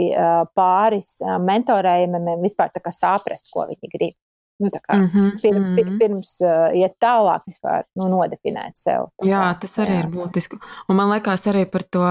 pāris 0.56 1.18
mentorējumiem 1.22 2.40
vispār 2.44 2.72
saprast, 2.94 3.50
ko 3.52 3.66
viņi 3.68 3.92
grib. 3.92 4.16
Nu, 4.58 4.70
kā, 4.74 4.96
mm 4.96 5.06
-hmm, 5.06 5.30
pirms, 5.42 5.68
mm 5.68 5.76
-hmm. 5.76 5.98
pirms 5.98 6.30
uh, 6.40 6.74
iet 6.74 6.94
tālāk, 6.98 7.42
vispār 7.46 7.84
nu, 7.94 8.08
nodefinēt 8.08 8.74
sev. 8.74 9.06
Jā, 9.22 9.54
tas 9.60 9.78
arī 9.78 9.94
jā. 9.94 9.98
ir 10.00 10.08
būtiski. 10.10 10.58
Un 10.88 10.96
man 10.96 11.10
liekas, 11.10 11.46
arī 11.46 11.64
par 11.70 11.82
to 11.82 12.02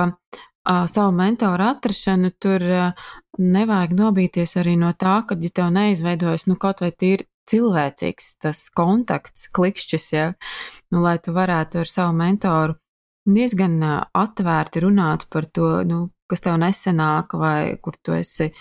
uh, 0.69 0.87
savu 0.87 1.11
mentoru 1.11 1.63
atrašanu, 1.63 2.31
tur 2.39 2.61
uh, 2.61 2.91
nevajag 3.37 3.91
nobīties 3.91 4.55
arī 4.57 4.77
no 4.77 4.93
tā, 4.93 5.23
ka, 5.27 5.35
ja 5.41 5.49
tev 5.49 5.71
neizveidojas 5.71 6.47
nu, 6.47 6.55
kaut 6.55 6.81
vai 6.81 6.91
tīri 6.91 7.27
cilvēcīgs 7.49 8.37
tas 8.39 8.69
kontakts, 8.69 9.49
klikšķis, 9.51 10.13
ja, 10.13 10.33
nu, 10.91 11.01
lai 11.01 11.17
tu 11.19 11.31
varētu 11.31 11.79
ar 11.79 11.87
savu 11.87 12.13
mentoru 12.13 12.75
diezgan 13.25 13.83
atvērti 14.13 14.79
runāt 14.79 15.27
par 15.29 15.45
to, 15.45 15.83
nu, 15.83 16.09
kas 16.27 16.43
tev 16.45 16.57
nesenāk, 16.61 17.33
vai 17.39 17.77
kur 17.81 17.97
tu 18.03 18.15
esi 18.17 18.51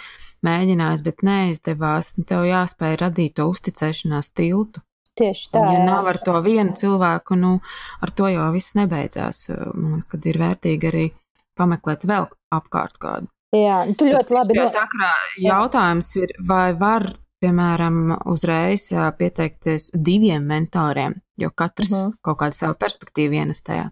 mēģinājis, 0.47 1.05
bet 1.07 1.25
neizdevās, 1.27 2.14
nu, 2.19 2.27
tev 2.29 2.47
jāspēj 2.47 2.99
radīt 3.03 3.37
to 3.39 3.49
uzticēšanās 3.53 4.33
tiltu. 4.37 4.83
Tieši 5.17 5.53
tā. 5.55 5.62
Ja 5.73 5.85
nav 5.85 6.11
ar 6.11 6.19
to 6.21 6.35
vienu 6.45 6.77
cilvēku, 6.77 7.39
nu, 7.41 7.55
ar 8.05 8.12
to 8.12 8.29
jau 8.29 8.51
viss 8.53 8.77
nebeidzās. 8.77 9.47
Man 9.73 9.97
liekas, 9.97 10.11
ka 10.12 10.21
ir 10.29 10.41
vērtīgi 10.43 10.91
arī 10.91 11.07
pameklēt 11.57 12.05
vēl 12.09 12.29
apkārt 12.53 13.01
kādu. 13.01 13.31
Jā, 13.57 13.85
nu, 13.89 13.95
tu 13.97 14.11
ļoti 14.11 14.37
labi. 14.37 14.59
No... 14.59 14.67
Sakrā 14.73 15.12
jautājums 15.41 16.11
ir, 16.21 16.35
vai 16.49 16.75
var, 16.77 17.09
piemēram, 17.41 18.19
uzreiz 18.29 18.91
pieteikties 19.19 19.89
diviem 19.95 20.45
mentoriem, 20.45 21.17
jo 21.41 21.53
katrs 21.55 21.93
uh 21.93 21.97
mhm. 21.97 22.11
-huh. 22.11 22.19
kaut 22.21 22.43
kādu 22.43 22.61
savu 22.61 22.77
perspektīvu 22.85 23.41
ienes 23.41 23.62
tajā. 23.62 23.91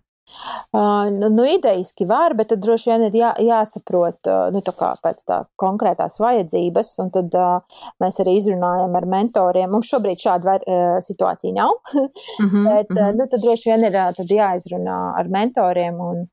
Uh, 0.74 1.10
nu, 1.12 1.28
nu, 1.28 1.44
idejiski 1.46 2.06
var, 2.08 2.34
bet 2.34 2.48
tad 2.50 2.62
droši 2.64 2.90
vien 2.90 3.04
ir 3.06 3.16
jā, 3.18 3.30
jāsaprot, 3.44 4.18
uh, 4.26 4.48
nu, 4.54 4.62
tā 4.64 4.72
kā 4.74 4.90
pēc 5.04 5.20
tā 5.28 5.40
konkrētās 5.60 6.16
vajadzības, 6.22 6.90
un 7.04 7.12
tad 7.14 7.36
uh, 7.38 7.82
mēs 8.02 8.18
arī 8.24 8.38
izrunājam 8.40 8.96
ar 8.98 9.06
mentoriem. 9.14 9.70
Mums 9.70 9.92
šobrīd 9.92 10.24
šāda 10.24 10.48
var, 10.48 10.64
uh, 10.66 10.96
situācija 11.04 11.54
nav, 11.54 11.76
mm 11.94 12.48
-hmm, 12.48 12.64
bet 12.70 12.90
mm 12.90 12.96
-hmm. 12.96 13.20
nu, 13.20 13.28
tad 13.30 13.44
droši 13.44 13.70
vien 13.70 13.84
ir 13.84 14.00
uh, 14.00 14.24
jāizrunā 14.40 14.98
ar 15.20 15.28
mentoriem 15.28 16.00
un 16.00 16.26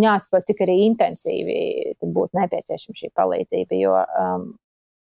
jāsaprot, 0.00 0.46
cik 0.46 0.64
arī 0.64 0.76
intensīvi 0.88 1.58
būtu 2.00 2.38
nepieciešama 2.38 3.00
šī 3.00 3.10
palīdzība, 3.18 3.80
jo 3.84 3.92
um, 4.24 4.46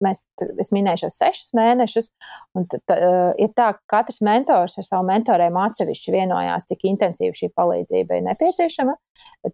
mēs, 0.04 0.24
es 0.62 0.72
minēju 0.76 1.06
šos 1.06 1.18
sešus 1.22 1.54
mēnešus, 1.58 2.10
un 2.58 2.68
tad 2.72 2.94
uh, 2.96 3.32
ir 3.42 3.52
tā, 3.58 3.72
ka 3.78 4.00
katrs 4.00 4.22
mentors 4.26 4.78
ar 4.80 4.88
savu 4.88 5.08
mentoriem 5.08 5.58
atsevišķi 5.62 6.16
vienojās, 6.18 6.68
cik 6.72 6.86
intensīvi 6.92 7.36
šī 7.40 7.52
palīdzība 7.56 8.20
ir 8.20 8.28
nepieciešama. 8.30 8.98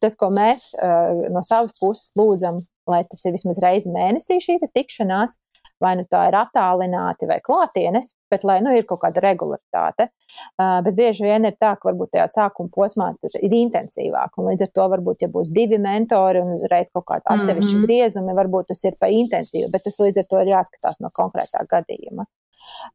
Tas, 0.01 0.17
ko 0.19 0.31
mēs 0.33 0.71
uh, 0.79 1.27
no 1.33 1.43
savas 1.45 1.75
puses 1.79 2.11
lūdzam, 2.17 2.61
lai 2.89 3.03
tas 3.07 3.23
ir 3.25 3.35
vismaz 3.35 3.61
reizi 3.63 3.91
mēnesī 3.93 4.39
šī 4.43 4.59
tikšanās, 4.65 5.37
vai 5.81 5.93
nu 5.99 6.05
tā 6.09 6.23
ir 6.29 6.37
attālināti 6.37 7.27
vai 7.29 7.39
klātienes, 7.43 8.13
bet 8.31 8.45
lai 8.47 8.59
nu 8.63 8.73
ir 8.75 8.85
kaut 8.89 9.01
kāda 9.03 9.23
regularitāte. 9.23 10.07
Uh, 10.55 10.79
bet 10.85 10.95
bieži 10.97 11.25
vien 11.25 11.45
ir 11.47 11.55
tā, 11.59 11.73
ka 11.79 11.89
varbūt 11.89 12.13
tajā 12.15 12.27
sākuma 12.31 12.71
posmā 12.73 13.11
tas 13.21 13.37
ir 13.41 13.55
intensīvāk, 13.61 14.37
un 14.37 14.51
līdz 14.51 14.67
ar 14.67 14.73
to 14.77 14.89
varbūt, 14.95 15.25
ja 15.25 15.31
būs 15.33 15.53
divi 15.55 15.79
mentori 15.81 16.43
un 16.43 16.55
uzreiz 16.57 16.91
kaut 16.93 17.07
kāda 17.09 17.35
atsevišķa 17.35 17.71
mm 17.71 17.79
-hmm. 17.79 17.87
griezumi, 17.87 18.37
varbūt 18.41 18.69
tas 18.73 18.83
ir 18.83 18.99
pa 18.99 19.09
intensīvu, 19.11 19.71
bet 19.71 19.83
tas 19.87 19.99
līdz 19.99 20.23
ar 20.23 20.29
to 20.29 20.43
ir 20.43 20.53
jāskatās 20.55 21.01
no 21.01 21.09
konkrētā 21.09 21.65
gadījuma. 21.73 22.27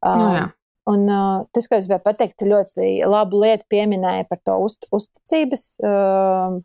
Uh, 0.01 0.17
no, 0.17 0.31
jā. 0.37 0.47
Un 0.87 1.09
uh, 1.11 1.43
tas, 1.53 1.67
ko 1.67 1.75
es 1.75 1.87
gribēju 1.89 2.05
pateikt, 2.05 2.43
ļoti 2.47 2.91
labu 3.11 3.41
lietu 3.43 3.65
pieminēja 3.69 4.29
par 4.31 4.39
to 4.47 4.59
uzt, 4.63 4.87
uzticības 4.95 5.65
uh, 5.83 6.61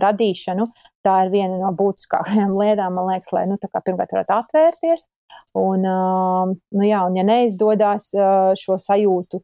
radīšanu. 0.00 0.64
Tā 1.04 1.16
ir 1.26 1.34
viena 1.34 1.58
no 1.60 1.72
būtiskākajām 1.76 2.56
lietām, 2.56 2.96
man 2.96 3.12
liekas, 3.12 3.32
lai 3.36 3.44
nu, 3.50 3.58
pirmkārt 3.60 4.16
varētu 4.16 4.34
atvērties 4.38 5.06
Un, 5.56 5.86
nu 6.76 6.84
jā, 6.84 7.00
un 7.08 7.16
ja 7.16 7.24
neizdodas 7.24 8.10
šo 8.60 8.76
sajūtu 8.80 9.40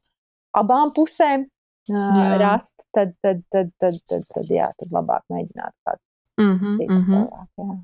abām 0.60 0.92
pusēm 0.92 1.46
jā. 1.88 2.26
rast, 2.38 2.86
tad, 2.92 3.14
tad, 3.22 3.42
tad, 3.50 3.70
tad, 3.80 3.96
tad, 4.08 4.26
tad, 4.34 4.50
jā, 4.50 4.68
tad 4.78 4.92
labāk 4.92 5.24
mēģināt 5.32 5.74
kādu 5.86 6.00
mm 6.40 6.58
-hmm, 6.58 6.76
citu 6.76 6.92
mm 6.92 6.98
-hmm. 6.98 7.06
cilvēku. 7.10 7.68
Jā. 7.68 7.80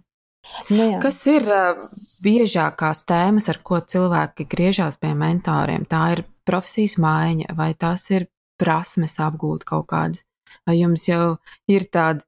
Nu, 0.71 0.83
jā. 0.93 1.01
Kas 1.03 1.27
ir 1.27 1.43
uh, 1.43 1.77
biežākās 2.25 3.05
tēmas, 3.05 3.49
ar 3.49 3.59
ko 3.63 3.81
cilvēki 3.81 4.47
griežās 4.49 4.97
pie 4.97 5.15
mentoriem? 5.15 5.85
Tā 5.85 6.13
ir 6.13 6.25
profesijas 6.45 6.97
maiņa, 6.97 7.55
vai 7.57 7.75
tās 7.75 8.11
ir 8.11 8.29
prasmes 8.59 9.19
apgūt 9.19 9.65
kaut 9.65 9.87
kādas, 9.87 10.25
vai 10.67 10.79
jums 10.79 11.09
jau 11.09 11.37
ir 11.69 11.85
tāda 11.93 12.21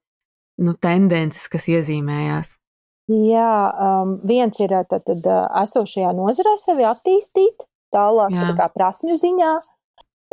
nu, 0.57 0.73
tendences, 0.73 1.47
kas 1.47 1.67
iezīmējās? 1.67 2.60
Jā, 3.11 3.53
um, 3.75 4.15
viens 4.27 4.59
ir 4.63 4.73
tad, 4.87 5.03
tad 5.07 5.25
esošajā 5.63 6.11
nozarē 6.15 6.55
sevi 6.61 6.85
attīstīt, 6.87 7.65
tālāk 7.91 8.35
tā 8.35 8.53
kā 8.59 8.67
prasmju 8.71 9.17
ziņā. 9.19 9.53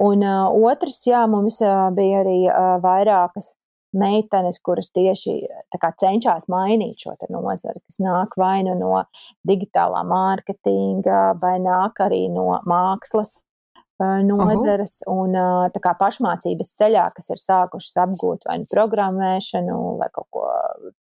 Un 0.06 0.22
uh, 0.22 0.52
otrs, 0.68 1.00
jā, 1.10 1.24
mums 1.26 1.58
uh, 1.64 1.88
bija 1.96 2.20
arī 2.22 2.44
uh, 2.46 2.76
vairākas 2.84 3.56
meitenes, 3.98 4.60
kuras 4.62 4.90
tieši 4.94 5.34
kā, 5.80 5.90
cenšas 5.98 6.46
mainīt 6.52 7.02
šo 7.02 7.16
nozari, 7.32 7.80
kas 7.80 7.98
nāk 8.04 8.36
vai 8.38 8.60
nu 8.66 8.76
no 8.78 9.02
digitālā 9.48 10.04
mārketinga, 10.06 11.38
vai 11.42 11.56
nāk 11.64 11.98
arī 12.04 12.26
no 12.30 12.60
mākslas 12.68 13.40
nozares 13.98 15.00
Aha. 15.02 15.14
un 15.14 15.34
tā 15.74 15.80
kā 15.82 15.92
pašmācības 15.98 16.70
ceļā, 16.78 17.04
kas 17.14 17.30
ir 17.34 17.40
sākušas 17.42 17.96
apgūt 18.04 18.46
vai 18.46 18.58
nu 18.62 18.68
programmēšanu, 18.70 19.78
vai 19.98 20.08
kaut 20.14 20.28
ko, 20.34 20.44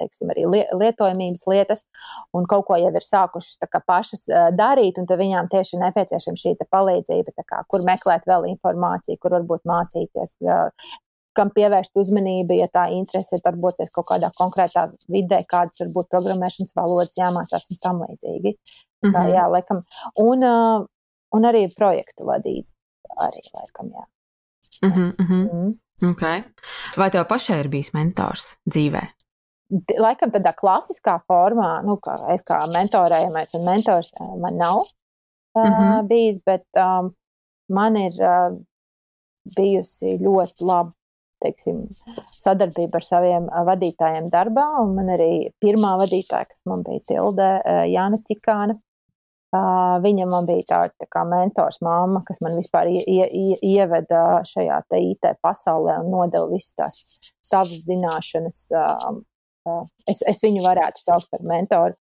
teiksim, 0.01 0.31
arī 0.33 0.47
lietojamības 0.73 1.45
lietas, 1.53 1.85
un 2.33 2.47
kaut 2.49 2.67
ko 2.69 2.79
jau 2.81 2.93
ir 2.93 3.05
sākušas 3.05 3.61
tā 3.61 3.69
kā 3.69 3.83
pašas 3.85 4.25
darīt, 4.57 5.01
un 5.01 5.09
tad 5.09 5.21
viņām 5.21 5.51
tieši 5.53 5.81
nepieciešama 5.83 6.41
šī 6.41 6.55
palīdzība, 6.65 7.35
kā, 7.45 7.65
kur 7.69 7.85
meklēt 7.85 8.25
vēl 8.29 8.49
informāciju, 8.55 9.21
kur 9.21 9.37
varbūt 9.37 9.69
mācīties, 9.69 10.39
kam 11.37 11.51
pievērst 11.53 11.93
uzmanību, 12.01 12.57
ja 12.57 12.69
tā 12.73 12.87
interese 12.97 13.37
ir 13.37 13.43
darboties 13.45 13.93
kaut 13.93 14.07
kādā 14.09 14.31
konkrētā 14.39 14.87
vidē, 15.13 15.43
kādas 15.45 15.83
varbūt 15.85 16.09
programmēšanas 16.15 16.73
valodas 16.79 17.13
jāmācās 17.19 17.69
un 17.69 17.81
tam 17.83 18.01
līdzīgi. 18.07 18.55
Mm 19.05 19.11
-hmm. 19.11 19.13
Tā, 19.13 19.27
jā, 19.35 19.45
laikam. 19.53 19.83
Un, 20.25 20.49
un 21.37 21.45
arī 21.45 21.67
projektu 21.77 22.25
vadīt 22.25 22.65
arī 23.27 23.43
laikam, 23.55 23.91
jā. 23.91 24.05
Mm 24.83 24.93
-hmm, 24.93 25.13
mm 25.19 25.27
-hmm. 25.27 25.77
Mm. 26.03 26.11
Okay. 26.11 26.45
Vai 26.97 27.11
tev 27.11 27.25
pašai 27.29 27.61
ir 27.61 27.69
bijis 27.69 27.93
mentors 27.95 28.57
dzīvē? 28.69 29.03
Laikam 29.99 30.31
tādā 30.31 30.53
klasiskā 30.55 31.21
formā, 31.27 31.83
nu, 31.83 31.97
kā 31.97 32.15
es 32.35 32.45
kā 32.47 32.59
mentorējamais 32.75 33.55
un 33.55 33.65
mentors 33.65 34.13
man 34.43 34.57
nav 34.57 34.83
mm 35.57 35.73
-hmm. 35.73 35.99
uh, 35.99 36.07
bijis, 36.09 36.39
bet 36.47 36.67
um, 36.77 37.15
man 37.69 37.97
ir 37.97 38.13
uh, 38.13 38.59
bijusi 39.57 40.19
ļoti 40.19 40.65
laba 40.65 40.93
teiksim, 41.45 41.85
sadarbība 42.33 42.97
ar 42.97 43.05
saviem 43.05 43.49
vadītājiem 43.69 44.31
darbā. 44.33 44.67
Un 44.83 44.95
man 44.95 45.07
arī 45.07 45.51
pirmā 45.65 45.97
vadītāja, 46.01 46.49
kas 46.49 46.63
man 46.65 46.83
bija 46.83 47.01
Tilde 47.09 47.49
Jāna 47.93 48.19
Čikāna, 48.29 48.79
viņa 50.03 50.27
man 50.31 50.47
bija 50.49 50.65
tāda 50.71 50.93
tā 51.03 51.07
kā 51.13 51.23
mentors, 51.29 51.79
māma, 51.85 52.23
kas 52.27 52.41
man 52.45 52.57
vispār 52.59 52.89
ie, 52.91 53.03
ie, 53.07 53.57
ieveda 53.65 54.43
šajā 54.49 54.81
IT 54.99 55.29
pasaulē 55.45 55.99
un 56.03 56.11
nodeva 56.15 56.49
visas 56.51 56.75
tās 56.79 56.99
savas 57.45 57.85
zināšanas. 57.87 58.61
Uh, 58.75 59.21
uh, 59.69 59.85
es, 60.09 60.23
es 60.27 60.43
viņu 60.45 60.65
varētu 60.67 61.03
saukt 61.03 61.31
par 61.33 61.47
mentoru. 61.47 61.97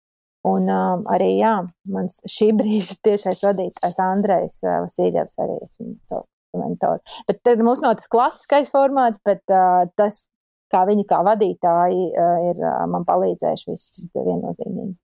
Un 0.44 0.68
um, 0.68 1.07
arī, 1.09 1.30
jā, 1.38 1.55
mans 1.88 2.18
šī 2.28 2.50
brīža 2.59 2.98
tiešais 3.07 3.40
vadītājs 3.46 4.00
Andrejs 4.05 4.59
uh, 4.66 4.82
Vasiljevs 4.84 5.40
arī 5.40 5.57
es 5.64 5.78
viņu 5.80 5.96
saucu 6.05 6.28
par 6.28 6.64
mentoru. 6.66 7.16
Bet 7.30 7.40
tad 7.48 7.64
mums 7.64 7.80
nav 7.84 7.96
tas 8.00 8.11
klasiskais 8.12 8.72
formāts, 8.72 9.22
bet 9.24 9.40
uh, 9.48 9.86
tas, 9.96 10.26
kā 10.74 10.84
viņi 10.88 11.07
kā 11.09 11.22
vadītāji 11.24 12.07
ir 12.50 12.62
man 12.90 13.05
palīdzējuši 13.07 13.70
viss 13.70 14.07
viennozīmīgi. 14.16 14.96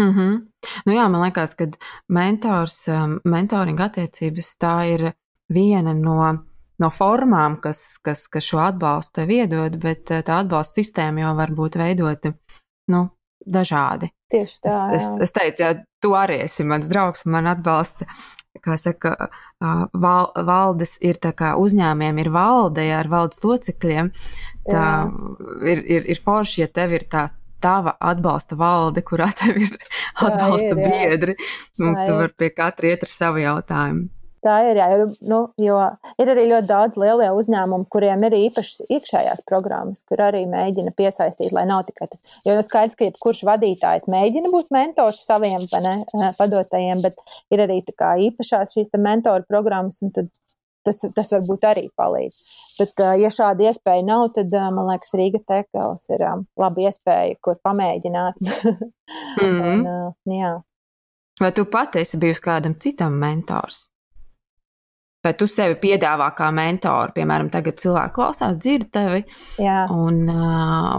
Mm 0.00 0.12
-hmm. 0.16 0.40
nu 0.86 0.92
jā, 0.92 1.08
man 1.08 1.22
liekas, 1.22 1.54
ka 1.54 1.66
mentors, 2.08 2.88
mentoringa 3.24 3.84
attiecības 3.84 4.56
tā 4.56 4.74
ir 4.94 5.12
viena 5.48 5.94
no, 5.94 6.16
no 6.78 6.90
formām, 6.90 7.60
kas, 7.60 7.98
kas, 8.02 8.26
kas 8.28 8.44
šo 8.44 8.58
atbalstu 8.58 9.20
tev 9.20 9.30
iedod, 9.30 9.78
bet 9.78 10.10
tā 10.10 10.40
atbalsta 10.40 10.80
sistēma 10.80 11.20
jau 11.20 11.36
var 11.36 11.50
būt 11.50 11.76
veidota 11.76 12.32
nu, 12.88 13.08
dažādi. 13.46 14.10
Tieši 14.30 14.60
tā. 14.62 14.74
Es, 14.94 15.02
es, 15.02 15.20
es 15.26 15.32
teicu, 15.32 15.62
ja 15.62 15.74
tu 16.02 16.14
arī 16.16 16.42
esi 16.44 16.64
mans 16.64 16.88
draugs 16.88 17.26
man 17.26 17.46
atbalsta. 17.50 18.06
Kā 18.60 18.76
saka, 18.78 19.30
val, 19.92 20.30
valdes 20.34 20.96
ir 21.00 21.20
tā 21.22 21.30
kā 21.36 21.54
uzņēmiem 21.60 22.18
ir 22.18 22.30
valde 22.34 22.86
ar 22.94 23.08
valdes 23.08 23.44
locekļiem. 23.44 24.10
Tā 24.66 24.86
ir, 25.70 25.84
ir, 25.84 26.08
ir 26.14 26.22
forši, 26.24 26.64
ja 26.64 26.68
tev 26.68 26.96
ir 26.98 27.06
tā 27.10 27.28
tava 27.62 27.96
atbalsta 28.12 28.58
valde, 28.60 29.04
kurā 29.06 29.30
tev 29.40 29.60
ir 29.60 29.76
atbalsta 30.14 30.72
ir, 30.72 30.80
biedri, 30.80 31.36
un 31.80 31.98
tu 31.98 32.16
vari 32.16 32.32
pie 32.38 32.50
katra 32.54 32.94
iet 32.94 33.06
ar 33.06 33.12
savu 33.12 33.44
jautājumu. 33.44 34.08
Tā 34.40 34.54
ir, 34.70 34.78
jā, 34.80 34.86
ir, 34.96 35.02
nu, 35.28 35.38
jo 35.60 35.76
ir 36.20 36.30
arī 36.32 36.46
ļoti 36.48 36.68
daudz 36.70 36.96
lielie 37.00 37.26
uzņēmumi, 37.36 37.84
kuriem 37.92 38.22
ir 38.24 38.36
īpašas 38.38 38.86
iekšējās 38.88 39.42
programmas, 39.48 40.00
kur 40.08 40.22
arī 40.24 40.46
mēģina 40.48 40.94
piesaistīt, 40.96 41.52
lai 41.52 41.66
nav 41.68 41.84
tikai 41.90 42.08
tas. 42.08 42.24
Jo 42.46 42.54
nu, 42.56 42.64
skaidrs, 42.64 42.96
ka 42.96 43.10
jebkurš 43.10 43.42
vadītājs 43.50 44.08
mēģina 44.08 44.52
būt 44.52 44.72
mentors 44.72 45.20
saviem 45.28 45.60
ne, 45.84 45.92
eh, 46.00 46.30
padotajiem, 46.38 47.04
bet 47.04 47.20
ir 47.52 47.66
arī 47.66 47.82
kā, 47.90 48.14
īpašās 48.30 48.72
šīs 48.78 48.96
mentoru 48.96 49.44
programmas, 49.50 50.00
un 50.00 50.14
tas, 50.86 51.02
tas 51.16 51.32
varbūt 51.34 51.66
arī 51.68 51.84
palīdz. 51.98 52.40
Bet, 52.78 53.04
ja 53.20 53.30
šāda 53.34 53.68
iespēja 53.70 54.06
nav, 54.06 54.28
tad 54.36 54.54
man 54.74 54.88
liekas, 54.92 55.12
Rīga 55.18 55.42
Tekels 55.46 56.08
ir 56.14 56.24
laba 56.60 56.86
iespēja, 56.86 57.38
kur 57.44 57.60
pamēģināt. 57.64 58.40
mm 59.42 59.46
-hmm. 59.46 59.86
un, 59.86 60.34
jā. 60.38 60.56
Vai 61.40 61.52
tu 61.56 61.64
pati 61.64 62.02
esi 62.04 62.18
bijusi 62.20 62.42
kādam 62.44 62.74
citam 62.80 63.12
mentors? 63.12 63.86
Vai 65.24 65.34
tu 65.36 65.46
sevi 65.46 65.74
piedāvā 65.76 66.30
kā 66.36 66.48
mentoru, 66.52 67.12
piemēram, 67.12 67.50
tagad 67.52 67.76
cilvēki 67.80 68.14
klausās, 68.16 68.56
dzird 68.56 68.88
tevi, 68.92 69.24
Jā. 69.60 69.84
un 69.92 70.24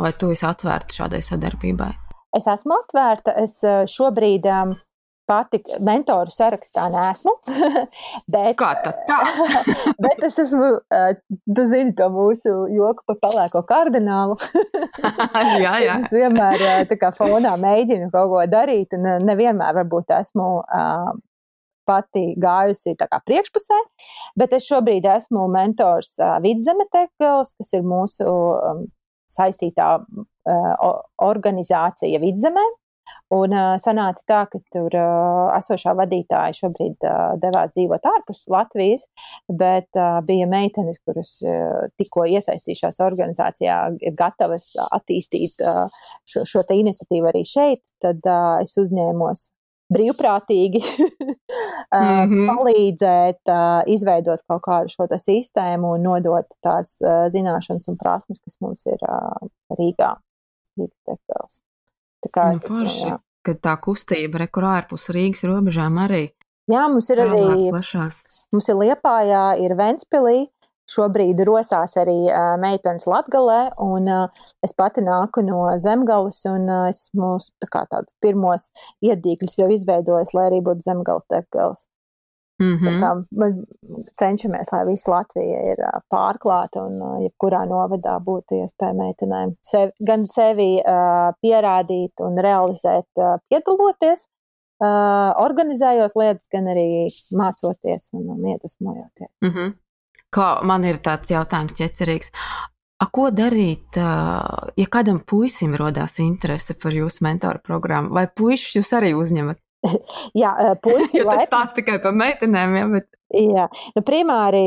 vai 0.04 0.12
tu 0.14 0.30
esi 0.30 0.46
atvērta 0.46 0.94
šādai 0.94 1.22
sadarbībai? 1.26 1.90
Es 2.38 2.46
esmu 2.48 2.78
atvērta. 2.78 3.34
Es 3.42 3.58
šobrīd 3.92 4.46
um, 4.46 4.76
pati 5.32 5.62
mentoru 5.86 6.34
sarakstā 6.34 6.90
nesmu. 6.92 7.38
bet, 8.34 8.54
Kā 8.60 8.74
tad 8.84 9.02
tā? 9.08 9.20
bet 10.04 10.28
es 10.28 10.38
esmu, 10.44 10.74
tu 11.56 11.68
zini 11.72 11.96
to 11.96 12.10
mūsu 12.12 12.56
joku 12.76 13.06
par 13.08 13.22
pelēko 13.24 13.64
kardinālu. 13.70 14.38
jā, 15.64 15.76
jā. 15.86 15.98
Es 16.04 16.16
vienmēr 16.16 16.88
tā 16.92 17.00
kā 17.00 17.14
fonā 17.16 17.56
mēģinu 17.62 18.12
kaut 18.14 18.32
ko 18.34 18.46
darīt, 18.52 18.98
un 18.98 19.28
nevienmēr 19.28 19.82
varbūt 19.82 20.16
esmu 20.20 20.54
pati 21.88 22.26
gājusi 22.40 22.96
priekšpusē, 23.00 23.80
bet 24.40 24.54
es 24.56 24.68
šobrīd 24.70 25.08
esmu 25.16 25.48
mentors 25.52 26.14
uh, 26.22 26.38
Vidzeme 26.44 26.86
Tekels, 26.94 27.56
kas 27.58 27.74
ir 27.78 27.86
mūsu 27.88 28.28
um, 28.28 28.86
saistītā 29.32 29.90
uh, 29.98 30.92
organizācija 31.26 32.22
Vidzemē. 32.22 32.64
Un 33.32 33.54
uh, 33.56 33.78
sanāca 33.80 34.26
tā, 34.28 34.40
ka 34.52 34.60
tur 34.74 34.92
uh, 34.98 35.52
esošā 35.56 35.94
vadītāja 35.96 36.56
šobrīd 36.58 37.06
uh, 37.08 37.38
devās 37.40 37.72
dzīvot 37.76 38.08
ārpus 38.12 38.44
Latvijas, 38.52 39.08
bet 39.48 39.88
uh, 39.96 40.20
bija 40.28 40.50
meitenes, 40.52 41.00
kuras 41.06 41.38
uh, 41.46 41.88
tikko 42.00 42.26
iesaistījušās 42.28 43.00
organizācijā, 43.06 43.78
ir 44.04 44.18
gatavas 44.20 44.68
attīstīt 44.92 45.64
uh, 45.64 45.88
šo, 46.28 46.44
šo 46.44 46.66
iniciatīvu 46.76 47.32
arī 47.32 47.46
šeit. 47.48 47.84
Tad 48.04 48.20
uh, 48.28 48.60
es 48.66 48.76
uzņēmos 48.82 49.48
brīvprātīgi 49.92 50.82
mm 50.88 52.28
-hmm. 52.32 52.46
palīdzēt 52.48 53.52
izveidot 53.92 54.44
kaut 54.48 54.62
kādu 54.68 54.94
šo 54.94 55.08
sistēmu 55.20 55.96
un 55.98 56.06
nodot 56.08 56.48
tās 56.64 56.94
zināšanas 57.34 57.90
un 57.92 58.00
prasmes, 58.00 58.40
kas 58.40 58.56
mums 58.64 58.88
ir 58.88 59.04
Rīgā. 59.76 60.14
Rīgas 60.80 61.60
Tā 62.22 62.32
kā 62.34 62.48
nu, 62.52 62.62
es 62.62 62.68
esmu, 62.70 63.18
kad 63.46 63.62
tā 63.66 63.76
kustība 63.82 64.44
re, 64.44 64.50
kur 64.54 64.68
ārpus 64.70 65.10
Rīgas 65.14 65.46
robežām 65.50 65.98
arī. 66.04 66.28
Jā, 66.72 66.86
mums 66.92 67.10
ir 67.12 67.24
arī 67.24 67.70
plašās. 67.74 68.22
Mums 68.54 68.70
ir 68.70 68.78
Liepājā, 68.80 69.46
ir 69.66 69.74
Ventspilī, 69.80 70.46
Šobrīd 70.92 71.40
rosās 71.48 71.94
arī 72.00 72.18
uh, 72.28 72.58
meitenes 72.60 73.06
Latgalē, 73.08 73.60
un 73.80 74.10
uh, 74.12 74.42
es 74.66 74.74
pati 74.76 75.04
nāku 75.06 75.44
no 75.46 75.64
zemgales, 75.80 76.42
un 76.50 76.68
uh, 76.68 76.90
esmu 76.92 77.38
tā 77.62 77.70
kā 77.72 77.86
tāds 77.92 78.18
pirmos 78.24 78.68
iedīkļus 79.06 79.60
jau 79.62 79.70
izveidojis, 79.72 80.34
lai 80.36 80.50
arī 80.50 80.60
būtu 80.66 80.84
zemgala 80.90 81.24
tekgals. 81.32 81.86
Mm 82.62 82.78
-hmm. 82.78 83.24
Mēs 83.42 83.54
cenšamies, 84.20 84.72
lai 84.72 84.82
visa 84.86 85.12
Latvija 85.12 85.62
ir 85.72 85.80
pārklāta 86.14 86.86
un 86.86 87.24
jebkurā 87.24 87.64
novadā 87.70 88.20
būtu 88.22 88.62
iespēja 88.62 88.94
meitenēm 88.94 89.56
sevi, 89.66 89.92
gan 90.10 90.28
sevi 90.30 90.70
uh, 90.78 91.34
pierādīt 91.42 92.22
un 92.22 92.38
realizēt, 92.38 93.10
uh, 93.18 93.40
piedaloties, 93.50 94.28
uh, 94.84 95.32
organizējot 95.46 96.12
lietas, 96.16 96.48
gan 96.52 96.70
arī 96.74 97.08
mācoties 97.32 98.12
un, 98.14 98.30
un 98.36 98.46
iedvesmojoties. 98.54 99.32
Mm 99.42 99.50
-hmm. 99.50 99.74
Kā 100.36 100.64
man 100.64 100.84
ir 100.84 101.02
tāds 101.02 101.32
jautājums 101.32 101.74
ķecerīgs. 101.74 102.32
A, 103.02 103.08
ko 103.12 103.32
darīt, 103.34 103.98
ja 104.78 104.88
kādam 104.94 105.20
puisim 105.30 105.74
rodās 105.76 106.20
interese 106.20 106.76
par 106.84 106.92
jūsu 106.92 107.24
mentoru 107.26 107.60
programmu? 107.64 108.14
Vai 108.14 108.28
puišus 108.28 108.76
jūs 108.76 108.94
arī 108.94 109.14
uzņemat? 109.18 109.58
Jā, 110.42 110.52
puiši. 110.84 111.24
Tas 111.26 111.48
stāsta 111.48 111.80
tikai 111.80 111.98
par 112.04 112.16
meitenēm, 112.18 112.78
ja, 112.78 112.86
bet. 112.92 113.10
Jā, 113.32 113.68
nu, 113.96 114.04
primāri 114.06 114.64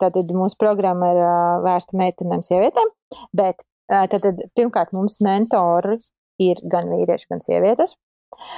tātad 0.00 0.30
mūsu 0.32 0.56
programma 0.60 1.12
ir 1.12 1.22
vērsta 1.66 1.98
meitenēm, 2.00 2.42
sievietēm, 2.46 2.90
bet 3.36 3.60
tātad 3.92 4.40
pirmkārt 4.56 4.94
mums 4.96 5.20
mentori 5.24 5.98
ir 6.42 6.60
gan 6.72 6.88
vīrieši, 6.92 7.28
gan 7.30 7.44
sievietes. 7.44 7.96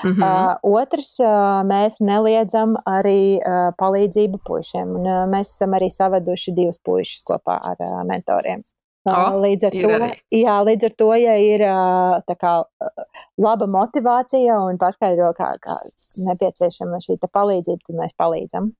Mm 0.04 0.12
-hmm. 0.12 0.22
uh, 0.22 0.56
otrs, 0.80 1.18
uh, 1.20 1.62
mēs 1.66 1.98
neliedzam 2.00 2.74
arī 2.86 3.38
uh, 3.38 3.74
palīdzību 3.78 4.40
puišiem. 4.46 4.88
Un, 4.96 5.06
uh, 5.06 5.26
mēs 5.28 5.52
esam 5.54 5.76
arī 5.76 5.90
savaduši 5.90 6.54
divus 6.56 6.80
puišus 6.84 7.22
kopā 7.30 7.58
ar 7.70 7.76
uh, 7.78 8.02
mentoriem. 8.08 8.60
Oh, 9.08 9.38
līdz, 9.42 9.68
ar 9.68 9.74
to, 9.74 9.90
arī. 9.96 10.08
jā, 10.34 10.54
līdz 10.68 10.88
ar 10.88 10.94
to, 11.02 11.08
ja 11.18 11.34
ir 11.40 11.64
kā, 12.40 12.52
laba 13.40 13.68
motivācija 13.70 14.58
un 14.68 14.80
paskaidro, 14.80 15.30
kā, 15.38 15.50
kā 15.64 15.76
nepieciešama 16.26 17.00
šī 17.04 17.18
palīdzība, 17.24 17.82
tad 17.86 18.00
mēs 18.00 18.16
palīdzam. 18.18 18.72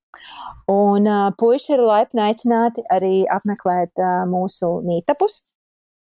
Un 0.73 1.07
uh, 1.09 1.29
puiši 1.39 1.77
ir 1.77 1.85
laipni 1.85 2.25
aicināti 2.25 2.85
arī 2.93 3.23
apmeklēt 3.31 4.01
uh, 4.03 4.25
mūsu 4.31 4.79
mītapus. 4.87 5.39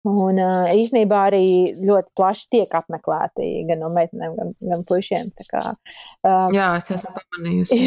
Un 0.07 0.39
īsnībā 0.39 1.25
arī 1.33 1.47
ļoti 1.83 2.13
plaši 2.15 2.45
tiek 2.55 2.75
apmeklēti 2.79 3.65
gan 3.67 3.81
no 3.83 3.89
meitenēm, 3.91 4.37
gan, 4.39 4.53
gan 4.71 4.85
puišiem. 4.87 5.33
Kā, 5.51 5.63
um, 6.23 6.55
jā, 6.55 6.69
es 6.79 6.93
esmu 6.95 7.11
pamanījusi 7.17 7.81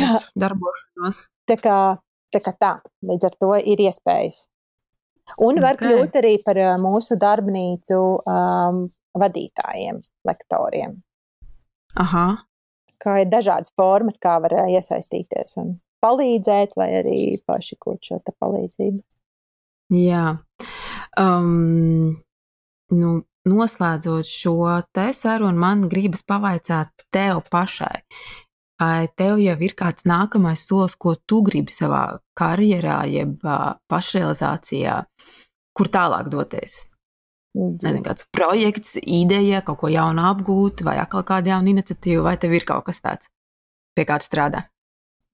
darbošanos. 0.44 1.22
Tā 1.48 1.56
kā, 1.64 1.78
tā 2.36 2.42
kā 2.44 2.54
tā, 2.60 2.74
līdz 3.08 3.30
ar 3.30 3.38
to 3.40 3.54
ir 3.62 3.86
iespējas. 3.88 4.50
Un 5.38 5.60
var 5.62 5.78
okay. 5.78 5.94
kļūt 5.94 6.18
arī 6.22 6.34
par 6.46 6.60
mūsu 6.82 7.18
darbnīcu 7.20 8.00
um, 8.20 8.82
vadītājiem, 9.20 10.00
lektoriem. 10.28 10.96
Aha. 12.00 12.26
Kā 13.00 13.22
ir 13.24 13.30
dažādas 13.32 13.72
formas, 13.78 14.20
kā 14.22 14.38
var 14.44 14.56
iesaistīties 14.68 15.56
un 15.62 15.78
palīdzēt, 16.04 16.76
vai 16.80 16.90
arī 17.00 17.20
paši 17.48 17.78
kūt 17.80 18.12
šo 18.12 18.20
palīdzību. 18.32 19.04
Jā. 19.96 20.26
Um, 21.18 22.20
nu, 22.94 23.14
noslēdzot 23.50 24.28
šo 24.30 24.58
te 24.94 25.10
sarunu, 25.16 25.58
man 25.60 25.88
gribas 25.92 26.24
pavaicāt 26.28 26.92
tev 27.14 27.42
pašai. 27.52 28.04
Vai 28.80 29.10
tev 29.20 29.42
jau 29.44 29.56
ir 29.60 29.74
kāds 29.76 30.06
nākamais 30.08 30.62
solis, 30.64 30.96
ko 30.96 31.18
tu 31.28 31.42
gribi 31.44 31.74
savā 31.76 32.04
karjerā, 32.40 33.02
jeb 33.12 33.42
pašrealizācijā, 33.92 35.02
kur 35.76 35.92
tālāk 35.92 36.30
doties? 36.32 36.86
Nezinu, 37.60 38.04
kāds 38.06 38.28
projekts, 38.32 38.96
ideja, 39.02 39.60
kaut 39.66 39.82
ko 39.82 39.90
jaunu 39.92 40.24
apgūt, 40.30 40.86
vai 40.88 40.96
atkal 41.02 41.26
kāda 41.28 41.56
jauna 41.56 41.74
iniciatīva, 41.74 42.24
vai 42.30 42.36
tev 42.40 42.56
ir 42.56 42.66
kaut 42.68 42.86
kas 42.88 43.02
tāds, 43.04 43.32
pie 43.98 44.06
kā 44.08 44.20
tu 44.22 44.30
strādā? 44.30 44.68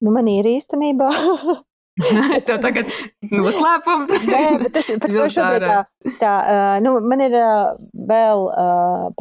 Nu, 0.02 0.10
man 0.16 0.26
ir 0.32 0.48
īstenībā 0.48 1.12
es 2.36 2.44
tev 2.44 2.60
tagad 2.60 2.90
noslēpumu. 3.30 4.20
Nē, 4.28 4.42
bet 4.60 4.74
tas 4.76 4.88
ir 4.92 5.00
šobrīd 5.32 5.64
tā, 5.64 5.78
tā 6.20 6.34
nu, 6.84 6.96
man 7.08 7.24
ir 7.24 7.36
vēl 8.10 8.46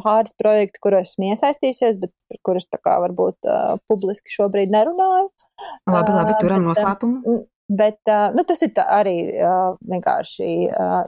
pāris 0.01 0.35
projekti, 0.39 0.81
kuros 0.83 1.13
esmu 1.13 1.31
iesaistījusies, 1.31 1.99
bet 2.03 2.13
par 2.29 2.41
kurus 2.49 2.67
tā 2.67 2.81
kā 2.83 2.97
varbūt 3.05 3.49
publiski 3.89 4.33
šobrīd 4.35 4.73
nerunāju. 4.75 5.29
Labi, 5.91 6.15
labi, 6.15 6.39
turam 6.43 6.67
noslēpumu. 6.69 7.41
Bet 7.65 7.97
nu, 8.35 8.43
tas 8.45 8.59
ir 8.61 8.75
arī 8.83 9.17
vienkārši 9.89 10.49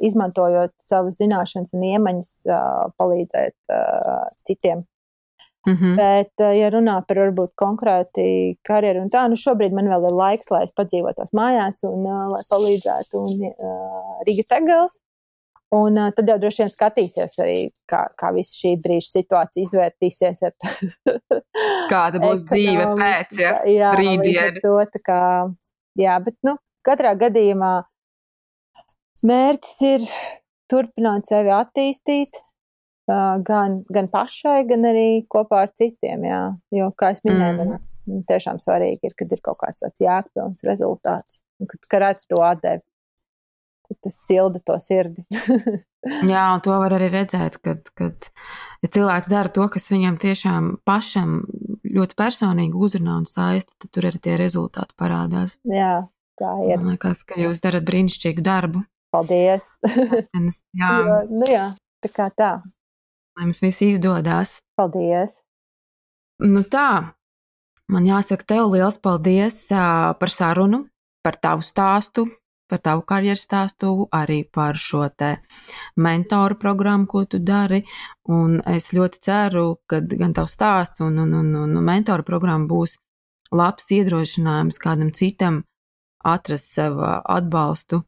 izmantojot 0.08 0.74
savas 0.82 1.20
zināšanas 1.20 1.76
un 1.78 1.84
iemaņas, 1.92 2.32
palīdzēt 2.98 3.76
citiem. 4.48 4.88
Mm 5.68 5.76
-hmm. 5.76 5.96
Bet, 5.96 6.34
uh, 6.40 6.54
ja 6.58 6.70
runā 6.72 7.02
par 7.08 7.18
varbūt 7.20 7.52
konkrēti 7.60 8.56
karjeru 8.64 9.02
un 9.04 9.10
tā, 9.10 9.26
nu 9.28 9.36
šobrīd 9.36 9.74
man 9.76 9.90
vēl 9.92 10.06
ir 10.10 10.16
laiks, 10.16 10.52
lai 10.52 10.64
es 10.64 10.72
padzīvotos 10.72 11.34
mājās 11.36 11.84
un 11.84 12.06
uh, 12.08 12.30
lai 12.34 12.44
palīdzētu 12.54 13.20
un 13.20 13.44
uh, 13.50 14.24
Riga 14.28 14.44
Tegels. 14.48 15.02
Un 15.76 15.98
uh, 16.00 16.12
tad 16.16 16.30
jau 16.32 16.38
droši 16.40 16.62
vien 16.62 16.70
skatīsies 16.72 17.34
arī, 17.44 17.58
kā, 17.92 18.06
kā 18.16 18.32
visa 18.32 18.56
šī 18.56 18.78
brīža 18.84 19.10
situācija 19.10 19.66
izvērtīsies. 19.68 20.40
Kāda 21.92 22.22
būs 22.24 22.46
dzīve 22.48 22.86
pēc 22.96 23.40
ja? 23.42 23.52
jā, 23.68 23.92
rītdienas. 24.00 24.64
To, 24.64 24.80
kā, 25.04 25.22
jā, 26.00 26.16
bet 26.24 26.38
nu, 26.48 26.56
katrā 26.88 27.12
gadījumā 27.20 27.74
mērķis 29.28 29.82
ir 29.92 30.08
turpināt 30.72 31.28
sevi 31.28 31.52
attīstīt. 31.52 32.40
Gan, 33.08 33.78
gan 33.88 34.10
pašai, 34.12 34.66
gan 34.68 34.84
arī 34.90 35.24
kopā 35.32 35.62
ar 35.64 35.72
citiem. 35.80 36.26
Jā. 36.28 36.42
Jo, 36.76 36.90
kā 37.00 37.14
jau 37.14 37.30
minēju, 37.30 37.64
mm. 37.64 37.70
man 38.12 38.26
tiešām 38.28 38.60
svarīgi 38.60 39.08
ir, 39.08 39.16
kad 39.16 39.32
ir 39.32 39.40
kaut 39.46 39.62
kāds 39.62 39.80
tāds 39.86 40.04
jēgpilns 40.04 40.60
rezultāts, 40.68 41.42
un 41.62 41.72
kad, 41.72 41.88
kad 41.88 42.04
redz 42.04 42.28
to 42.28 42.42
atdevi 42.44 42.84
tas 44.04 44.18
silda 44.28 44.60
to 44.66 44.76
sirdi. 44.84 45.24
Jā, 46.32 46.44
un 46.54 46.62
to 46.64 46.76
var 46.80 46.94
arī 46.96 47.10
redzēt, 47.12 47.58
kad, 47.64 47.90
kad 47.98 48.30
ja 48.84 48.90
cilvēks 48.94 49.30
dara 49.32 49.52
to, 49.52 49.66
kas 49.72 49.90
viņam 49.92 50.20
tiešām 50.22 50.70
pašam 50.88 51.42
ļoti 51.88 52.18
personīgi 52.20 52.78
uzrunā 52.78 53.18
un 53.22 53.26
saista, 53.28 53.74
tad 53.82 53.92
tur 53.96 54.08
arī 54.10 54.22
tie 54.24 54.38
rezultāti 54.40 54.96
parādās. 55.00 55.58
Jā, 55.68 56.06
tā 56.40 56.54
ir. 56.68 56.80
Man 56.80 56.96
liekas, 56.96 57.26
ka 57.28 57.40
jūs 57.42 57.60
darat 57.64 57.88
brīnišķīgu 57.88 58.46
darbu. 58.46 58.86
Paldies! 59.16 59.74
jā. 60.80 60.94
Jo, 60.94 61.20
nu 61.32 61.50
jā, 61.50 61.70
tā 62.04 62.14
kā 62.14 62.30
tā. 62.36 62.56
Lai 63.38 63.46
mums 63.46 63.60
viss 63.62 63.84
izdodas. 63.86 64.56
Paldies! 64.74 65.44
Nu 66.42 66.64
tā, 66.66 67.14
man 67.94 68.08
jāsaka 68.10 68.48
tev 68.50 68.72
liels 68.74 68.98
paldies 68.98 69.60
par 69.70 70.34
sarunu, 70.34 70.88
par 71.22 71.38
tavu 71.38 71.62
stāstu, 71.62 72.26
par 72.66 72.82
tavu 72.82 73.06
karjeras 73.06 73.46
stāstu, 73.46 73.92
arī 74.10 74.40
par 74.42 74.82
šo 74.82 75.06
te 75.14 75.36
mentoru 76.02 76.58
programmu, 76.58 77.06
ko 77.06 77.26
tu 77.30 77.38
dari. 77.38 77.84
Un 78.26 78.58
es 78.74 78.90
ļoti 78.98 79.22
ceru, 79.30 79.68
ka 79.86 80.02
gan 80.02 80.34
tavs 80.34 80.58
stāsts 80.58 81.06
un, 81.06 81.22
un, 81.22 81.38
un, 81.38 81.56
un 81.62 81.80
mentoru 81.86 82.26
programma 82.26 82.66
būs 82.66 82.98
labs 83.54 83.94
iedrošinājums 83.94 84.82
kādam 84.82 85.14
citam 85.14 85.62
atrast 86.26 86.74
sev 86.74 86.98
atbalstu, 87.06 88.02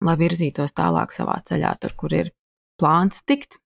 lai 0.00 0.16
virzītos 0.16 0.72
tālāk 0.72 1.12
savā 1.12 1.42
ceļā, 1.44 1.76
tur, 1.84 2.00
kur 2.00 2.16
ir 2.16 2.32
plāns 2.80 3.20
tikt. 3.28 3.60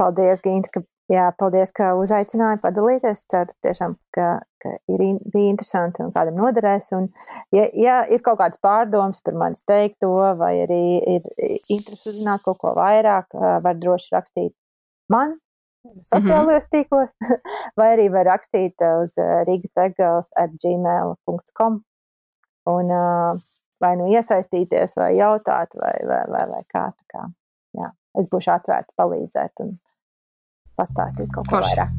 Paldies, 0.00 0.40
Ginte, 0.44 0.72
ka 0.72 0.84
Jā, 1.10 1.24
paldies, 1.34 1.72
ka 1.74 1.88
uzaicināji 1.98 2.60
padalīties. 2.62 3.24
Ceru 3.32 3.50
tiešām, 3.66 3.96
ka, 4.14 4.28
ka 4.62 4.74
ir, 4.92 5.02
bija 5.32 5.50
interesanti 5.50 6.04
un 6.04 6.12
kādam 6.14 6.38
noderēs. 6.38 6.92
Un, 6.94 7.08
ja, 7.56 7.64
ja 7.74 7.96
ir 8.06 8.22
kaut 8.22 8.38
kāds 8.38 8.60
pārdoms 8.62 9.18
par 9.26 9.34
manis 9.40 9.64
teikto, 9.66 10.12
vai 10.38 10.52
arī 10.68 10.82
ir 11.16 11.26
interesi 11.72 12.12
uzzināt 12.12 12.44
kaut 12.46 12.60
ko 12.62 12.76
vairāk, 12.78 13.34
var 13.34 13.80
droši 13.80 14.14
rakstīt 14.14 14.54
man 15.10 15.34
sociālajos 16.12 16.68
mm 16.68 16.68
-hmm. 16.68 16.70
tīklos, 16.76 17.12
vai 17.78 17.88
arī 17.96 18.06
var 18.12 18.26
rakstīt 18.30 18.86
uz 19.02 19.16
rigategals 19.48 20.30
at 20.36 20.54
gmail.com 20.62 21.82
un 22.70 22.94
vai 23.80 23.96
nu 23.96 24.06
iesaistīties, 24.12 24.96
vai 24.96 25.16
jautāt, 25.16 25.74
vai, 25.74 25.96
vai, 26.06 26.24
vai, 26.28 26.46
vai 26.54 26.64
kā. 26.74 26.92
kā. 27.10 27.26
Es 28.18 28.26
būšu 28.30 28.50
atvērta 28.56 28.94
palīdzēt. 28.98 29.62
Un, 29.64 29.74
pastāstīt 30.80 31.30
kaut 31.34 31.48
ko 31.48 31.58
Forši. 31.58 31.76
vairāk. 31.76 31.96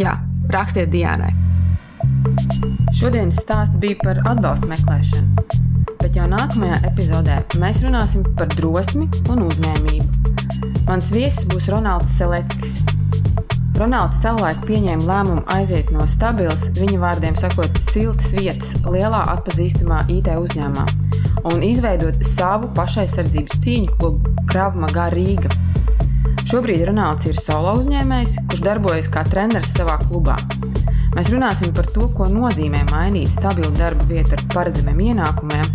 Jā, 0.00 0.16
rakstiet 0.50 0.90
Dienai. 0.92 1.32
Šodienas 2.94 3.38
stāsts 3.42 3.78
bija 3.80 3.98
par 4.02 4.20
atbalstu 4.28 4.68
meklēšanu, 4.70 5.44
bet 6.02 6.18
jau 6.18 6.26
nākamajā 6.30 6.80
epizodē 6.90 7.38
mēs 7.62 7.80
runāsim 7.84 8.26
par 8.38 8.50
drosmi 8.54 9.06
un 9.30 9.46
uzņēmību. 9.46 10.34
Mans 10.88 11.10
viesis 11.14 11.46
būs 11.50 11.70
Ronalds 11.72 12.12
Seleckis. 12.18 12.80
Ronalds 13.74 14.20
savulaik 14.22 14.60
pieņēma 14.68 15.02
lēmumu 15.08 15.42
aiziet 15.50 15.88
no 15.90 16.04
stabilas, 16.06 16.68
viņa 16.78 16.98
vārdiem 17.02 17.34
sakot, 17.38 17.80
siltas 17.82 18.30
vietas 18.36 18.76
lielā 18.86 19.24
atpazīstamā 19.32 20.04
IT 20.14 20.30
uzņēmumā 20.30 20.84
un 21.50 21.64
izveidot 21.66 22.22
savu 22.24 22.70
pašaizsardzības 22.76 23.58
cīņu 23.64 23.96
klubu 23.98 24.34
Kravma 24.46 24.86
Garīga. 24.94 25.50
Šobrīd 26.46 26.84
Ronalds 26.86 27.26
ir 27.26 27.34
solo 27.34 27.74
uzņēmējs, 27.80 28.36
kurš 28.46 28.62
darbojas 28.62 29.10
kā 29.10 29.24
treneris 29.26 29.74
savā 29.74 29.98
klubā. 30.04 30.38
Mēs 31.16 31.32
runāsim 31.34 31.74
par 31.74 31.90
to, 31.94 32.06
ko 32.14 32.28
nozīmē 32.30 32.84
mainīt 32.92 33.34
stabilu 33.34 33.74
darba 33.74 34.06
vietu 34.06 34.38
ar 34.38 34.46
paredzamiem 34.54 35.02
ienākumiem 35.10 35.66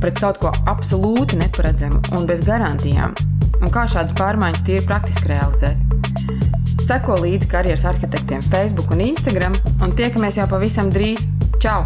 pret 0.00 0.20
kaut 0.20 0.40
ko 0.44 0.52
absolūti 0.68 1.40
neparedzamu 1.40 2.00
un 2.16 2.28
bez 2.28 2.44
garantijām, 2.44 3.16
un 3.60 3.72
kā 3.72 3.88
šādas 3.88 4.16
pārmaiņas 4.20 4.64
tīri 4.68 4.86
praktiski 4.88 5.32
realizēt. 5.32 6.39
Seko 6.90 7.20
līdzi 7.22 7.46
karjeras 7.46 7.84
arhitektiem 7.86 8.40
Facebook 8.50 8.90
un 8.90 9.04
Instagram, 9.04 9.54
un 9.78 9.94
tiekamies 9.94 10.40
jau 10.40 10.48
pavisam 10.50 10.90
drīz. 10.90 11.28
Čau! 11.62 11.84